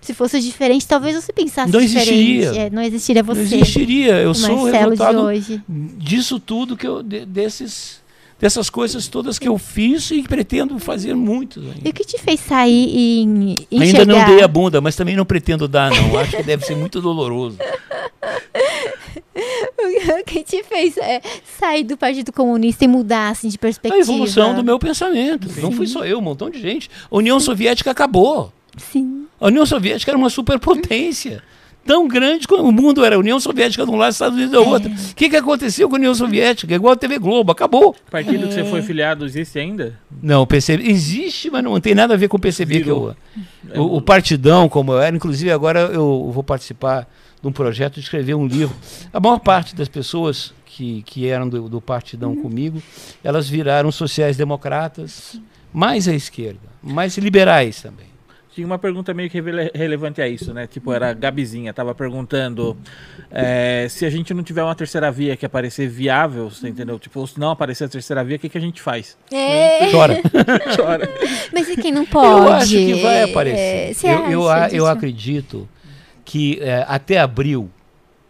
[0.00, 2.50] Se fosse diferente, talvez você pensasse Não existiria.
[2.54, 3.40] É, não existiria você.
[3.40, 4.14] Não existiria.
[4.16, 5.62] Eu sou o Marcelo de resultado hoje.
[5.68, 8.00] disso tudo que eu de- desses
[8.40, 11.80] dessas coisas todas que eu fiz e pretendo fazer muitos ainda.
[11.84, 14.06] E o que te fez sair e en- Ainda enxergar?
[14.06, 16.18] não dei a bunda, mas também não pretendo dar, não.
[16.18, 17.58] Acho que deve ser muito doloroso.
[20.20, 21.20] o que te fez é,
[21.58, 24.00] sair do Partido Comunista e mudar assim, de A perspectiva?
[24.02, 25.48] evolução do meu pensamento.
[25.60, 26.90] Não fui só eu, um montão de gente.
[27.10, 28.52] A União Soviética acabou.
[28.78, 29.19] Sim.
[29.40, 31.42] A União Soviética era uma superpotência.
[31.82, 34.62] Tão grande como o mundo era a União Soviética de um lado, Estados Unidos do
[34.68, 34.90] outro.
[34.92, 36.74] O que, que aconteceu com a União Soviética?
[36.74, 37.96] Igual a TV Globo, acabou.
[38.06, 38.64] O partido que você É.
[38.64, 39.98] foi filiado existe ainda?
[40.22, 43.16] Não, o PCB existe, mas não tem nada a ver com o PCB que eu.
[43.74, 47.08] O, o partidão, como eu era, inclusive agora eu vou participar
[47.40, 48.76] de um projeto de escrever um livro.
[49.10, 52.80] A maior parte das pessoas que, que eram do, do partidão comigo,
[53.24, 55.40] elas viraram sociais-democratas,
[55.72, 58.09] mais à esquerda, mais liberais também.
[58.52, 59.40] Tinha uma pergunta meio que
[59.74, 60.66] relevante a isso, né?
[60.66, 62.76] Tipo, era a Gabizinha, tava perguntando
[63.30, 66.98] é, se a gente não tiver uma terceira via que aparecer viável, você entendeu?
[66.98, 69.16] Tipo, se não aparecer a terceira via, o que, que a gente faz?
[69.30, 70.20] É, Chora.
[70.76, 71.08] Chora.
[71.52, 72.26] mas e quem não pode?
[72.46, 73.94] Eu acho que vai É, aparecer.
[73.94, 75.68] você eu, eu, a- eu acredito
[76.24, 77.70] que é, até abril.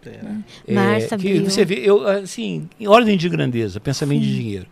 [0.04, 1.44] é, Março, que abril.
[1.48, 4.66] você vê, eu, assim, em ordem de grandeza, pensamento de dinheiro.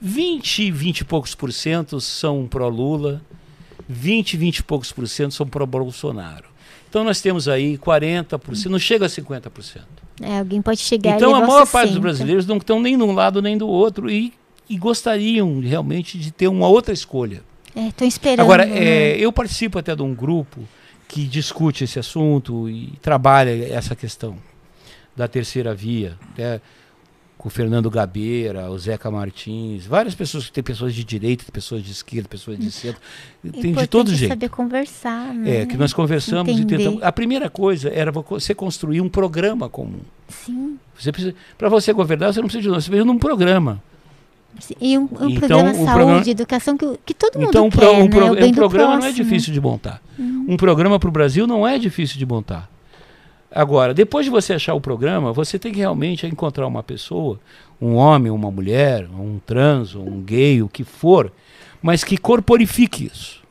[0.00, 3.22] 20, 20 e poucos por cento são pró-Lula,
[3.88, 6.44] 20, 20 e poucos por cento são pró-Bolsonaro.
[6.88, 9.80] Então nós temos aí 40%, não chega a 50%.
[10.20, 12.00] É, alguém pode chegar Então a maior parte dos 60.
[12.00, 14.32] brasileiros não estão nem de um lado nem do outro e,
[14.68, 17.42] e gostariam realmente de ter uma outra escolha.
[17.74, 18.40] É, tô esperando.
[18.40, 19.12] Agora, né?
[19.12, 20.60] é, eu participo até de um grupo
[21.08, 24.36] que discute esse assunto e trabalha essa questão
[25.16, 26.60] da terceira via, né,
[27.42, 31.90] com o Fernando Gabeira, o Zeca Martins, várias pessoas, tem pessoas de direita, pessoas de
[31.90, 33.00] esquerda, pessoas de centro,
[33.60, 34.30] tem de todo é jeito.
[34.30, 35.62] saber conversar, né?
[35.62, 36.76] É, que nós conversamos e Entender.
[36.78, 37.02] tentamos.
[37.02, 39.98] A primeira coisa era você construir um programa comum.
[40.28, 40.78] Sim.
[40.96, 43.82] Você precisa, para você governar, você não precisa de nós, você precisa de um programa.
[44.80, 47.70] E um, um Então, programa o saúde, programa- educação que, que todo mundo Então, um,
[47.70, 48.08] quer, pro- um né?
[48.08, 50.00] pro- o bem um programa não é difícil de montar.
[50.16, 52.70] Um programa para o Brasil não é difícil de montar.
[53.54, 57.38] Agora, depois de você achar o programa, você tem que realmente encontrar uma pessoa,
[57.80, 61.32] um homem, uma mulher, um trans, um gay, o que for,
[61.82, 63.42] mas que corporifique isso,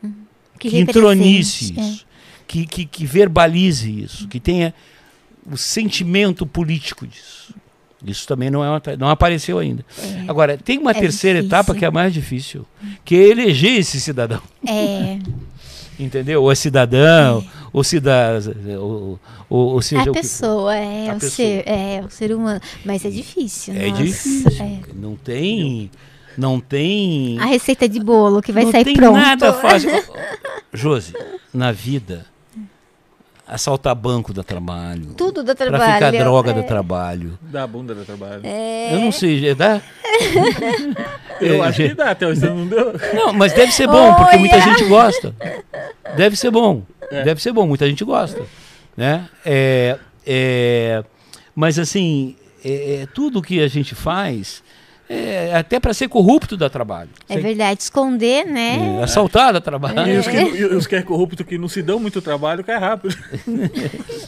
[0.57, 1.93] que, entronize represente, é.
[1.93, 2.05] isso,
[2.47, 4.73] que, que, que verbalize isso, que tenha
[5.49, 7.53] o sentimento político disso.
[8.03, 9.85] Isso também não, é uma não apareceu ainda.
[10.27, 11.57] Agora, tem uma É terceira difícil.
[11.57, 12.65] etapa que é a mais difícil,
[13.05, 14.41] que é eleger esse cidadão.
[14.67, 15.19] É,
[15.99, 16.41] Entendeu?
[16.41, 19.19] Ou é cidadão, ou cidadã, ou,
[19.49, 21.31] ou, ou é seja, a pessoa, é A o pessoa.
[21.31, 23.73] ser, é o ser humano, mas é difícil.
[23.75, 24.63] é nossa, difícil.
[24.63, 24.79] é.
[24.93, 25.89] Não tem,
[26.37, 29.13] não tem, A receita de bolo que vai não sair tem pronto.
[29.17, 29.89] nada fácil.
[30.73, 31.13] Josi,
[31.53, 32.25] na vida,
[33.51, 35.13] assaltar banco dá trabalho.
[35.17, 35.83] Tudo dá trabalho.
[35.83, 36.53] Traficar droga é.
[36.53, 37.37] dá trabalho.
[37.41, 38.41] Da bunda do trabalho.
[38.43, 38.95] É.
[38.95, 39.81] Eu não sei, é, dá?
[41.41, 42.93] Eu É, acho que dá, até hoje não deu.
[43.13, 45.35] Não, mas deve ser bom, porque muita gente gosta.
[46.15, 46.83] Deve ser bom.
[47.11, 47.23] É.
[47.23, 48.41] Deve ser bom, muita gente gosta.
[48.95, 49.27] Né?
[49.43, 51.03] É, é,
[51.55, 54.63] mas assim, é, é, tudo que a gente faz,
[55.13, 57.09] é, até para ser corrupto dá trabalho.
[57.27, 58.97] É verdade, esconder, né?
[58.99, 60.07] É, assaltar dá trabalho.
[60.07, 62.77] E os que, e os que é corrupto que não se dão muito trabalho, cai
[62.79, 63.15] rápido.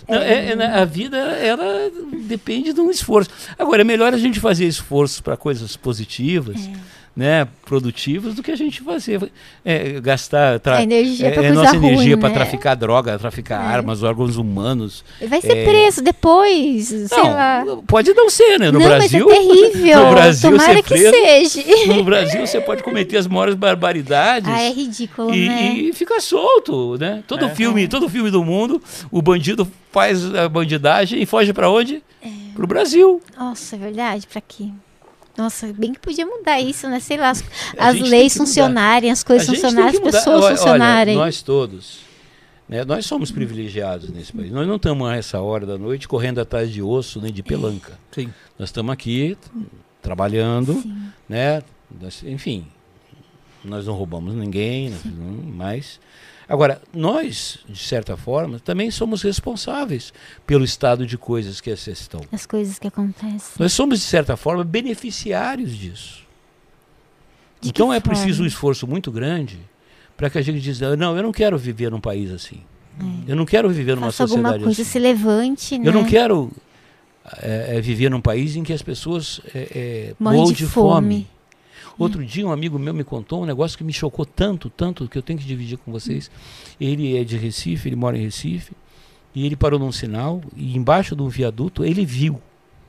[0.07, 1.89] Não, é- é, né, a vida, ela
[2.25, 3.29] depende de um esforço.
[3.57, 6.69] Agora, é melhor a gente fazer esforços para coisas positivas,
[7.15, 9.31] né, produtivas, do que a gente fazer,
[9.63, 12.33] é, gastar tra- A energia é, coisa nossa energia para né?
[12.35, 15.05] traficar droga, traficar armas, órgãos humanos.
[15.27, 15.63] Vai ser É.
[15.63, 17.63] preso depois, sei lá.
[17.63, 18.71] Não, pode não ser, né?
[18.71, 19.99] No não, Brasil, mas é terrível.
[20.05, 21.93] no Brasil Tomara ser que preso, seja.
[21.93, 24.49] no Brasil você pode cometer as maiores barbaridades.
[24.49, 25.73] Ah, é ridículo, E, né?
[25.75, 27.23] e fica solto, né?
[27.27, 27.49] Todo É.
[27.55, 28.81] filme, todo filme do mundo,
[29.11, 32.01] o bandido faz a bandidagem e foge para onde?
[32.23, 32.27] É.
[32.55, 33.21] Pro Brasil.
[33.37, 34.25] Nossa, é verdade?
[34.25, 34.69] Pra quê?
[35.37, 36.99] Nossa, bem que podia mudar isso, né?
[36.99, 37.43] Sei lá, as,
[37.77, 41.15] as leis funcionarem, as coisas funcionarem, as pessoas Olha, funcionarem.
[41.17, 41.99] Olha, nós todos,
[42.69, 44.51] né, nós somos privilegiados nesse país.
[44.51, 47.97] Nós não estamos a essa hora da noite correndo atrás de osso nem de pelanca.
[48.11, 48.31] Sim.
[48.59, 49.35] Nós estamos aqui
[50.01, 51.07] trabalhando, Sim.
[51.27, 51.63] né?
[51.99, 52.67] Nós- enfim,
[53.63, 55.99] nós não roubamos ninguém, não- mas
[56.53, 60.13] agora nós, de certa forma, também somos responsáveis
[60.45, 62.21] pelo estado de coisas que essas estão.
[62.31, 63.55] As coisas que acontecem.
[63.57, 66.23] Nós somos, de certa forma, beneficiários disso.
[67.59, 68.47] De então é preciso um forma?
[68.47, 69.59] esforço muito grande
[70.15, 72.61] para que a gente diga, não, eu não quero viver num país assim.
[73.27, 74.11] Eu não quero viver numa É.
[74.11, 74.91] Faça alguma sociedade coisa, assim.
[74.91, 75.87] se levante, né?
[75.87, 76.51] Eu não quero
[77.41, 81.25] é, é, viver num país em que as pessoas é, é, de de fome.
[81.25, 81.27] fome.
[81.97, 85.17] Outro dia um amigo meu me contou um negócio que me chocou tanto, tanto, que
[85.17, 86.29] eu tenho que dividir com vocês.
[86.79, 88.73] Ele é de Recife, ele mora em Recife,
[89.35, 92.41] e ele parou num sinal, e embaixo de um viaduto ele viu,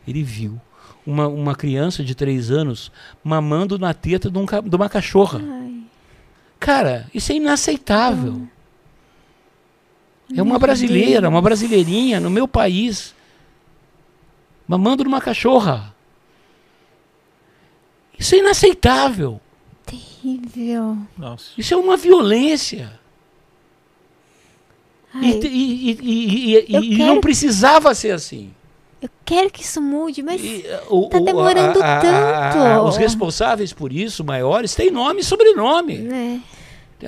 [0.06, 0.60] ele viu
[1.06, 2.90] uma, uma criança de três anos
[3.22, 5.40] mamando na teta de, um de uma cachorra.
[5.42, 5.82] Ai,
[6.58, 8.48] Cara, isso é inaceitável.
[10.34, 13.14] É uma brasileira, uma brasileirinha no meu país,
[14.66, 15.93] mamando numa cachorra.
[18.24, 19.38] Isso é inaceitável.
[19.84, 20.96] terrível.
[21.18, 21.50] Nossa.
[21.58, 22.98] Isso é uma violência.
[25.12, 28.50] Ai, E, e- e- e- e- e quero- não precisava ser assim.
[29.02, 32.88] eu quero que isso mude, mas E, o- tá o- demorando a- a- a- tanto.
[32.88, 36.08] os responsáveis por isso, maiores, têm nome e sobrenome.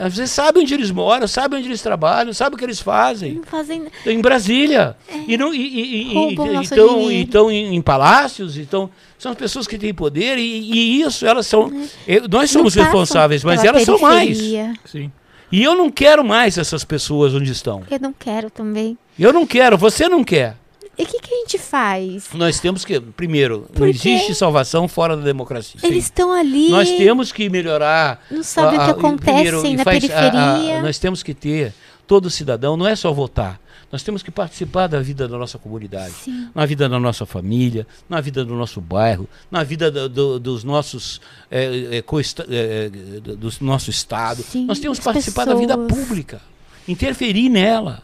[0.04, 3.34] Você sabe onde eles moram, sabe onde eles trabalham, sabe o que eles fazem.
[3.34, 3.86] não fazem.
[4.04, 4.96] Em Brasília.
[5.26, 9.66] E não e, e, e, e, então, então em, em palácios, então são as pessoas
[9.66, 11.72] que têm poder e, e isso elas são.
[12.06, 14.28] eu- nós somos responsáveis, mas elas são mais.
[14.38, 14.74] periferia.
[14.84, 15.10] Sim.
[15.50, 17.82] E eu não quero mais essas pessoas onde estão.
[17.90, 18.98] Eu não quero também.
[19.18, 20.56] Eu não quero, você não quer.
[20.98, 22.28] E o que, que a gente faz?
[22.32, 25.78] Nós temos que, primeiro, não existe salvação fora da democracia.
[25.82, 28.24] Eles estão ali, Nós temos que melhorar.
[28.30, 30.82] não sabem a- o a- que acontece primeiro, na faz- a- a- periferia.
[30.82, 31.74] nós temos que ter,
[32.06, 33.60] todo cidadão, não é só votar.
[33.92, 36.48] Nós temos que participar da vida da nossa comunidade, Sim.
[36.54, 40.64] na vida da nossa família, na vida do nosso bairro, na vida do- do- dos
[40.64, 41.20] nossos
[41.50, 44.42] é, é, coesta- é, é, do nosso estado.
[44.42, 46.04] Sim, nós temos que participar da vida pessoas.
[46.06, 46.40] pública,
[46.88, 48.02] interferir nela.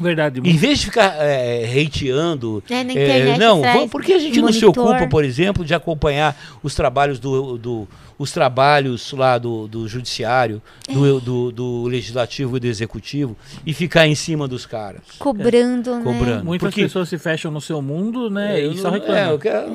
[0.00, 0.40] Verdade.
[0.42, 2.62] Em vez de ficar é, hateando.
[2.68, 4.86] É, na é, internet não, traz vamos- por que a gente não se monitor.
[4.92, 7.88] ocupa, por exemplo, de acompanhar os trabalhos do, do-
[8.18, 10.92] os trabalhos lá do, do judiciário, É.
[10.92, 13.36] do, do, do legislativo e do executivo
[13.66, 15.02] e ficar em cima dos caras?
[15.18, 16.02] Cobrando, né?
[16.04, 16.44] Cobrando.
[16.44, 18.60] Muitas Porque- pessoas se fecham no seu mundo, né?
[18.64, 19.16] eu e só reclamam.
[19.16, 19.72] é, eu quero-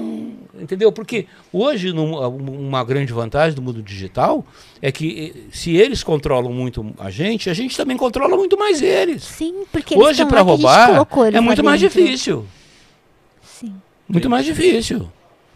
[0.62, 0.92] entendeu?
[0.92, 4.46] Porque hoje num- uma grande vantagem do mundo digital
[4.82, 8.82] é que eh, se eles controlam muito a gente, a gente também controla muito mais
[8.82, 9.24] eles.
[9.24, 12.02] Sim, porque Hoje para roubar é muito mais dentro.
[12.02, 12.46] difícil.
[13.44, 13.74] Sim.
[14.08, 15.10] Muito mais difícil.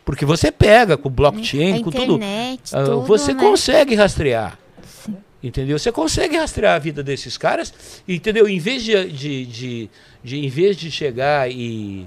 [0.06, 2.04] Porque você pega com blockchain, a com tudo.
[2.16, 3.40] internet, ah, tudo, você né?
[3.42, 4.58] consegue rastrear.
[4.86, 5.16] Sim.
[5.42, 5.80] Entendeu?
[5.80, 7.74] Você consegue rastrear a vida desses caras,
[8.08, 8.48] entendeu?
[8.48, 9.90] Em vez de, de, de,
[10.24, 12.06] de- em vez de chegar e,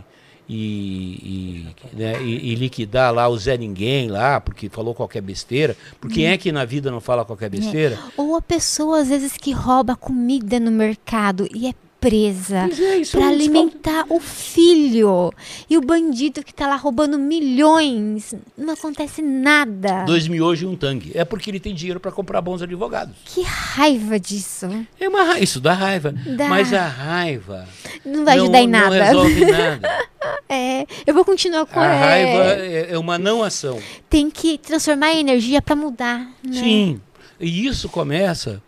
[0.49, 5.77] e, e, né, e- e liquidar lá o Zé Ninguém lá, porque falou qualquer besteira,
[6.01, 7.99] porque quem é que na vida não fala qualquer besteira?
[8.17, 11.75] Ou a pessoa, às vezes, que rouba comida no mercado e é
[12.09, 12.69] presa.
[12.69, 12.81] Pois
[13.15, 15.33] é, é um alimentar o filho.
[15.69, 18.33] E o bandido que tá lá roubando milhões.
[18.57, 20.05] Não acontece nada.
[20.05, 21.11] Dois miojos e um tangue.
[21.15, 23.15] É porque ele tem dinheiro para comprar bons advogados.
[23.25, 24.67] Que raiva disso.
[25.01, 26.15] É uma ra- isso dá raiva.
[26.37, 26.49] Dá.
[26.49, 27.67] Mas a raiva
[28.05, 29.05] Não vai não, ajudar em não nada.
[29.05, 30.07] resolve nada.
[30.49, 33.81] É, eu vou continuar com A é, raiva é é uma não ação.
[34.09, 36.21] Tem que transformar em energia pra mudar.
[36.45, 36.53] Né?
[36.53, 37.01] Sim.
[37.41, 38.63] E isso começa.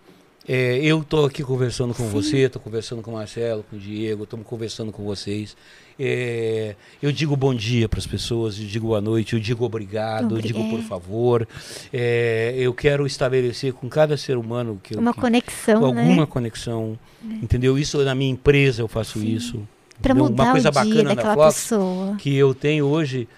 [0.49, 4.25] É, eu estou aqui conversando com você, estou conversando com o Marcelo, com o Diego,
[4.25, 5.55] estamos conversando com vocês.
[6.01, 10.37] É, eu digo bom dia para as pessoas, eu digo boa noite, eu digo obrigado,
[10.37, 11.47] eu digo por favor.
[11.93, 16.23] É, eu quero estabelecer com cada ser humano que eu Uma que- conexão, com alguma
[16.23, 16.27] né?
[16.27, 16.99] conexão,
[17.43, 17.79] entendeu?
[17.79, 19.61] Isso na minha empresa eu faço isso.
[20.01, 20.31] Pra entendeu?
[20.31, 22.17] mudar Uma coisa o dia bacana da daquela Fox pessoa.
[22.17, 23.29] que eu tenho hoje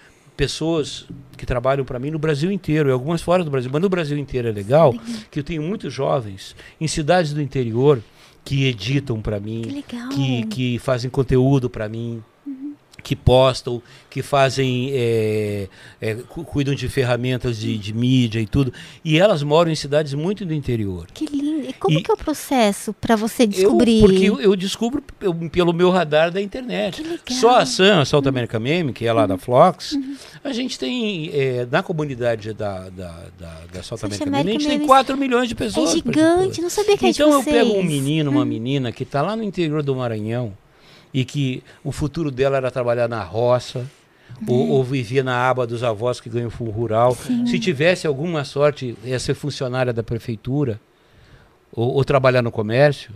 [0.41, 1.05] pessoas
[1.37, 4.17] que trabalham para mim no Brasil inteiro, e algumas fora do Brasil, mas no Brasil
[4.17, 4.91] inteiro é legal,
[5.29, 8.01] que eu tenho muitos jovens em cidades do interior
[8.43, 10.09] que editam para Que mim, legal.
[10.09, 12.23] que, que fazem conteúdo para mim,
[13.03, 15.67] que postam, que fazem, é,
[16.01, 18.73] é, cu- cuidam de ferramentas de, de mídia e tudo,
[19.03, 21.07] e elas moram em cidades muito do interior.
[21.13, 21.51] Que lindo.
[21.69, 24.01] E como E- que é o processo pra você Eu, descobrir?
[24.01, 27.03] porque eu, eu descubro eu- pelo meu radar da internet.
[27.29, 30.15] Só a SAM, a South America Meme, que é lá da Flox, Uhum.
[30.43, 34.61] a gente tem, é, na comunidade da, da, da, da South America Meme, a gente
[34.67, 35.91] tem Memes 4 milhões de É pessoas.
[35.91, 36.63] gigante, participando.
[36.63, 38.37] não sabia que era Então eu pego um menino, Uhum.
[38.37, 40.53] uma menina que está lá no interior do Maranhão
[41.13, 43.85] e que o futuro dela era trabalhar na roça,
[44.47, 47.15] ou, ou vivia na aba dos avós que ganham fundo rural.
[47.45, 50.79] Se tivesse alguma sorte, ia ser funcionária da prefeitura
[51.71, 53.11] ou, ou trabalhar no comércio.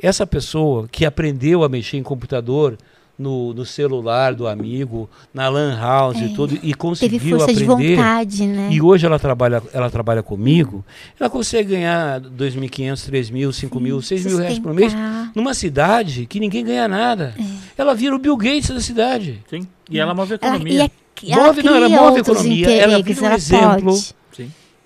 [0.00, 2.76] Essa pessoa que aprendeu a mexer em computador
[3.22, 7.64] no, no celular do amigo, na lan house e tudo, e Teve conseguiu força de
[7.64, 7.96] aprender.
[7.96, 8.68] vontade, né?
[8.72, 10.84] E hoje ela trabalha, ela trabalha comigo,
[11.18, 14.92] ela consegue ganhar 2.500, 3.000, 5.000, 6.000 reais por mês
[15.34, 17.34] numa cidade que ninguém ganha nada.
[17.38, 17.42] É.
[17.78, 19.40] Ela vira o Bill Gates da cidade.
[19.48, 19.66] Sim.
[19.88, 20.74] E ela move a Ela, economia.
[20.74, 23.92] e é- ela Move- não, ela move a economia, ela vira um ela exemplo.
[23.94, 24.14] pode.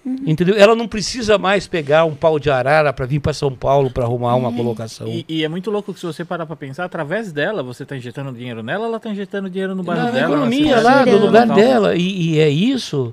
[0.07, 0.19] Sim.
[0.25, 0.55] Entendeu?
[0.57, 4.05] Ela não precisa mais pegar um pau de arara para vir para São Paulo para
[4.05, 5.09] arrumar uma colocação.
[5.09, 7.97] E, e é muito louco que se você parar pra pensar, através dela, você tá
[7.97, 10.33] injetando dinheiro nela, ela tá injetando dinheiro no bairro na dela.
[10.35, 13.13] economia lá do lugar dela e, e é isso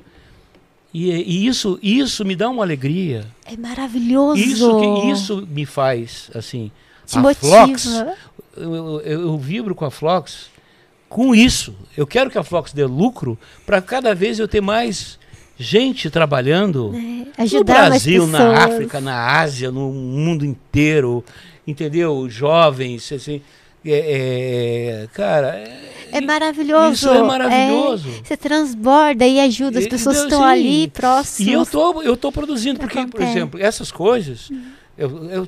[0.94, 4.40] e, é- e isso isso me dá uma alegria É maravilhoso.
[4.40, 6.72] isso que isso me faz assim
[7.08, 7.40] Te a motiva.
[7.66, 8.06] Flox
[8.56, 10.52] eu, eu, eu vibro com a Flox
[11.10, 15.18] com isso eu quero que a Flox dê lucro para cada vez eu ter mais
[15.58, 21.24] gente trabalhando no Ajudar Brasil, na África, na Ásia, no mundo inteiro,
[21.66, 22.28] entendeu?
[22.30, 23.42] Jovens, assim,
[23.86, 26.94] é, é, cara, é, É maravilhoso.
[26.94, 28.10] Isso é maravilhoso.
[28.10, 29.80] É, você transborda e ajuda.
[29.80, 31.52] As pessoas estão ali próximas.
[31.52, 34.50] E eu tô, eu tô produzindo, porque, por exemplo, essas coisas.
[34.96, 35.48] Eu, eu,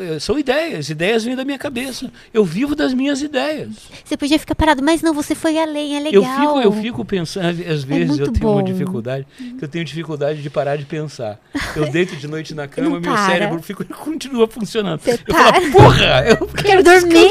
[0.00, 2.10] eu são ideias, ideias vêm da minha cabeça.
[2.34, 3.68] Eu vivo das minhas ideias.
[4.04, 6.40] Você podia ficar parado, mas não, você foi além, é Eu legal.
[6.40, 8.64] fico, eu fico pensando, às vezes eu muito tenho uma bom.
[8.64, 9.24] dificuldade,
[9.56, 11.38] que eu tenho dificuldade de parar de pensar.
[11.76, 13.26] Eu deito de noite na cama, Não meu para.
[13.26, 15.00] cérebro fica, continua funcionando.
[15.00, 15.54] Você eu para.
[15.60, 17.30] falo, porra, eu Quero dormir.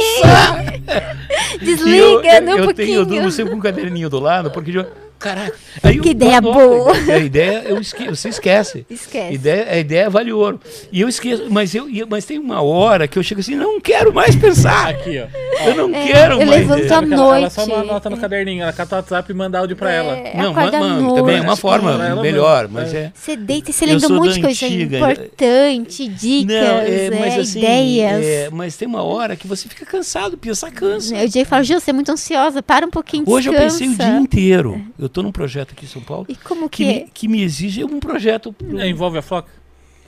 [1.60, 2.74] Desliga E eu, eu, no eu, pouquinho.
[2.76, 4.86] tenho, eu durmo sempre com um caderninho do lado, porque eu,
[5.20, 5.56] caraca.
[5.84, 6.94] Aí Que eu- ideia nossa, boa.
[7.14, 8.86] A ideia, eu esque, você esquece.
[8.90, 9.34] Esquece.
[9.34, 10.60] Ideia, a ideia vale ouro.
[10.92, 14.14] E eu esqueço, mas, eu, mas tem uma hora que eu chego assim, não quero
[14.14, 14.90] mais pensar.
[14.90, 15.66] Aqui, ó.
[15.70, 16.50] Eu não É, quero eu mais.
[16.62, 16.94] levanto é.
[16.94, 17.54] à Ela, ela noite.
[17.54, 20.16] só não anota no caderninho, ela cata o WhatsApp e manda áudio pra ela.
[20.18, 21.16] É, Não, acorda à mano, noite.
[21.16, 22.98] também é uma forma Ela melhor, mas É.
[22.98, 23.12] é.
[23.14, 27.10] Você deita e você Eu lembra um monte de coisa antiga, importante, dicas, Não, é,
[27.20, 28.26] mas é, assim, ideias.
[28.26, 31.16] é, mas tem uma hora que você fica cansado, pensar cansa.
[31.16, 33.80] O Jay fala, Gil, você é muito ansiosa, para um pouquinho, Hoje eu descansa.
[33.80, 34.82] pensei o dia inteiro.
[35.00, 37.42] Eu tô num projeto aqui em São Paulo E como que que me, que me
[37.44, 39.50] exige um projeto pro- É, envolve a Flock?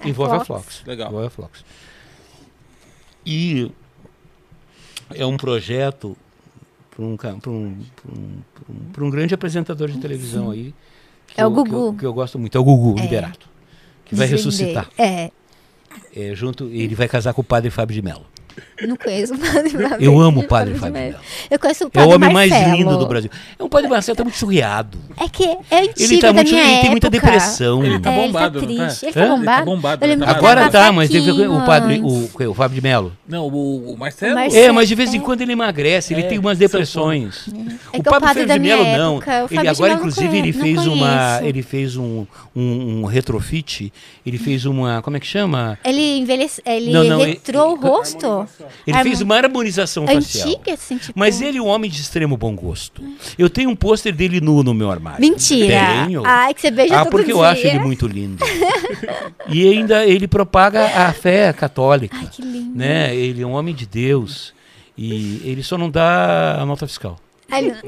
[0.05, 0.63] envolve a Flox.
[0.77, 0.83] Flox.
[0.87, 1.07] Legal.
[1.09, 1.63] Envolve a Flox.
[3.25, 3.71] E
[5.13, 6.15] é um projeto
[6.91, 7.77] para um, pra um, pra um,
[8.95, 10.73] pra um, um grande apresentador de televisão aí.
[11.27, 11.85] que É o eu- que Gugu.
[11.87, 12.57] eu, que eu gosto muito.
[12.57, 13.01] É o Gugu, É.
[13.03, 13.47] Liberato.
[14.05, 14.37] Que vai Entender.
[14.43, 14.89] ressuscitar.
[14.97, 15.31] É,
[16.15, 18.25] É, junto, ele vai casar com o padre Fábio de Mello.
[18.87, 19.97] Não conheço o Padre Fábio.
[19.99, 20.93] Eu amo o padre Fábio.
[20.93, 21.15] Mello.
[21.49, 22.75] Eu conheço o É Padre o homem mais Marcelo.
[22.77, 23.29] lindo do Brasil.
[23.57, 24.97] É um padre Marcelo, tá muito surreado.
[25.19, 26.51] É que é antigo Ele tá da muito.
[26.51, 27.21] minha Ele tem muita época.
[27.21, 27.83] depressão.
[27.83, 28.87] Ele tá É, bombado, ele não tá tá?
[28.89, 29.05] triste.
[29.05, 29.65] Ele tá Ele tá bombado?
[29.65, 32.47] bombado, ele tá que Agora tá, mas teve o padre, o, antes.
[32.47, 33.13] o Fábio de Mello.
[33.27, 34.33] Não, o, o Marcelo.
[34.33, 34.65] O Marcelo.
[34.65, 35.21] É, mas de vez em é.
[35.21, 37.47] quando ele emagrece, ele É, tem umas depressões.
[37.93, 39.15] É o o Pablo padre da de Mello não.
[39.15, 42.25] época, o Fábio Ele de agora, inclusive, ele fez uma, ele fez um,
[42.55, 43.91] um, um retrofit.
[44.25, 45.77] Ele fez uma, como é que chama?
[45.83, 48.46] Ele envelhece, ele Não, não, ele- retrou o rosto.
[48.85, 50.47] Ele Harmo- fez uma harmonização facial.
[50.49, 51.13] Antiga, assim, tipo...
[51.17, 53.01] Mas ele é um homem de extremo bom gosto.
[53.37, 55.21] Eu tenho um pôster dele nu no meu armário.
[55.21, 56.05] Mentira.
[56.05, 56.23] Tenho.
[56.25, 57.33] Ai, que você beija Ah, todo porque dia.
[57.33, 58.43] eu acho ele muito lindo.
[59.49, 62.17] e ainda ele propaga a fé católica.
[62.19, 62.77] Ai, que lindo.
[62.77, 63.15] né?
[63.15, 64.53] Ele é um homem de Deus
[64.97, 67.19] e ele só não dá a nota fiscal.
[67.49, 67.75] Ai, não.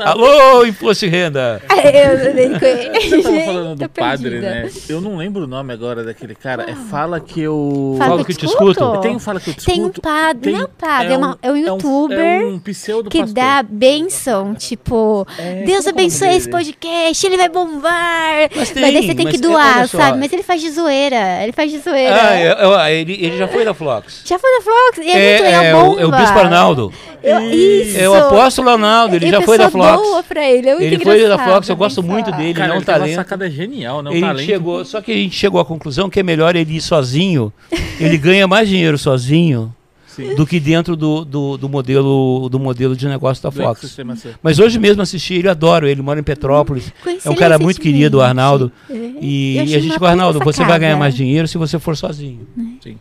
[0.00, 1.60] Alô, imposto de renda!
[1.68, 1.92] Ai,
[2.28, 3.10] eu nem conheço.
[3.10, 4.50] Você tava falando do padre, perdida.
[4.50, 4.70] né?
[4.88, 6.64] Eu não lembro o nome agora daquele cara.
[6.70, 7.94] É Fala que eu.
[7.98, 9.00] Fala que eu te escuto.
[9.00, 9.76] Tem um Fala que eu te escuto.
[9.76, 12.58] Tem um padre, não é um padre, é, um- uma- é um youtuber É um,
[12.58, 17.48] pseudo que dá bênção, tipo, É, Deus como é o abençoe esse podcast, ele vai
[17.48, 18.48] bombar.
[18.54, 20.18] Mas tem, daí você tem mas que é- doar, sabe?
[20.18, 22.14] Mas ele faz de zoeira, ele faz de zoeira.
[22.14, 24.22] Ah, é- é- ele, ele já foi da Flox.
[24.24, 26.00] Já foi da Flox, e é, muito legal, é, o, bomba.
[26.00, 26.92] é o Bispo Arnaldo.
[27.22, 27.98] Eu, isso.
[27.98, 30.08] É o apóstolo Arnaldo, ele E já foi da pessoal Flox.
[30.08, 32.12] doa pra ele, é muito Ele foi da Flox, eu gosto pensar.
[32.14, 33.14] muito dele, Cara, ele é um ele tem uma talento.
[33.16, 34.10] sacada genial, né?
[34.10, 34.46] Um Ele talento.
[34.46, 37.52] chegou, só que a gente chegou à conclusão que é melhor ele ir sozinho.
[38.00, 39.74] Ele ganha mais dinheiro sozinho
[40.06, 40.34] Sim.
[40.34, 43.96] do que dentro do, do, do modelo do modelo de negócio da Fox.
[44.42, 46.92] Mas hoje mesmo assisti ele, adoro ele, mora em Petrópolis.
[47.02, 48.20] Conheci É um cara muito querido, o.
[48.20, 48.70] Arnaldo.
[48.90, 48.94] É.
[49.20, 51.96] E, Eu e a gente falou, Arnaldo, você vai ganhar mais dinheiro se você for
[51.96, 52.46] sozinho.
[52.82, 52.96] Sim.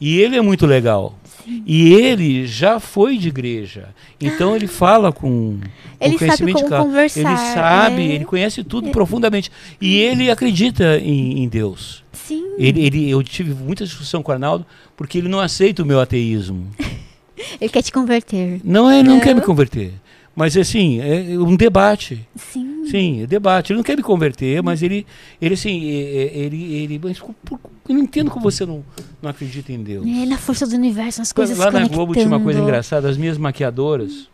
[0.00, 1.14] E ele é muito legal.
[1.66, 3.88] E ele já foi de igreja.
[4.20, 5.58] Então ele fala com,
[6.00, 6.84] Ele sabe conhecimento como de causa.
[6.88, 8.14] conversar, Ele sabe, é.
[8.14, 9.50] ele conhece tudo profundamente.
[9.80, 12.02] E ele acredita em, em Deus.
[12.12, 14.64] Sim, Ele, ele, eu tive muita discussão com o Arnaldo
[14.96, 16.70] porque ele não aceita o meu ateísmo.
[17.60, 18.60] ele quer te converter.
[18.62, 19.20] Não, ele não Não.
[19.22, 19.92] quer me converter.
[20.34, 22.26] Mas assim, é um debate.
[22.36, 22.84] Sim.
[22.90, 23.72] Sim, é debate.
[23.72, 25.06] Ele não quer me converter, mas ele,
[25.40, 28.82] ele assim, é- é- ele, ele, mas eu não entendo como você não,
[29.20, 30.06] não acredita em Deus.
[30.06, 33.08] É, na força do universo, nas coisas Lá se na Globo tinha uma coisa engraçada,
[33.08, 34.28] as minhas maquiadoras,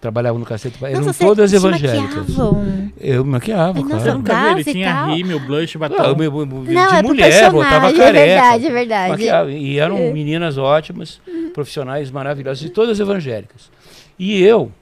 [0.00, 2.28] trabalhavam no Cacete eram Nossa, todas evangélicas.
[2.28, 2.90] maquiavam.
[3.00, 4.08] Eu me maquiava, nossa, claro.
[4.08, 6.16] Eu nunca vi, ele tinha rímel, blush, Não, eu batom.
[6.16, 8.18] me- me- me- Não, de é mulher, botava personagem, careca.
[8.20, 9.10] é verdade, é verdade.
[9.12, 9.52] maquiava.
[9.52, 10.12] E eram É.
[10.12, 11.20] meninas ótimas,
[11.54, 13.70] profissionais maravilhosas, e todas evangélicas.
[14.18, 14.72] E eu,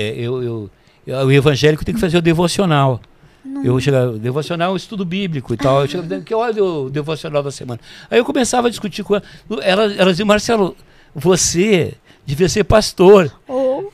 [0.00, 0.70] é, eu, eu,
[1.06, 3.00] eu- o evangélico tem que fazer o devocional.
[3.64, 5.82] Eu chegava, devocional, estudo bíblico e tal.
[5.82, 7.80] Eu chegava, que hora é o devocional da semana?
[8.10, 9.24] Aí eu começava a discutir com ela.
[9.62, 10.76] Elas, elas diziam, Marcelo,
[11.14, 11.94] você
[12.24, 13.32] devia ser pastor.
[13.48, 13.92] Ou,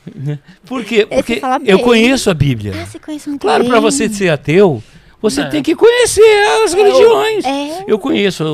[0.66, 1.06] Por quê?
[1.10, 2.72] Esse Porque eu conheço a Bíblia.
[2.82, 4.82] ah, você conhece muito Claro, para você ser ateu,
[5.22, 5.44] você É.
[5.46, 7.44] tem que conhecer as religiões.
[7.44, 8.44] É, Eu conheço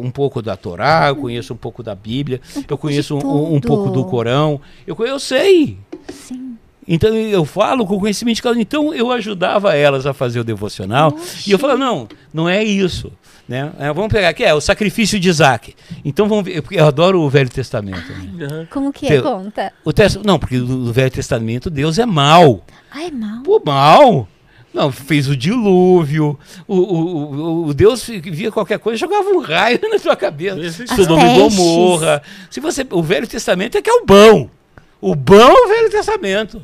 [0.00, 3.60] um pouco da Torá, eu conheço um pouco da Bíblia, eu pouco conheço um, um
[3.60, 4.60] pouco do Corão.
[4.86, 5.76] Eu, eu sei.
[6.08, 6.51] sim.
[6.86, 8.60] Então eu falo com conhecimento de causa.
[8.60, 11.16] Então eu ajudava elas a fazer o devocional.
[11.46, 13.12] E eu falava, não, não é isso.
[13.48, 13.70] Né?
[13.78, 15.74] É, vamos pegar aqui, é o sacrifício de Isaac.
[16.04, 18.10] Então vamos ver, porque eu adoro o Velho Testamento.
[18.34, 18.66] né?
[18.70, 19.20] Como que é?
[19.20, 19.72] Conta.
[19.84, 22.64] O tes- não, porque no Velho Testamento Deus é mau.
[22.90, 23.42] Ai, mal.
[23.42, 24.28] Pô, mal.
[24.72, 26.38] Não, fez o dilúvio.
[26.66, 30.86] O, o, o- o Deus via qualquer coisa, jogava um raio na sua cabeça.
[30.96, 31.38] Sodoma e.
[31.38, 32.22] Gomorra.
[32.50, 34.48] Se você, o Velho Testamento é que é o bom.
[35.00, 36.62] O bom é o Velho Testamento.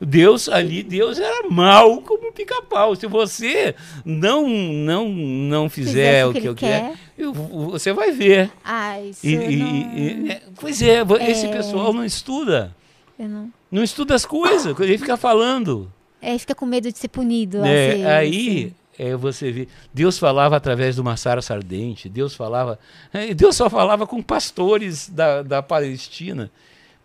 [0.00, 2.94] Deus ali, Deus era mal como um pica-pau.
[2.94, 3.74] Se você
[4.04, 7.32] não não não fizer o que, eu ele quero,
[7.70, 8.50] você vai ver.
[8.64, 9.74] Ah, isso E- eu e- não...
[9.96, 11.50] e- é, pois é, vo- esse É.
[11.52, 12.74] pessoal não estuda.
[13.18, 13.50] não...
[13.70, 15.90] Não estuda as coisas, ele fica falando.
[16.22, 17.64] É, fica com medo de ser punido.
[17.64, 22.78] É, aí é, você vê, Deus falava através de uma Sara Sardente, Deus falava,
[23.12, 26.50] é, Deus só falava com pastores da, da Palestina.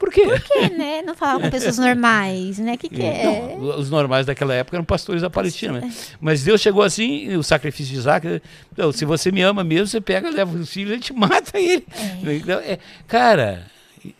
[0.02, 0.24] Por quê?
[0.56, 1.04] É, né?
[1.04, 2.74] Não falava com pessoas normais, né?
[2.74, 3.56] O que, que é?
[3.56, 5.80] Não, os normais daquela época eram pastores da Palestina.
[5.80, 8.42] Mas, mas Deus chegou assim, o sacrifício de Isaac.
[8.74, 11.86] Então, se você me ama mesmo, você pega, leva o filho e te mata ele.
[12.24, 13.68] Então, é, cara,
[14.04, 14.16] e,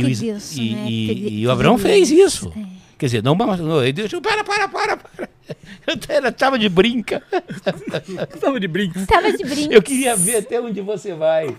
[0.00, 0.86] e, o, Deus, e, né?
[0.88, 2.50] e- Que e o Abraão fez isso.
[2.56, 2.64] É.
[2.96, 3.82] Quer dizer, não matou.
[3.82, 5.28] Ele Deus, para, para, para, para.
[5.86, 7.22] Eu era- tava de brinca.
[8.40, 9.06] Tava de brinco.
[9.06, 9.74] Tava de brinco.
[9.74, 11.54] Eu queria ver até onde você vai.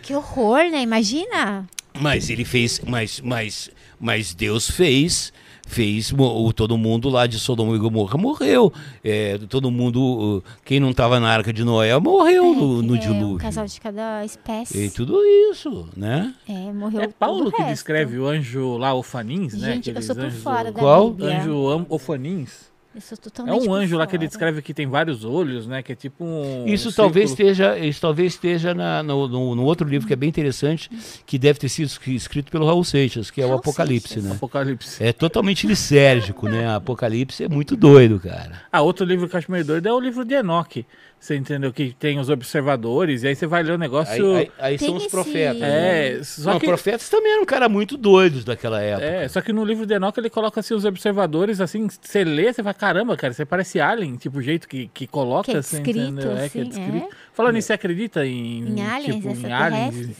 [0.00, 0.80] Que horror, né?
[0.80, 1.66] Imagina.
[1.98, 5.32] Mas ele fez, mas, mas, mas Deus fez,
[5.66, 6.12] fez
[6.54, 8.72] todo mundo lá de Sodoma e Gomorra morreu.
[9.04, 13.34] É, todo mundo, quem não estava na arca de Noé morreu no, no é, dilúvio.
[13.34, 14.84] Um casal de cada espécie.
[14.86, 16.34] E tudo isso, né?
[16.48, 17.72] É, morreu É Paulo que resto.
[17.72, 19.74] descreve o anjo lá, Ofanins, né?
[19.74, 21.10] Gente, eu sou por anjos fora da Qual?
[21.10, 21.40] Bíblia.
[21.42, 22.69] Anjo am- Ofanins.
[22.98, 25.80] Sou É totalmente um por anjo lá que ele descreve que tem vários olhos, né?
[25.80, 26.66] Que é tipo um.
[26.66, 27.48] Isso um talvez círculo.
[27.50, 30.90] esteja, isso talvez esteja na- no, no- no outro livro que é bem interessante,
[31.24, 34.24] que deve ter sido escri- escrito pelo Raul Seixas, que é o Raul Apocalipse, Seixas.
[34.24, 34.32] né?
[34.34, 35.04] Apocalipse.
[35.04, 36.68] É totalmente lisérgico, né?
[36.74, 38.60] Apocalipse é muito doido, cara.
[38.72, 40.84] Ah, outro livro que eu acho meio doido é o livro de Enoque.
[41.20, 41.70] Você entendeu?
[41.70, 44.34] Que tem os observadores, e aí você vai ler o Aí, negócio.
[44.36, 45.60] aí- aí são Tem os esse- profetas.
[45.60, 46.22] É, né?
[46.24, 46.64] só Não, que.
[46.66, 49.04] profetas também eram cara muito doidos daquela época.
[49.04, 52.50] É, só que no livro de Enoque ele coloca assim os observadores, assim, você lê,
[52.50, 55.60] você fala, caramba, cara, você parece Alien, tipo, o jeito que, que coloca, Que é
[55.60, 56.32] descrito, entendeu?
[56.38, 57.06] É, que é assim, descrito.
[57.06, 57.08] é.
[57.34, 60.16] Falando nisso, você acredita em, Em aliens, tipo, em aliens?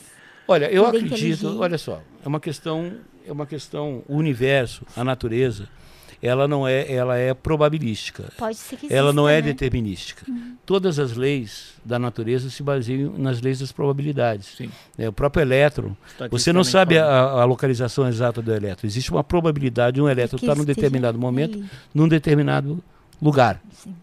[0.47, 2.93] Olha, eu acredito, olha só, é uma questão,
[3.27, 5.67] é uma questão, o universo, a natureza,
[6.23, 8.31] ela não é, ela é probabilística.
[8.37, 9.53] Pode ser que Ela não é exista, né?
[9.55, 10.27] determinística.
[10.67, 14.49] Todas as leis da natureza se baseiam nas leis das probabilidades.
[14.57, 14.71] Sim.
[14.99, 15.97] É, o próprio elétron,
[16.31, 18.87] você não sabe a, a localização exata do elétron.
[18.87, 21.67] Existe uma probabilidade de um elétron Que estar num determinado momento, ali.
[21.95, 22.83] num determinado
[23.21, 23.61] lugar.
[23.73, 23.95] Sim.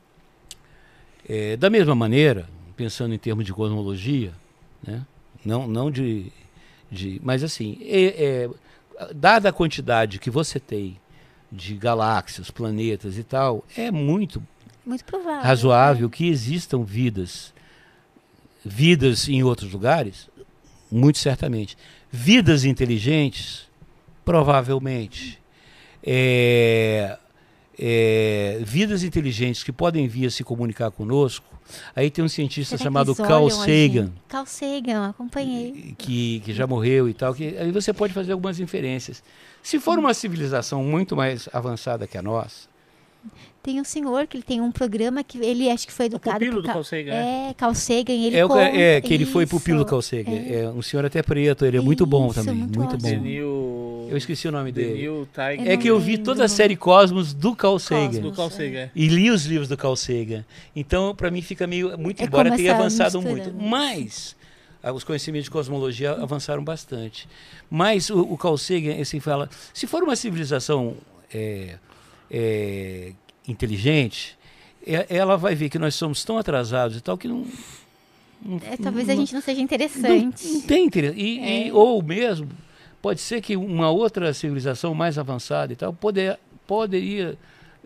[1.28, 4.32] É, da mesma maneira, pensando em termos de cosmologia,
[4.86, 5.06] né?
[5.46, 6.32] não, não de,
[6.92, 7.20] de.
[7.24, 8.50] Mas assim, é- é,
[9.14, 10.98] dada a quantidade que você tem
[11.52, 14.44] de galáxias, planetas e tal, é muito
[14.86, 15.42] Muito provável.
[15.42, 17.54] razoável que existam vidas,
[18.66, 20.30] vidas em outros lugares,
[20.92, 21.78] muito certamente.
[22.12, 23.68] Vidas inteligentes,
[24.24, 25.40] provavelmente.
[26.04, 27.18] É,
[27.78, 31.46] é, vidas inteligentes que podem vir a se comunicar conosco.
[31.96, 34.12] Aí tem um cientista Será chamado Carl olham a Sagan?
[34.28, 35.96] Carl Sagan, acompanhei.
[35.98, 39.24] que, que já morreu e tal, que aí você pode fazer algumas inferências.
[39.62, 42.70] Se for uma civilização muito mais avançada que a nossa,
[43.68, 46.56] Tem um senhor que ele tem um programa que ele acho que foi educado pupilo
[46.56, 49.26] por do Ca- Carl Sagan, É, Sagan, e ele é, o, conta é que ele
[49.26, 49.52] foi isso.
[49.52, 50.32] pupilo do Carl Sagan.
[50.32, 50.62] é.
[50.62, 50.70] É.
[50.70, 53.10] um senhor até preto, ele é muito bom Isso, também, muito muito, bom.
[53.10, 54.08] Denil...
[54.10, 54.94] Eu esqueci o nome dele.
[54.94, 55.70] Denil Tiger...
[55.70, 58.22] É que eu vi toda a série Cosmos do Carl Sagan.
[58.22, 58.90] do Carl Sagan.
[58.96, 60.46] E li os livros do Carl Sagan.
[60.74, 61.98] Então, para mim, fica meio.
[61.98, 63.50] Muito É embora tenha avançado muito.
[63.50, 63.56] né?
[63.70, 64.34] Mas.
[64.82, 67.28] ah, Os conhecimentos de cosmologia avançaram bastante.
[67.70, 70.96] Mas o, o Carl Sagan, assim, fala: se for uma civilização
[71.34, 71.76] é,
[72.32, 73.12] é,
[73.48, 74.38] inteligente,
[75.10, 77.46] ela vai ver que nós somos tão atrasados e tal que não.
[78.42, 80.48] não- É, talvez a não- gente não seja não, interessante.
[80.48, 81.20] não tem interesse.
[81.20, 81.68] E, É.
[81.68, 82.48] e- ou mesmo
[83.02, 87.38] pode ser que uma outra civilização mais avançada e tal poder, poderia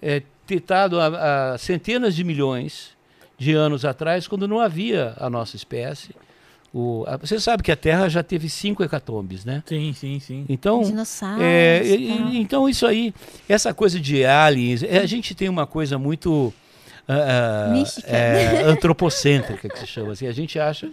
[0.02, 2.90] é, ter estado há, há centenas de milhões
[3.38, 6.10] de anos atrás, quando não havia a nossa espécie.
[6.74, 9.62] O, a, você sabe que a Terra já teve cinco hecatombes, né?
[9.66, 10.46] Sim, sim, sim.
[10.48, 11.42] Então, Dinossauros.
[11.42, 13.14] é, e então isso aí,
[13.50, 16.54] essa coisa de aliens, é, a gente tem uma coisa muito
[17.08, 18.08] ah, Mística.
[18.08, 20.28] é, antropocêntrica que se chama assim.
[20.28, 20.90] A gente acha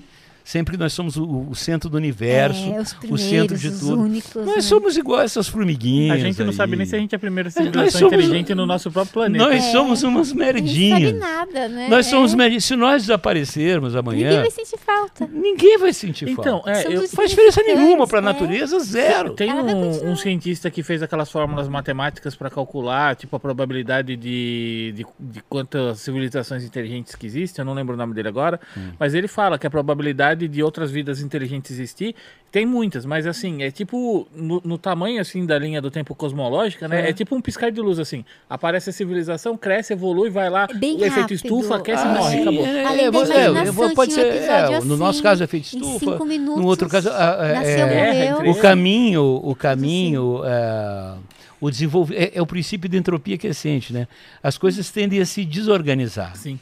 [0.48, 3.80] sempre que nós somos o, o centro do universo, é, os o centro de os
[3.80, 4.00] tudo.
[4.00, 4.34] únicos.
[4.46, 4.60] Nós né?
[4.62, 6.16] somos igual essas formiguinhas.
[6.16, 6.54] A gente não aí.
[6.54, 9.44] sabe nem se a gente é a primeira civilização somos- inteligente no nosso próprio planeta.
[9.44, 9.72] Nós É.
[9.72, 11.14] somos umas gente não sabe merdinhas.
[11.18, 11.88] nada, né?
[11.90, 12.36] Nós somos É.
[12.36, 12.64] merdinhas.
[12.64, 15.28] Se nós desaparecermos amanhã, Ninguém vai sentir falta.
[15.30, 16.70] ninguém vai sentir Então, falta.
[16.70, 18.24] é, eu, os Não faz diferença nenhuma para a é.
[18.24, 19.34] natureza, zero.
[19.34, 24.94] Tem um, um cientista que fez aquelas fórmulas matemáticas para calcular, tipo, a probabilidade de,
[24.96, 28.92] de, de quantas civilizações inteligentes que existem, eu não lembro o nome dele agora, Hum.
[28.98, 32.14] mas ele fala que a probabilidade de outras vidas inteligentes existir,
[32.52, 36.86] tem muitas, mas assim, é tipo, no, no tamanho, assim, da linha do tempo cosmológica,
[36.86, 37.10] né, É.
[37.10, 40.74] é tipo um piscar de luz, assim, aparece a civilização, cresce, evolui, vai lá, É
[40.74, 41.32] bem o efeito rápido.
[41.34, 42.42] estufa, aquece e Ah, morre, sim.
[42.42, 42.66] acabou.
[42.66, 45.44] É, Além é, é, imaginação, pode um ser, episódio é, no nosso assim, caso é
[45.44, 45.98] efeito Em estufa.
[46.12, 46.62] cinco minutos.
[46.62, 51.14] No outro caso, é, é, o caminho, o caminho, é,
[51.60, 54.06] o desenvolve, é, é o princípio de entropia crescente, né?
[54.42, 56.58] As coisas tendem a se desorganizar, Sim.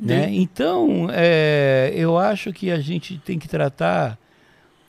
[0.00, 0.28] Né?
[0.32, 4.18] Então, é, eu acho que a gente tem que tratar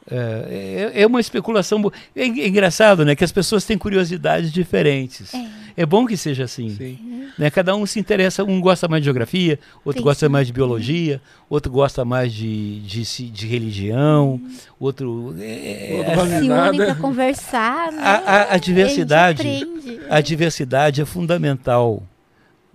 [0.10, 1.80] é, é- é uma especulação.
[2.16, 3.16] É, é engraçado, né?
[3.16, 5.32] Que as pessoas têm curiosidades diferentes.
[5.78, 6.70] É, bom que seja assim.
[6.72, 7.30] Sim.
[7.38, 7.50] né?
[7.52, 10.32] Cada um se interessa, um gosta mais de geografia, outro Tem gosta sim.
[10.32, 14.42] mais de biologia, outro gosta mais de, de, ci- de religião,
[14.80, 15.36] outro.
[15.40, 18.02] é, Outro é, gosta Se unem pra conversar, né?
[18.04, 19.48] a, a- a diversidade,
[20.10, 22.04] A a diversidade é fundamental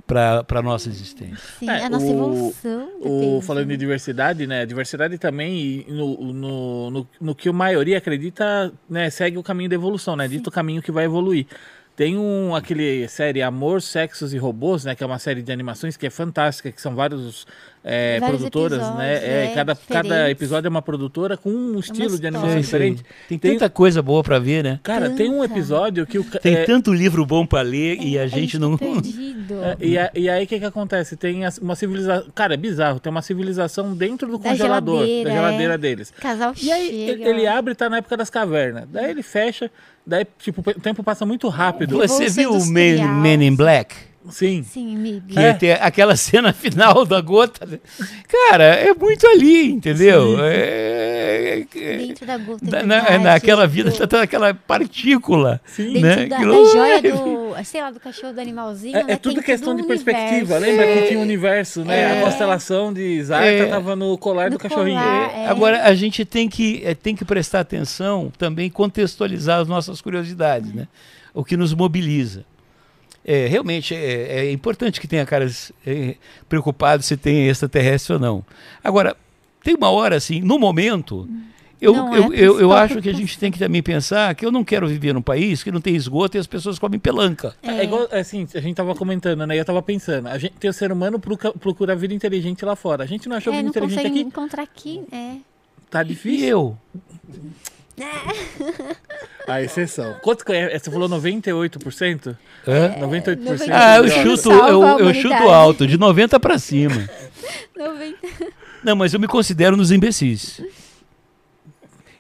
[0.07, 1.37] para a nossa existência.
[1.59, 2.89] Sim, É, a nossa o- evolução.
[3.01, 3.73] O, depende, falando né?
[3.73, 4.65] de diversidade, né?
[4.65, 9.11] Diversidade também no, no, no, no que a maioria acredita, né?
[9.11, 10.29] Segue o caminho da evolução, né?
[10.29, 11.47] Dito o caminho que vai evoluir.
[11.97, 14.95] Tem um, aquele série Amor, Sexos e Robôs, né?
[14.95, 17.47] Que é uma série de animações que é fantástica, que são vários,
[17.89, 19.15] é, produtoras, né?
[19.15, 23.05] É, é, cada, cada episódio é uma produtora com um estilo de animação Sim, diferente.
[23.29, 24.81] Tem Tem- tanta coisa boa para ver, né?
[24.83, 25.53] Cara, tem um Tanta.
[25.55, 28.59] episódio que o Tem é, tanto livro bom para ler e a A gente tá
[28.67, 28.75] não.
[28.75, 31.17] É, e, a- e aí o que, que acontece?
[31.17, 32.27] Tem uma civilização.
[32.35, 32.99] Cara, é bizarro.
[32.99, 35.79] Tem uma civilização dentro do Da congelador, geladeira, da geladeira é.
[35.79, 36.13] deles.
[36.19, 37.13] Casal E aí chega.
[37.13, 38.85] ele, ele abre e tá na época das cavernas.
[38.91, 39.71] Daí ele fecha,
[40.05, 41.99] daí tipo, o tempo passa muito rápido.
[41.99, 43.09] Você viu o Industrial.
[43.09, 43.95] Man in Black?
[44.31, 44.63] Sim.
[44.63, 45.29] Sim, Mib.
[45.33, 47.67] Que tem aquela cena final da gota.
[48.29, 50.37] Cara, é muito ali, entendeu?
[50.37, 50.43] Sim.
[50.43, 52.65] É, é- Dentro da gota.
[52.65, 55.61] da- é na- verdade, naquela vida do- tá toda aquela partícula.
[55.67, 55.93] Sim.
[55.95, 56.27] Dentro né?
[56.27, 59.13] da, Aquilo- da joia do, sei lá, do cachorro, do animalzinho, É, né?
[59.13, 60.57] é tudo Tem questão todo de perspectiva.
[60.57, 60.61] universo.
[60.65, 62.01] Lembra que tinha o universo, né?
[62.01, 62.19] É.
[62.21, 63.67] A constelação de Zarta É.
[63.67, 65.01] tava no colar do No cachorrinho.
[65.01, 65.47] colar, é.
[65.47, 70.87] Agora, a gente tem que, tem que prestar atenção também, contextualizar as nossas curiosidades, né?
[71.35, 72.45] O que nos mobiliza.
[73.29, 76.15] É, realmente, é, é importante que tenha caras eh,
[76.49, 78.45] preocupados se tem extraterrestre ou não.
[78.85, 79.17] Agora,
[79.65, 81.29] tem uma hora, assim, no momento,
[81.81, 84.33] eu, Não é eu, a eu, eu acho que a gente tem que também pensar
[84.37, 87.01] que eu não quero viver num país que não tem esgoto e as pessoas comem
[87.01, 87.57] pelanca.
[87.65, 89.59] É igual, assim, a gente tava comentando, né?
[89.59, 93.03] Eu tava pensando, a gente tem o ser humano procura, procura vida inteligente lá fora.
[93.03, 94.29] A gente não achou É, vida não inteligente consegue aqui?
[94.29, 95.39] encontrar aqui, é.
[95.91, 96.47] Tá E difícil.
[96.49, 96.79] eu?
[99.47, 100.17] A exceção.
[100.23, 100.79] Quanto que é?
[100.79, 102.37] Você falou 98%?
[102.67, 102.95] Hã?
[103.01, 103.69] 98%.
[103.73, 107.09] Ah, eu chuto, eu, eu chuto alto, de 90 para cima.
[107.77, 108.17] 90.
[108.85, 110.61] Não, mas eu me considero nos imbecis.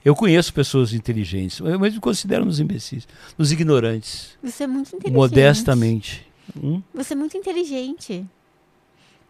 [0.04, 4.88] Eu conheço pessoas inteligentes, mas eu me considero nos imbecis, nos ignorantes, Você é muito
[4.94, 5.12] inteligente.
[5.16, 6.26] modestamente.
[6.56, 6.80] Hum?
[6.94, 8.24] Você é muito inteligente.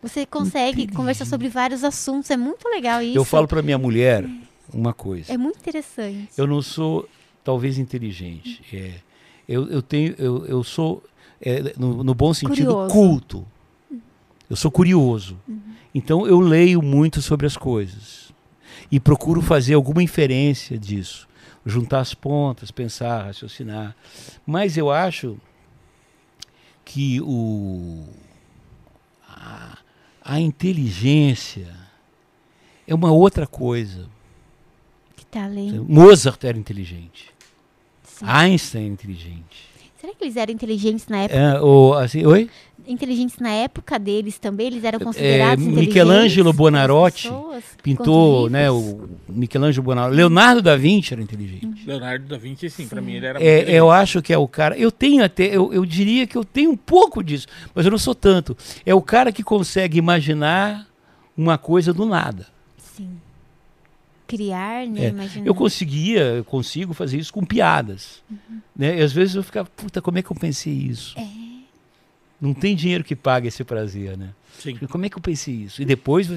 [0.03, 2.31] Você consegue conversar sobre vários assuntos.
[2.31, 3.17] É muito legal isso.
[3.17, 4.25] Eu falo para minha mulher
[4.73, 5.33] uma coisa.
[5.33, 6.29] É muito interessante.
[6.37, 7.09] Eu não sou
[7.45, 8.63] talvez inteligente.
[8.73, 8.95] É,
[9.49, 11.03] eu, eu tenho, eu, eu sou
[11.41, 12.93] é, no, no bom sentido Curioso.
[12.93, 13.47] culto.
[14.49, 15.39] Eu sou curioso.
[15.95, 18.33] Então eu leio muito sobre as coisas
[18.91, 21.29] e procuro fazer alguma inferência disso,
[21.65, 23.97] juntar as pontas, pensar, raciocinar.
[24.47, 25.37] Mas eu acho
[26.85, 28.05] que o
[29.29, 29.79] a,
[30.23, 31.75] a inteligência
[32.87, 34.09] é uma outra coisa.
[35.41, 35.85] Talento.
[35.89, 37.31] Mozart era inteligente.
[38.05, 38.25] Sim.
[38.27, 39.67] Einstein era inteligente.
[40.01, 41.39] Será que eles eram inteligentes na época?
[41.39, 42.49] É, ou, assim, oi?
[42.87, 44.69] Inteligentes na época deles também?
[44.69, 45.89] Eles eram É, considerados inteligentes?
[45.95, 47.65] Michelangelo pessoas?
[47.83, 50.17] Pintou, né, o Michelangelo Buonarroti.
[50.17, 51.85] Leonardo da Vinci era inteligente.
[51.85, 53.07] Leonardo da Vinci, sim, pra Sim.
[53.07, 54.79] mim ele era muito É, eu acho que é o cara.
[54.79, 57.99] Eu tenho até, eu, eu diria que eu tenho um pouco disso, mas eu não
[57.99, 58.57] sou tanto.
[58.87, 60.87] É o cara que consegue imaginar
[61.37, 62.47] uma coisa do nada.
[62.79, 63.11] Sim.
[64.27, 65.07] Criar, né?
[65.07, 65.47] É, Imaginar.
[65.47, 68.23] Eu conseguia, eu consigo fazer isso com piadas.
[68.77, 68.99] Né?
[68.99, 71.19] E às vezes eu ficava, puta, como é que eu pensei isso?
[71.19, 71.27] É.
[72.41, 74.31] Não tem dinheiro que pague esse prazer, né?
[74.59, 74.77] Sim.
[74.91, 75.81] Como é que eu pensei isso?
[75.83, 76.29] E depois,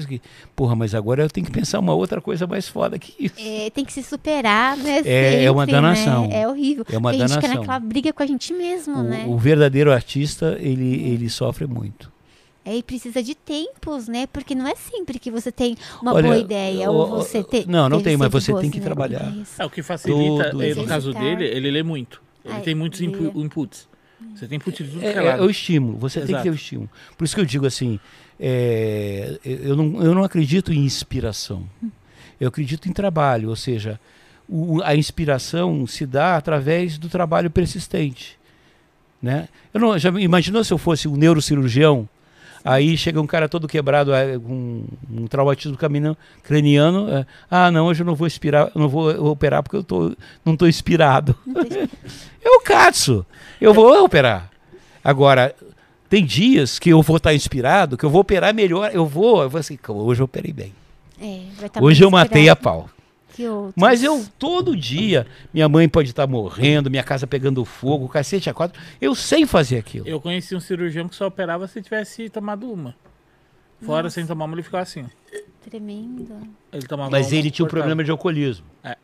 [0.54, 3.34] porra, mas agora eu tenho que pensar uma outra coisa mais foda que isso.
[3.38, 5.02] É, tem que se superar, né?
[5.04, 5.72] É- é uma né?
[5.72, 6.28] danação.
[6.30, 6.84] É horrível.
[6.90, 7.60] É uma Porque a gente fica danação.
[7.62, 9.24] naquela briga com a gente mesmo, O, né?
[9.26, 12.10] o verdadeiro artista, ele, ele sofre muito.
[12.70, 14.26] É, e precisa de tempos, né?
[14.28, 16.88] Porque não é sempre que você tem uma Olha, boa ideia.
[16.90, 17.64] o- ou você tem.
[17.66, 19.28] não, não tem, mas você boas, tem que né, trabalhar.
[19.30, 19.58] ideias.
[19.58, 20.80] É, o que facilita, Tudo eh, isso.
[20.82, 22.22] no caso dele, ele lê muito.
[22.44, 23.88] Ele Ai, tem muitos inpu- inputs.
[24.36, 25.42] Você tem input de tudo É, que é é, é lado.
[25.44, 26.44] o estímulo, você tem que Exato.
[26.44, 26.90] ter o estímulo.
[27.18, 27.98] Por isso que eu digo assim,
[28.38, 31.64] é, eu, não, eu não acredito em inspiração.
[32.40, 33.98] Eu acredito em trabalho, ou seja,
[34.48, 38.38] o- a inspiração se dá através do trabalho persistente.
[39.20, 39.48] Né?
[39.74, 42.08] Eu não, já imaginou se eu fosse um neurocirurgião,
[42.64, 44.12] aí chega um cara todo quebrado,
[44.44, 45.78] com um traumatismo
[46.42, 49.84] craniano, é, ah não, hoje eu não vou inspirar, eu não vou operar porque eu
[49.84, 50.14] tô,
[50.44, 51.34] não estou inspirado.
[52.42, 53.24] Eu caço.
[53.60, 54.50] Eu vou operar.
[55.04, 55.54] Agora,
[56.08, 58.90] tem dias que eu vou estar inspirado, que eu vou operar melhor.
[58.94, 60.72] Eu vou, eu vou assim, "Calma, hoje eu operei bem.
[61.20, 62.88] É, tá hoje eu matei a pau.
[63.34, 63.74] Que outros.
[63.76, 68.54] Mas eu, todo dia, minha mãe pode estar morrendo, minha casa pegando fogo, cacete a
[68.54, 68.80] quatro.
[69.00, 70.06] Eu sei fazer aquilo.
[70.06, 72.94] Eu conheci um cirurgião que só operava se tivesse tomado uma.
[73.82, 75.04] Fora sem tomar uma, ele ficava assim.
[75.04, 75.38] ó.
[75.68, 76.48] Tremendo.
[76.72, 78.66] Ele tomava Mas uma, ele tinha um problema de alcoolismo.
[78.82, 78.96] É.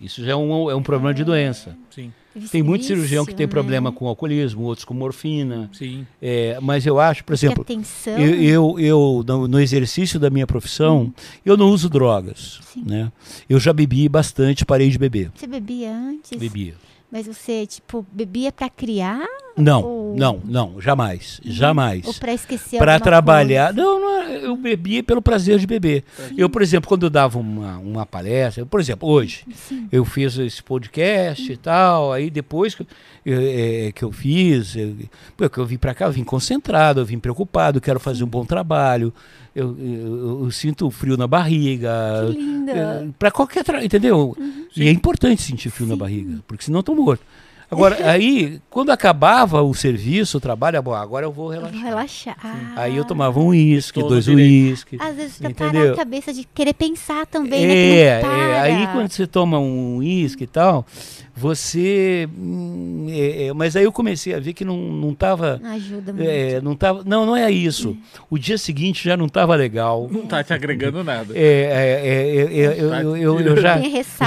[0.00, 1.76] Isso já é um, é um problema de doença.
[1.90, 2.12] Sim,
[2.50, 3.50] Tem muito cirurgião que tem né?
[3.50, 5.70] problema com alcoolismo, outros com morfina.
[5.72, 6.06] sim.
[6.20, 8.18] É, mas eu acho, por exemplo, atenção.
[8.18, 11.12] Eu, eu, eu, no, no exercício da minha profissão,
[11.44, 12.60] eu não uso drogas.
[12.72, 12.82] Sim.
[12.86, 13.12] Né?
[13.48, 15.30] Eu já bebi bastante, parei de beber.
[15.34, 16.38] Você bebia antes?
[16.38, 16.74] Bebia.
[17.14, 19.24] Mas você, tipo, bebia pra criar
[19.56, 21.40] Não, Ou- não, não, jamais.
[21.44, 22.04] Jamais.
[22.04, 23.72] ou pra esquecer Para trabalhar.
[23.72, 23.80] coisa?
[23.80, 26.02] Não, não, eu bebia pelo prazer de beber.
[26.36, 29.86] Eu, por exemplo, quando eu dava uma, uma palestra, por exemplo, hoje, Sim.
[29.92, 32.84] eu fiz esse podcast e tal, aí depois que,
[33.24, 37.06] eu- é, que eu fiz, eu, que eu vim para cá, eu vim concentrado, eu
[37.06, 39.14] vim preocupado, quero fazer um bom trabalho,
[39.54, 41.90] eu, eu- eu sinto frio na barriga.
[42.26, 43.08] Que linda.
[43.18, 44.36] para qualquer entendeu?
[44.76, 47.22] E é importante sentir frio na barriga, porque senão eu tô morto.
[47.70, 52.36] Agora, aí, quando acabava o serviço, o trabalho, bom, agora eu vou Eu vou relaxar.
[52.40, 52.72] relaxar.
[52.76, 55.00] Aí eu tomava um uísque, dois uísques.
[55.00, 55.92] Às vezes pra parar Entendeu?
[55.94, 57.74] a cabeça de querer pensar também, né?
[58.00, 60.86] É, Que é, aí quando você toma um uísque e tal,
[61.34, 62.28] você.
[62.36, 65.58] hum, é, é, mas aí eu comecei a ver que não, não tava.
[65.62, 66.28] Não ajuda muito.
[66.28, 67.02] é, não tava.
[67.04, 67.96] Não, não é isso.
[68.30, 70.08] O dia seguinte já não tava legal.
[70.10, 71.34] Não tá te agregando nada.
[71.36, 73.78] É, é, é, é, é, eu, eu, eu, eu já,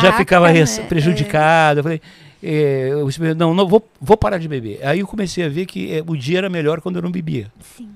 [0.02, 0.86] já ficava res- né?
[0.86, 1.80] prejudicado.
[1.80, 2.02] Eu falei,
[2.42, 4.80] é, eu disse, não, não vou, vou parar de beber.
[4.86, 7.52] Aí eu comecei a ver que é, o dia era melhor quando eu não bebia.
[7.78, 7.90] Sim.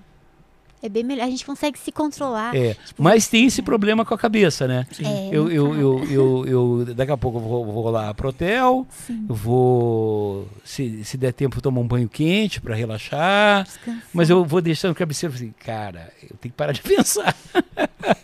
[0.83, 1.27] É bem melhor.
[1.27, 2.55] A gente consegue se controlar.
[2.55, 4.87] É, Tipo, mas tem esse problema com a cabeça, né?
[4.91, 5.05] Sim.
[5.05, 5.77] É, Eu, não eu, para.
[5.79, 6.45] eu, eu,
[6.87, 9.23] eu- daqui a pouco eu vou, vou lá pro hotel, Sim.
[9.29, 14.03] eu vou, se, se der tempo, tomo um banho quente para relaxar, Descansar.
[14.11, 17.35] mas eu vou deixando cabeceira assim, cara, eu tenho que parar de pensar,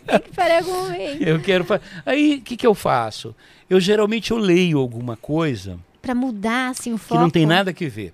[0.04, 1.22] Tem que parar algum momento.
[1.22, 1.64] eu quero...
[2.04, 3.36] Aí, o que, que eu faço?
[3.70, 7.20] Eu geralmente eu leio alguma coisa Pra mudar, assim, o que foco.
[7.20, 8.12] não tem nada que ver.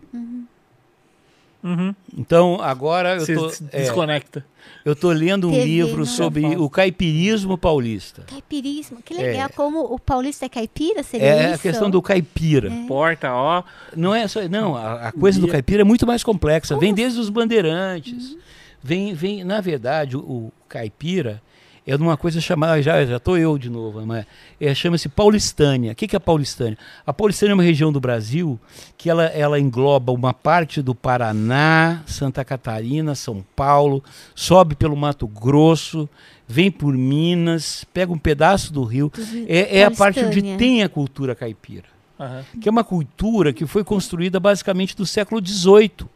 [1.62, 1.94] Uhum.
[2.16, 4.44] Então, agora eu tô, se é, desconecta.
[4.84, 6.04] eu tô lendo um TV, livro não.
[6.04, 8.22] sobre o caipirismo paulista.
[8.26, 8.98] Caipirismo.
[9.02, 9.16] Que É.
[9.16, 9.50] legal.
[9.56, 11.54] Como o paulista é caipira, seria É isso?
[11.54, 12.70] a questão do caipira.
[12.86, 13.62] Porta, ó.
[13.96, 16.76] Não é só, não, a, a coisa do caipira é muito mais complexa.
[16.76, 18.36] Vem desde os bandeirantes.
[18.82, 21.40] Vem, vem, na verdade, o, o caipira
[21.86, 24.24] é numa coisa chamada, já já tô eu de novo, mas
[24.58, 25.92] é, chama-se Paulistânia.
[25.92, 26.78] O que, que é Paulistânia?
[27.06, 28.58] A Paulistânia é uma região do Brasil
[28.96, 34.02] que ela, ela engloba uma parte do Paraná, Santa Catarina, São Paulo,
[34.34, 36.08] sobe pelo Mato Grosso,
[36.48, 39.12] vem por Minas, pega um pedaço do Rio.
[39.46, 42.44] É, é a parte onde tem a cultura caipira Aham.
[42.60, 46.08] que é uma cultura que foi construída basicamente do século XVIII.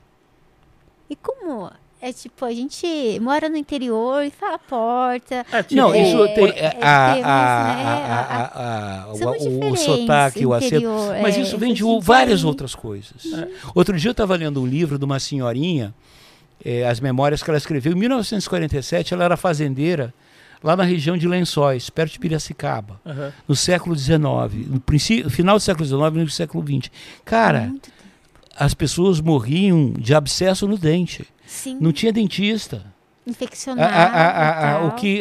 [1.10, 1.70] E como
[2.00, 2.86] é tipo, a gente
[3.20, 5.44] mora no interior e fala porta.
[5.52, 10.46] É, tipo, Não, É, isso tem é, a, temos, a, né, a, a- o, sotaque,
[10.46, 10.86] o acento.
[11.22, 13.24] Mas isso vem de várias outras coisas.
[13.74, 15.94] Outro dia eu estava lendo um livro de uma senhorinha,
[16.88, 17.92] as memórias que ela escreveu.
[17.92, 20.12] Em 1947, ela era fazendeira
[20.62, 23.00] lá na região de Lençóis, perto de Piracicaba,
[23.46, 24.18] no século XIX,
[24.68, 26.90] no princípio, final do século XIX e no século XX.
[27.24, 27.72] Cara,
[28.56, 31.24] as pessoas morriam de abscesso no dente.
[31.48, 32.84] Sim, Não tinha dentista.
[33.26, 33.92] Infeccionado.
[33.92, 35.20] a- a- a- o que,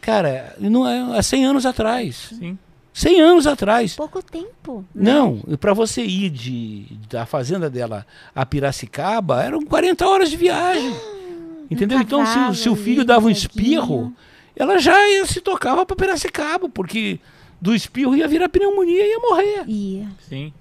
[0.00, 2.30] cara, não é, há 100 anos atrás.
[2.38, 2.58] Sim.
[2.94, 3.94] 100 anos atrás.
[3.96, 4.84] Pouco tempo.
[4.94, 5.12] né?
[5.12, 10.94] Não, para você ir de, da fazenda dela a Piracicaba, eram 40 horas de viagem.
[11.70, 11.98] Entendeu?
[12.00, 13.48] Então, se, o- se o cavalo filho ali, dava um ceguinho.
[13.48, 14.12] espirro,
[14.54, 17.18] ela já ia, se tocava para Piracicaba, porque
[17.60, 19.64] do espirro ia virar pneumonia e ia morrer.
[19.66, 20.08] Ia.
[20.28, 20.52] Sim.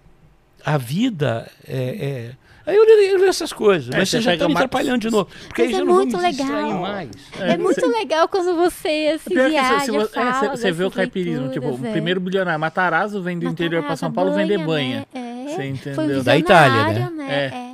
[0.63, 1.75] A vida é.
[2.35, 2.83] é- Aí eu
[3.19, 5.29] li essas coisas, É, mas você você já pega tá me atrapalhando de novo.
[5.47, 6.73] Porque Mas aí é já não vou muito legal.
[6.79, 7.09] mais.
[7.39, 10.71] É, muito legal quando você se Pior que viaja, você, você- é, fala você- você
[10.71, 11.91] vê o caipirismo, tipo, o é.
[11.91, 15.07] primeiro bilionário, Matarazzo vem do interior pra São Paulo vender banha.
[15.13, 15.45] Né?
[15.47, 15.55] É.
[15.55, 15.95] Você entendeu?
[15.95, 17.09] Foi um Da Itália, né?
[17.15, 17.33] né?
[17.33, 17.70] É.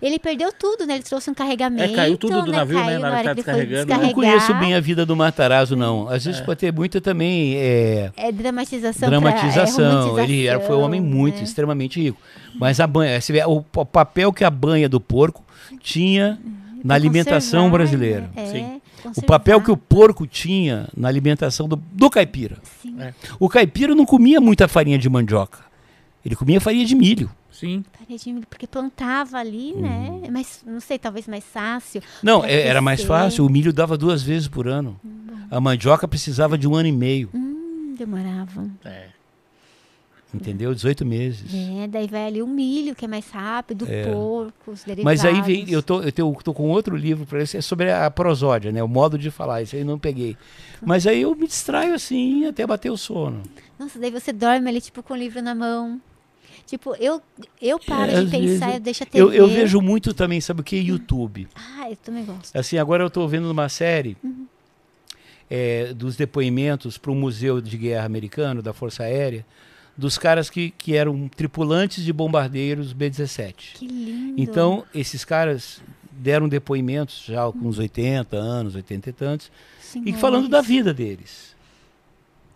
[0.00, 0.06] É.
[0.06, 0.94] Ele perdeu tudo, né?
[0.94, 1.92] Ele trouxe um carregamento.
[1.92, 2.58] É, caiu tudo do né?
[2.58, 3.92] navio, né, Caiu na hora que ele foi descarregando.
[3.92, 6.08] Eu não conheço bem a vida do Matarazzo, não.
[6.08, 9.08] Às vezes pode ter muita também é, É dramatização.
[9.08, 10.14] dramatização.
[10.14, 11.42] Pra, é, Ele era, foi um homem muito, né?
[11.44, 12.20] extremamente rico.
[12.58, 15.42] Mas a banha, você vê, o papel que a banha do porco
[15.80, 16.38] tinha
[16.76, 18.20] na Pra alimentação conservar, brasileira.
[18.34, 18.42] né?
[18.42, 18.80] É, Sim.
[19.16, 19.86] O papel que o conservar.
[19.88, 22.56] porco tinha na alimentação do, do caipira.
[22.82, 23.12] Sim, É.
[23.38, 25.58] O caipira não comia muita farinha de mandioca.
[26.24, 27.30] Ele comia farinha de milho.
[27.50, 27.84] Sim.
[27.98, 30.08] farinha de milho, porque plantava ali, né?
[30.10, 30.30] Uhum.
[30.30, 32.02] Mas não sei, talvez mais fácil.
[32.22, 33.44] Não, é- era mais fácil.
[33.44, 34.98] O milho dava duas vezes por ano.
[35.50, 37.28] A mandioca precisava de um ano e meio.
[37.34, 38.68] Hum, demorava.
[38.84, 39.08] É.
[40.34, 40.74] Entendeu?
[40.74, 41.52] 18 meses.
[41.52, 45.04] É, daí vai ali o milho, que é mais rápido, o porco, os derivados.
[45.04, 47.92] Mas aí vem, eu tô, eu tenho- tô com outro livro para esse, é sobre
[47.92, 48.82] a prosódia, né?
[48.82, 50.34] O modo de falar, isso aí não peguei.
[50.80, 53.42] Mas aí eu me distraio assim até bater o sono.
[53.78, 56.00] Nossa, daí você dorme ali, tipo, com o livro na mão.
[56.66, 57.20] Tipo, eu,
[57.60, 59.22] eu paro É, de pensar, eu deixo a TV.
[59.22, 60.76] Eu, eu vejo muito também, sabe o que?
[60.76, 61.46] YouTube.
[61.54, 62.56] Ah, eu também gosto.
[62.56, 64.46] Assim, agora eu estou vendo uma série Uhum.
[65.50, 69.44] é, dos depoimentos para o Museu de Guerra Americano, da Força Aérea,
[69.96, 73.54] dos caras que, que eram tripulantes de bombardeiros B-17.
[73.74, 74.40] Que lindo.
[74.40, 80.20] Então, esses caras deram depoimentos já com uns 80 anos, 80 e tantos, e Senhores.
[80.20, 81.54] falando da vida deles.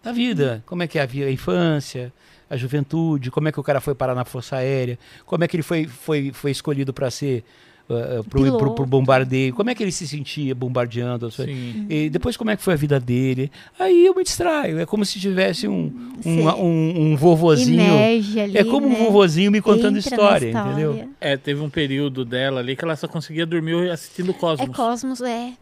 [0.03, 2.13] Da vida, como é que é a, vida, a infância,
[2.49, 5.57] a juventude, como é que o cara foi parar na Força Aérea, como é que
[5.57, 7.45] ele foi, foi, foi escolhido para ser
[7.89, 11.27] uh, pro, pro, pro bombardeio, como é que ele se sentia bombardeando.
[11.27, 11.55] as coisas.
[11.55, 11.87] Sim.
[11.89, 13.51] E depois como é que foi a vida dele.
[13.79, 15.93] Aí eu me distraio, é como se tivesse um,
[16.25, 17.83] um, um, um vovozinho.
[17.83, 19.05] Ali, É como um né?
[19.05, 21.09] vovozinho me contando na história, entendeu?
[21.21, 24.69] É, teve um período dela ali que ela só conseguia dormir assistindo Cosmos.
[24.69, 25.53] É Cosmos, é.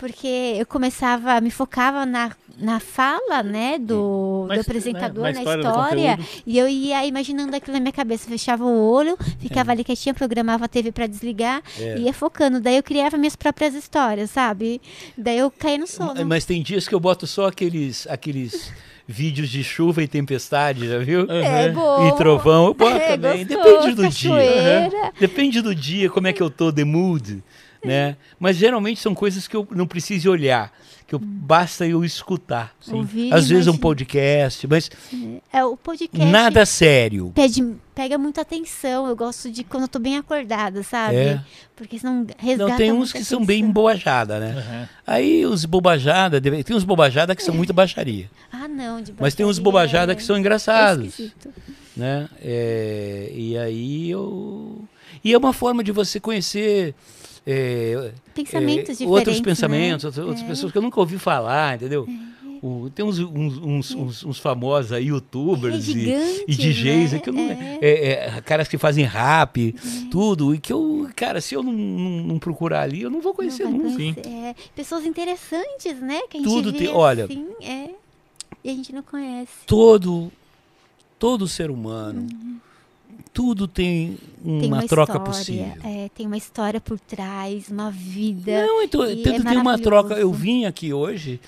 [0.00, 5.32] Porque eu começava, me focava na, na fala, né, do, Na do his- apresentador, né,
[5.32, 8.90] na na história do história, e eu ia imaginando aquilo na minha cabeça, fechava o
[8.90, 11.98] olho, ficava ali quietinha, programava a TV para desligar, É.
[11.98, 12.60] e ia focando.
[12.60, 14.80] Daí eu criava minhas próprias histórias, sabe?
[15.18, 16.24] Daí eu caía no sono.
[16.24, 18.72] Mas tem dias que eu boto só aqueles, aqueles
[19.06, 21.26] vídeos de chuva e tempestade, já viu?
[21.30, 21.74] É Uhum.
[21.74, 22.08] bom.
[22.08, 23.44] E trovão, eu boto É também.
[23.46, 24.30] gostoso, Depende do dia.
[24.30, 25.12] cachoeira.
[25.20, 27.42] Depende do dia, como é que eu tô, the mood,
[27.84, 28.16] né?
[28.38, 30.72] Mas geralmente são coisas que eu não preciso olhar,
[31.06, 32.74] que eu, basta eu escutar.
[32.90, 33.82] Ouvir, Às vezes um imagina.
[33.82, 34.90] podcast, mas
[35.52, 37.32] É, o podcast nada sério.
[37.34, 39.06] pede, pega muita atenção.
[39.08, 41.16] Eu gosto de quando eu tô bem acordada, sabe?
[41.16, 41.40] É.
[41.74, 43.72] Porque senão resgata Não, tem uns que são bem atenção.
[43.72, 44.54] bobajada, né?
[44.56, 44.86] Uhum.
[45.06, 48.30] Aí os bobajada, tem uns bobajada que são muita baixaria.
[48.52, 51.06] Ah, não, de Mas tem uns baixaria, bobajada é- que são é engraçados.
[51.08, 51.48] esquisito.
[51.96, 52.28] né?
[52.40, 54.84] É, e aí eu
[55.24, 56.94] e é uma forma de você conhecer
[57.50, 59.00] é, Pensamentos é, diferentes.
[59.06, 59.44] outros né?
[59.44, 60.48] pensamentos, outras, outras É.
[60.48, 62.06] pessoas que eu nunca ouvi falar, entendeu?
[62.62, 67.12] O- tem uns, uns, uns, uns- uns famosos aí, É youtubers e, gigante, e DJs,
[67.12, 67.18] né?
[67.18, 67.78] que eu não- É.
[67.80, 69.74] é, é, caras que fazem rap,
[70.10, 73.32] tudo, e que eu, cara, se eu não, não- não procurar ali, eu não vou
[73.32, 73.94] conhecer Não nunca.
[73.96, 74.26] conhecer.
[74.26, 76.20] É, pessoas interessantes, né?
[76.28, 77.90] Que a gente Tudo vê tem- olha- assim, é,
[78.62, 79.52] e a gente não conhece.
[79.66, 80.30] Todo,
[81.18, 82.26] todo ser humano,
[83.32, 85.72] tudo tem uma, Tem uma troca história, possível.
[85.84, 88.66] é, tem uma história por trás, uma vida.
[88.66, 90.14] Não, então, tanto é tem uma troca.
[90.14, 90.28] Eu.
[90.28, 90.32] Uhum.
[90.32, 91.40] vim aqui hoje,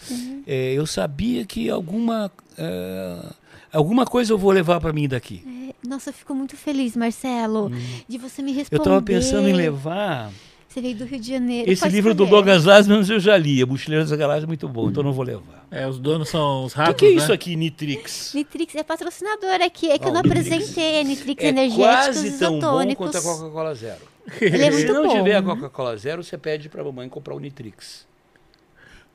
[0.46, 3.32] é, eu sabia que alguma, é,
[3.72, 5.42] alguma coisa eu vou levar para mim daqui.
[5.46, 7.70] É, nossa, eu fico muito feliz, Marcelo,
[8.08, 8.76] de você me responder.
[8.76, 8.78] Hum.
[8.78, 10.30] Eu estava pensando em levar
[10.72, 11.70] Você veio do Rio de Janeiro.
[11.70, 12.30] esse livro do escolher.
[12.44, 13.62] Douglas Lasman, eu já li.
[13.62, 15.66] A Mochileira das Galáxias é muito bom, então não vou levar.
[15.70, 17.22] É, os donos são os O ratos, que, que é né?
[17.22, 18.32] isso aqui, Nitrix?
[18.34, 21.48] Nitrix é patrocinador aqui, é que Ó, eu não o Nitrix apresentei, é Nitrix É
[21.48, 22.96] energéticos quase tão bom isotônicos.
[23.10, 24.00] quanto a Coca-Cola Zero.
[24.40, 25.14] Ele é Se muito não bom.
[25.14, 25.42] tiver a?
[25.42, 28.06] Coca-Cola Zero, você pede para a mamãe comprar o Nitrix.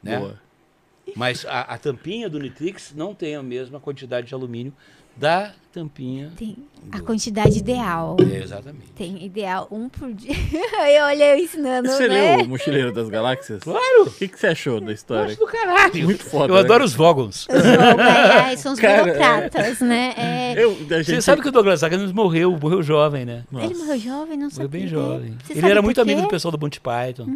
[0.04, 0.20] Né?
[0.20, 0.40] Boa.
[1.16, 4.74] Mas a, a tampinha do Nitrix não tem a mesma quantidade de alumínio
[5.18, 6.32] da tampinha.
[6.38, 6.56] Tem
[6.92, 8.18] a do- quantidade ideal.
[8.20, 8.92] É, exatamente.
[8.96, 10.34] Tem ideal um por dia.
[10.82, 12.38] Aí olha eu ensinando, Você né?
[12.38, 13.62] leu o Mochileiro das Galáxias?
[13.62, 14.04] Claro!
[14.08, 15.36] O que, que você achou da história?
[15.36, 16.04] Gosto do caralho.
[16.06, 16.62] Muito foda, Eu né?
[16.62, 17.48] adoro os Vogons.
[17.48, 20.14] Os bom, é, é, são os Cara, burocratas, né?
[20.18, 21.06] É, Eu, a gente...
[21.06, 23.44] Você sabe que o Douglas Adams morreu, morreu jovem, né?
[23.52, 23.66] Nossa.
[23.66, 24.68] Ele morreu jovem, não sabia.
[24.68, 25.38] Morreu bem jovem.
[25.44, 27.28] Você Ele era muito amigo do pessoal do Monty Python.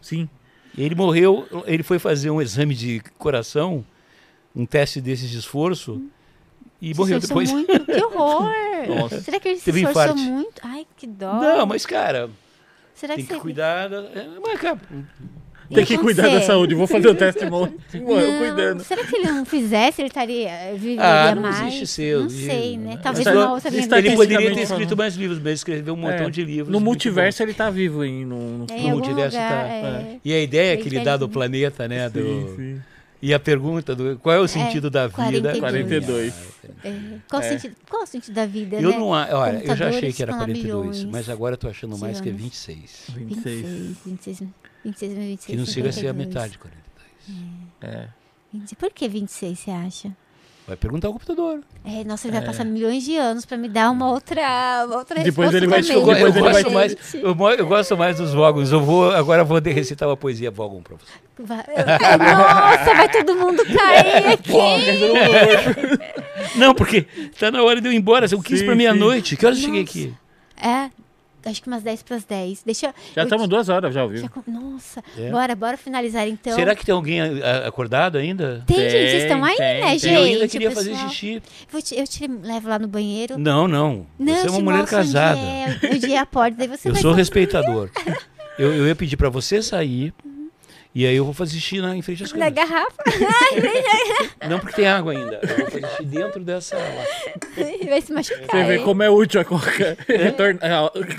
[0.00, 0.28] Sim.
[0.76, 3.84] E ele morreu, ele foi fazer um exame de coração,
[4.56, 6.00] um teste desses de esforço,
[6.82, 7.50] e Se morreu depois.
[7.50, 8.50] Muito, que horror!
[8.88, 9.20] Nossa.
[9.22, 10.20] Será que ele se Teve esforçou infarte.
[10.30, 10.60] muito?
[10.62, 11.32] Ai, que dó.
[11.40, 12.28] Não, mas cara,
[12.94, 13.40] Será tem que, que você...
[13.40, 13.88] cuidar.
[13.88, 14.78] da- é, Mas, cara,
[15.72, 16.74] Tem que cuidar da saúde.
[16.74, 18.82] Vou fazer o teste morro cuidando.
[18.84, 21.60] Será que ele não fizesse, ele estaria eh, viveria Ah, não mais?
[21.60, 22.22] existe seu.
[22.24, 22.98] Não sei, né?
[23.02, 25.94] Talvez Mas uma eu- outra está- Ele poderia ter escrito mais livros, mas ele escreveu
[25.94, 26.30] um montão É.
[26.30, 26.68] de livros.
[26.68, 29.66] No muito multiverso ele tá vivo hein, no, no É, em No algum multiverso lugar,
[29.66, 29.74] tá.
[29.74, 30.16] é.
[30.24, 32.10] E a ideia que ele dá do planeta, né?
[32.10, 32.82] do- Sim, sim.
[33.22, 35.56] E a pergunta do qual é o sentido da vida?
[35.60, 36.34] 42.
[36.84, 36.92] É.
[37.30, 37.48] Qual, o É.
[37.50, 38.96] sentido, qual o sentido da vida, Eu né?
[38.98, 40.64] não, a- olha, eu já achei que era estão há 42,
[40.98, 42.42] milhões mas agora eu tô achando mais que é anos.
[42.42, 43.04] 26.
[43.14, 43.62] 26.
[43.62, 44.38] 26, 26,
[44.84, 46.26] 26, 26, Que não chega a ser a 52.
[46.26, 46.84] metade de 42.
[47.80, 48.08] É.
[48.52, 48.74] 20.
[48.74, 50.16] Por que 26, você acha?
[50.72, 51.60] Vai perguntar ao computador.
[51.84, 52.46] É, nossa, ele vai É.
[52.46, 54.40] passar milhões de anos pra me dar uma outra,
[54.86, 57.66] uma outra Depois resposta ele vai descobrir, eu, depois ele vai- gosto mais, eu, eu
[57.66, 58.72] gosto mais dos Vogons.
[58.72, 61.12] Eu vou, agora eu vou de- recitar uma poesia Vogon pra você.
[61.38, 61.64] Vai-
[62.18, 64.52] Nossa, vai todo mundo cair aqui.
[66.56, 67.02] Não, porque
[67.38, 68.26] tá na hora de eu ir embora.
[68.28, 68.78] São 15 Sim, pra sim.
[68.78, 69.36] meia-noite.
[69.36, 70.14] Que horas eu cheguei aqui?
[70.56, 70.88] É,
[71.44, 72.62] acho que umas 10 pras 10.
[72.64, 74.20] Deixa eu- Já eu estamos duas horas, já ouviu?
[74.22, 75.30] já Nossa, É.
[75.30, 76.54] bora, bora finalizar então.
[76.54, 78.62] Será que tem alguém a- acordado ainda?
[78.66, 79.98] Tem, gente, vocês estão aí, Tem, né, tem.
[79.98, 80.14] gente?
[80.14, 81.42] eu ainda queria fazer pessoal- xixi.
[81.70, 83.38] Vou te- eu te levo lá no banheiro.
[83.38, 84.06] Não, não.
[84.18, 85.38] Não, você é eu uma te mulher casada.
[85.38, 87.90] É, onde é a porta, daí você Eu vai sou respeitador.
[88.58, 90.12] Eu, eu ia pedir pra você sair.
[90.94, 92.54] E aí eu vou fazer xixi na, em frente às na coisas.
[92.70, 93.02] garrafa,
[94.48, 95.40] Não porque tem água ainda.
[95.42, 96.76] Eu vou fazer xixi dentro dessa.
[97.88, 98.46] vai se machucar.
[98.50, 99.96] Você vê como é útil a coca.
[100.06, 100.58] É retorn-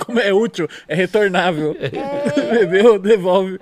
[0.05, 1.75] Como é útil, é retornável.
[1.79, 2.51] É.
[2.59, 3.59] Bebeu, devolve.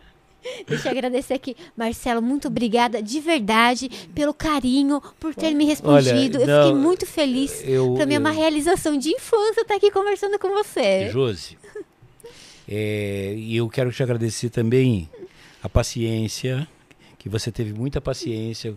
[0.68, 6.40] Deixa eu agradecer aqui, Marcelo, muito obrigada de verdade pelo carinho, por ter me respondido.
[6.42, 7.64] eu não, fiquei muito feliz.
[7.64, 11.10] Eu, Pra mim é uma realização de infância estar aqui conversando com você.
[11.12, 11.58] Josi,
[12.68, 15.08] é, e eu quero te agradecer também
[15.64, 16.68] a paciência,
[17.22, 18.74] que você teve muita paciência.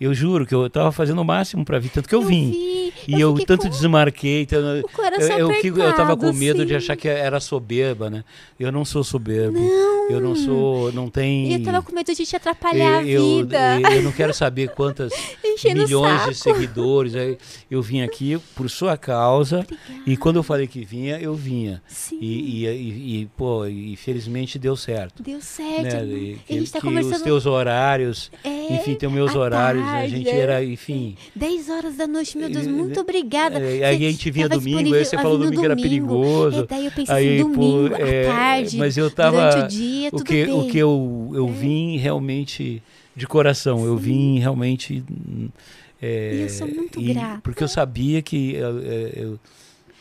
[0.00, 2.50] Eu juro que eu estava fazendo o máximo para vir, tanto que eu, vim.
[2.50, 4.42] vi, E eu, fiquei tanto desmarquei.
[4.42, 6.84] Então, eu, o coração eu, fico- eu tava com medo de assim.
[6.86, 8.24] achar que era soberba, né?
[8.58, 9.58] Eu não sou soberbo.
[10.08, 10.90] Eu não sou.
[10.92, 11.52] Não tem.
[11.52, 13.80] Eu tava com medo de te atrapalhar eu, a vida.
[13.80, 15.12] eu, eu não quero saber quantas
[15.64, 17.12] milhões de seguidores.
[17.70, 19.66] Eu vim aqui por sua causa.
[20.06, 21.82] E quando eu falei que vinha, eu vinha.
[21.86, 25.22] Sim, E, e, e, e, pô, e felizmente deu certo.
[25.22, 25.82] deu certo.
[25.82, 26.04] Né?
[26.06, 27.73] E a que, gente tá que conversando- os teus horários,
[28.42, 30.36] É, enfim, tem os meus horários, a tarde, gente é.
[30.38, 31.16] era, enfim.
[31.34, 33.58] 10 horas da noite, meu Deus, É, muito obrigada.
[33.58, 36.60] é, aí a gente vinha domingo, aí você a falou no domingo era perigoso.
[36.62, 39.68] É, daí eu pensei Aí, assim, domingo, é, à tarde, mas eu tava- durante o
[39.68, 40.54] dia, o tudo que, bem.
[40.54, 42.82] o que eu, eu vim realmente
[43.16, 45.04] de coração, eu vim realmente.
[46.02, 47.40] é, E eu sou muito e- grata.
[47.42, 48.54] Porque eu sabia que.
[48.54, 49.40] Eu, eu- eu-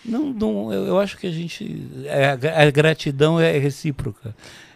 [0.06, 1.82] não, não, eu, eu acho que a gente.
[2.06, 4.36] é, a, a gratidão é recíproca.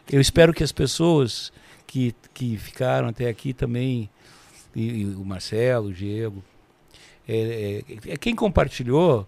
[0.10, 1.52] Eu espero que as pessoas
[1.98, 4.10] que, que ficaram até aqui também,
[4.76, 6.44] e, e o Marcelo, o Diego,
[7.28, 9.28] é, é, é, quem compartilhou,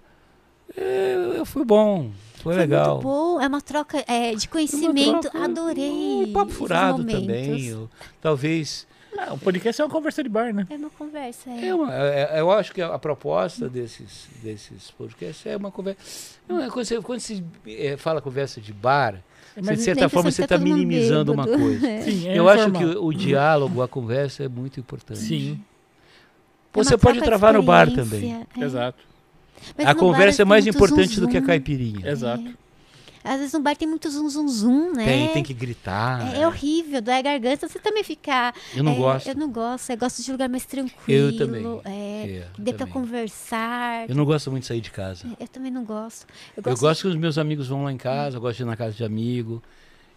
[0.78, 2.96] é, foi bom, foi, Foi legal.
[2.96, 5.90] muito bom, é uma troca é, de conhecimento, troca- adorei.
[6.28, 7.66] Um papo furado também.
[7.68, 7.90] eu-
[8.22, 8.88] talvez.
[9.18, 10.68] Ah, o podcast é uma conversa de bar, né?
[10.70, 11.50] É uma conversa.
[11.50, 11.68] É.
[11.70, 16.38] É uma, é- eu acho que a, a proposta desses, desses podcasts é uma conversa.
[16.48, 19.20] Não, é quando você, quando se é, fala conversa de bar,
[19.56, 21.88] Mas de certa forma você tá está mundo minimizando uma coisa.
[21.88, 22.02] É.
[22.04, 22.92] Sim, é eu acho informal.
[22.94, 25.20] que o, diálogo, a conversa é muito importante.
[25.20, 25.60] Sim,
[26.74, 28.34] É Você pode travar no bar também.
[28.34, 28.64] é.
[28.64, 29.04] exato.
[29.78, 32.10] Mas a conversa é tem mais importante do que a caipirinha.
[32.10, 32.54] Exato.
[33.24, 35.06] Às vezes no bar tem muito zum zum zum, né?
[35.06, 36.36] Tem, tem que gritar.
[36.36, 37.68] É, é horrível, dói a garganta.
[37.68, 38.54] Você também fica.
[38.76, 39.28] Eu não é, gosto.
[39.28, 39.90] Eu não gosto.
[39.90, 41.30] Eu gosto de lugar mais tranquilo.
[41.30, 41.66] Eu também.
[41.86, 44.10] É, É, que dê eu pra conversar.
[44.10, 45.28] Eu não gosto muito de sair de casa.
[45.40, 46.26] Eu também não gosto.
[46.56, 48.64] Eu Eu gosto, gosto que os meus amigos vão lá em casa, eu gosto de
[48.64, 49.62] ir na casa de amigo.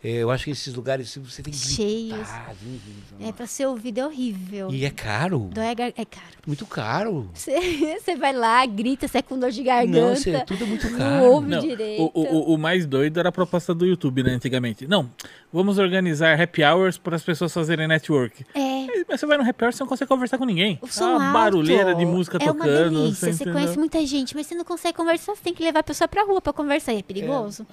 [0.05, 2.17] É, eu acho que esses lugares você tem que Cheios.
[2.17, 2.55] gritar.
[2.61, 3.29] vim, vim, vim.
[3.29, 4.69] É, pra ser ouvido é horrível.
[4.73, 5.49] E é caro.
[5.53, 5.79] Gar...
[5.97, 6.27] É caro.
[6.45, 7.31] Muito caro.
[7.33, 7.53] Você,
[8.03, 10.01] você vai lá, grita, você é com dor de garganta.
[10.09, 11.25] Não, você, tudo é muito Não caro.
[11.27, 12.11] ouve Não, direito.
[12.15, 14.89] o, o, o mais doido era a proposta do YouTube, né, antigamente.
[14.89, 15.09] Não,
[15.53, 18.45] vamos organizar happy hours para as pessoas fazerem network.
[18.55, 20.81] É, Mas você vai no happy hour, você não consegue conversar com ninguém.
[20.83, 22.57] o som É uma alto barulheira de música é tocando.
[22.61, 23.29] uma delícia.
[23.29, 23.55] Você, entendeu?
[23.55, 25.37] conhece muita gente, mas você não consegue conversar.
[25.37, 26.93] Você tem que levar a pessoa pra rua pra conversar.
[26.93, 27.65] E é perigoso.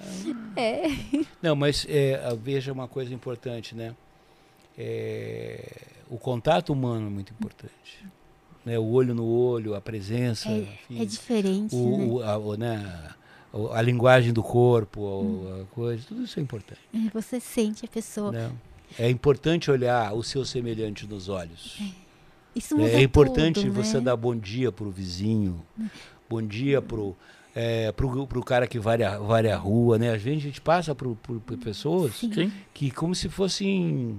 [0.56, 0.90] É.
[1.42, 3.94] Não, mas é, a- veja uma coisa importante, né?
[4.78, 5.64] É,
[6.08, 8.04] o contato humano é muito importante.
[8.64, 8.78] Né?
[8.78, 10.48] O olho no olho, a presença.
[10.48, 12.04] É, enfim, é diferente, o, né?
[12.06, 13.10] o- a, o, né?
[13.52, 16.80] o- a linguagem do corpo, o- a coisa, tudo isso é importante.
[16.94, 18.32] É, Você sente a pessoa.
[18.32, 18.50] né?
[18.98, 21.78] É importante olhar o seu semelhante nos olhos.
[22.54, 24.04] Isso muda É importante tudo, você né?
[24.04, 25.64] dar bom dia pro vizinho,
[26.28, 27.16] bom dia pro,
[27.54, 30.12] é, pro, pro cara que vai a, vai a rua, né?
[30.14, 32.52] Às vezes a gente passa por, por, por pessoas Sim.
[32.72, 34.16] Que como se fossem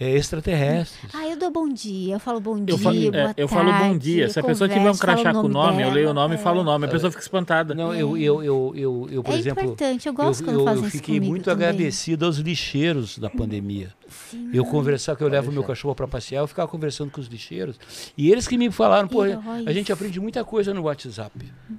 [0.00, 1.12] é, extraterrestres.
[1.12, 3.72] Ah, eu dou bom dia, eu falo bom dia, Eu, fa- é, boa eu falo
[3.72, 4.28] bom dia.
[4.28, 6.14] Se a eu pessoa tiver um falo crachá com o nome, eu leio o dela,
[6.14, 6.40] nome e é.
[6.40, 6.86] falo o nome.
[6.86, 7.74] A pessoa fica espantada.
[7.74, 10.64] Não, eu, eu, eu, eu, eu, por É exemplo, importante, eu eu, gosto quando eu,
[10.64, 11.66] fazem eu fiquei muito também.
[11.66, 13.92] agradecido aos lixeiros da pandemia.
[14.08, 14.50] Sim.
[14.52, 17.76] Eu conversar, que eu levo meu cachorro para passear, eu ficava conversando com os lixeiros.
[18.16, 21.76] E eles que me falaram, pô, a gente aprende muita coisa no WhatsApp, são...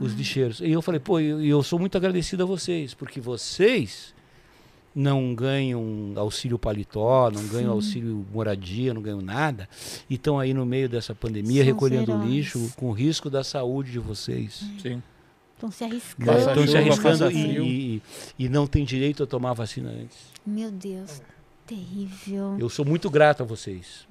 [0.00, 0.60] os lixeiros.
[0.60, 4.14] E eu falei, pô, eu, eu sou muito agradecido a vocês, porque vocês
[4.94, 9.68] não ganham auxílio paletó, não ganham auxílio moradia, não ganham nada,
[10.08, 12.28] e estão aí no meio dessa pandemia São recolhendo heróis.
[12.28, 14.64] lixo com risco da saúde de vocês.
[14.82, 15.02] Sim.
[15.54, 16.38] Estão se arriscando.
[16.38, 18.02] Estão se arriscando e, e,
[18.38, 20.16] e não tem direito a tomar vacina antes.
[20.44, 21.20] Meu Deus,
[21.66, 22.56] terrível.
[22.58, 24.06] Eu sou muito grato a vocês.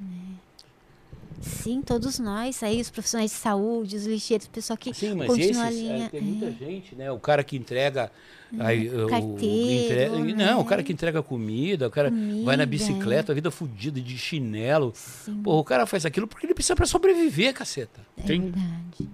[1.41, 5.27] Sim, todos nós aí, os profissionais de saúde, os lixeiros, o pessoal que Sim, mas
[5.27, 6.05] continua esses, a linha.
[6.05, 6.51] é, tem muita é.
[6.51, 7.11] gente, né?
[7.11, 8.11] O cara que entrega.
[8.59, 10.45] aí, o- o- carteiro, entre- né?
[10.51, 14.01] Não, o cara que entrega comida, o cara vai Comida, na bicicleta, a vida fodida
[14.01, 14.91] de chinelo.
[14.95, 18.01] Sim, Pô, o cara faz aquilo porque ele precisa para sobreviver, caceta.
[18.17, 19.09] é verdade.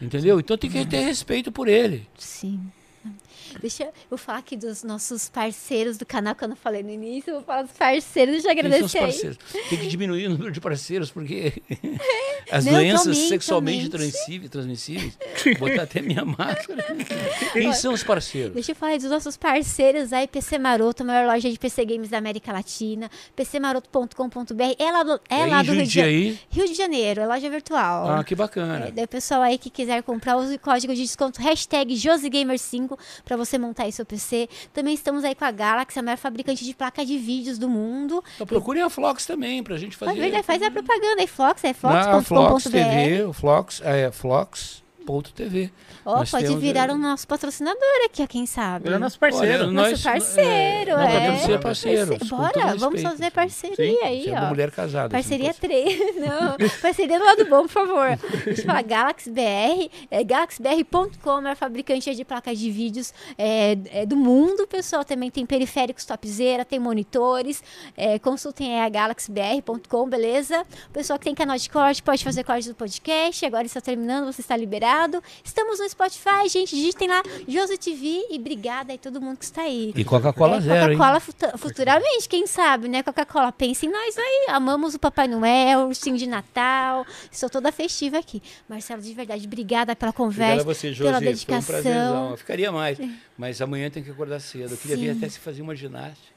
[0.00, 0.38] Entendeu?
[0.40, 2.06] Então tem que ter respeito por ele.
[2.18, 2.60] Sim.
[3.60, 7.32] Deixa eu falar aqui dos nossos parceiros do canal, que eu não falei no início,
[7.34, 9.38] vou falar dos parceiros, deixa eu agradecer parceiros?
[9.68, 11.52] Tem que diminuir o número de parceiros, porque
[12.50, 14.10] as Não, doenças também, sexualmente também.
[14.48, 15.16] transmissíveis,
[15.58, 16.84] botar até minha máscara.
[17.52, 18.54] Quem são os parceiros?
[18.54, 22.08] Deixa eu falar dos nossos parceiros aí, PC Maroto, a maior loja de PC Games
[22.10, 26.38] da América Latina, pcmaroto.com.br, é lá do, é Aí lá do Rio de, Ja- Jundiaí.
[26.50, 28.08] Rio de Janeiro, é loja virtual.
[28.10, 28.86] Ah, que bacana.
[28.88, 32.98] É, daí o pessoal aí que quiser comprar, use o código de desconto hashtag JoseGamer5
[33.24, 34.48] para você montar aí seu PC.
[34.72, 38.22] Também estamos aí com a Galaxy, a maior fabricante de placa de vídeos do mundo.
[38.34, 40.12] Então procurem a Flox também, pra gente fazer.
[40.12, 42.70] Faz, verdade, faz a propaganda aí, Flox, é Flox flox.com.br.
[42.70, 45.72] TV, o Flox, é Flox.tv.
[46.04, 48.88] Nós pode temos, virar é, o nosso patrocinador aqui, ó, quem sabe.
[48.88, 49.64] Ele é nosso parceiro.
[49.64, 51.36] Olha, Nosso nós- parceiro, não, é.
[51.38, 52.28] ser parceiros.
[52.28, 53.08] Bora, vamos respeito.
[53.10, 54.38] fazer parceria aí, Você é ó.
[54.38, 55.08] uma mulher casada.
[55.10, 56.16] Parceria você não pode- 3.
[56.16, 58.18] Não, parceria do lado bom, por favor.
[58.44, 63.76] Deixa eu falar, Galaxy BR, é, galaxybr.com é a fabricante de placas de vídeos é,
[63.90, 65.04] é do mundo, pessoal.
[65.04, 67.62] Também tem periféricos topzera, tem monitores.
[67.96, 70.62] É, consultem aí a galaxybr.com, beleza?
[70.88, 73.44] O pessoal que tem canal de corte pode fazer corte do podcast.
[73.44, 75.22] Agora está terminando, você está liberado.
[75.44, 76.74] Estamos no Spotify, gente.
[76.74, 79.92] Digitem lá Josi TV e obrigada aí todo mundo que está aí.
[79.94, 80.92] E Coca-Cola É, zero?
[80.96, 83.02] Coca-Cola futu- futuramente, quem sabe, né?
[83.02, 84.46] Coca-Cola, pense em nós aí.
[84.48, 87.06] Amamos o Papai Noel, o ursinho de Natal.
[87.30, 88.42] Estou toda festiva aqui.
[88.68, 91.10] Marcelo, de verdade, obrigada pela conversa, a você, pela Josi.
[91.12, 91.62] Foi um dedicação.
[91.74, 92.30] prazerzão.
[92.30, 92.98] Eu ficaria mais.
[93.38, 94.72] Mas amanhã tem que acordar cedo.
[94.72, 95.18] Eu queria Sim.
[95.18, 96.32] até se fazer uma ginástica.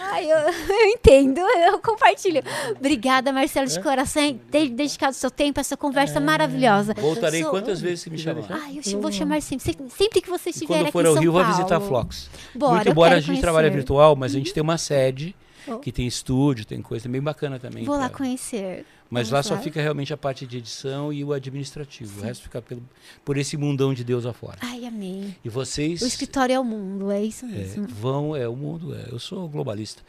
[0.00, 0.36] Ai, eu,
[0.74, 2.42] eu entendo, eu compartilho.
[2.76, 3.70] Obrigada, Marcelo, É?
[3.70, 6.94] de coração, em ter dedicado seu tempo a essa conversa maravilhosa.
[6.94, 8.44] Voltarei sou- quantas vezes se me chamar.
[8.50, 11.14] Ai, eu te- vou chamar sempre, sempre, que você estiver quando aqui for em ao
[11.14, 11.56] São Rio, vai Paulo.
[11.56, 12.30] visitar a Flox.
[12.54, 13.42] Bora, Muito embora a gente conhecer.
[13.42, 15.34] trabalhe virtual, mas a gente tem uma sede
[15.66, 15.78] Oh.
[15.80, 17.84] que tem estúdio, tem coisa bem bacana também.
[17.84, 18.86] Vou lá pra- conhecer.
[19.10, 22.20] Mas lá só fica realmente a parte de edição e o administrativo.
[22.20, 22.82] O resto fica pelo,
[23.24, 24.58] por esse mundão de Deus afora.
[24.60, 25.34] Ai, amém.
[25.42, 27.86] E vocês O escritório é o mundo, é isso é, mesmo.
[27.88, 30.02] vão, é o mundo, é, eu sou globalista.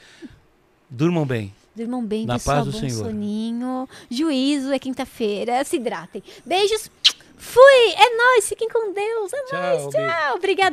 [0.89, 1.53] Durmam bem.
[1.75, 2.57] Durmam bem, Na pessoal.
[2.57, 3.05] paz do bom Senhor.
[3.05, 3.87] soninho.
[4.09, 5.63] Juízo é quinta-feira.
[5.63, 6.21] Se hidratem.
[6.45, 6.89] Beijos.
[7.37, 7.93] Fui.
[7.95, 8.49] É nóis.
[8.49, 9.31] Fiquem com Deus.
[9.31, 9.93] É Tchau, nóis.
[9.93, 10.35] Tchau.
[10.35, 10.67] Obrigada.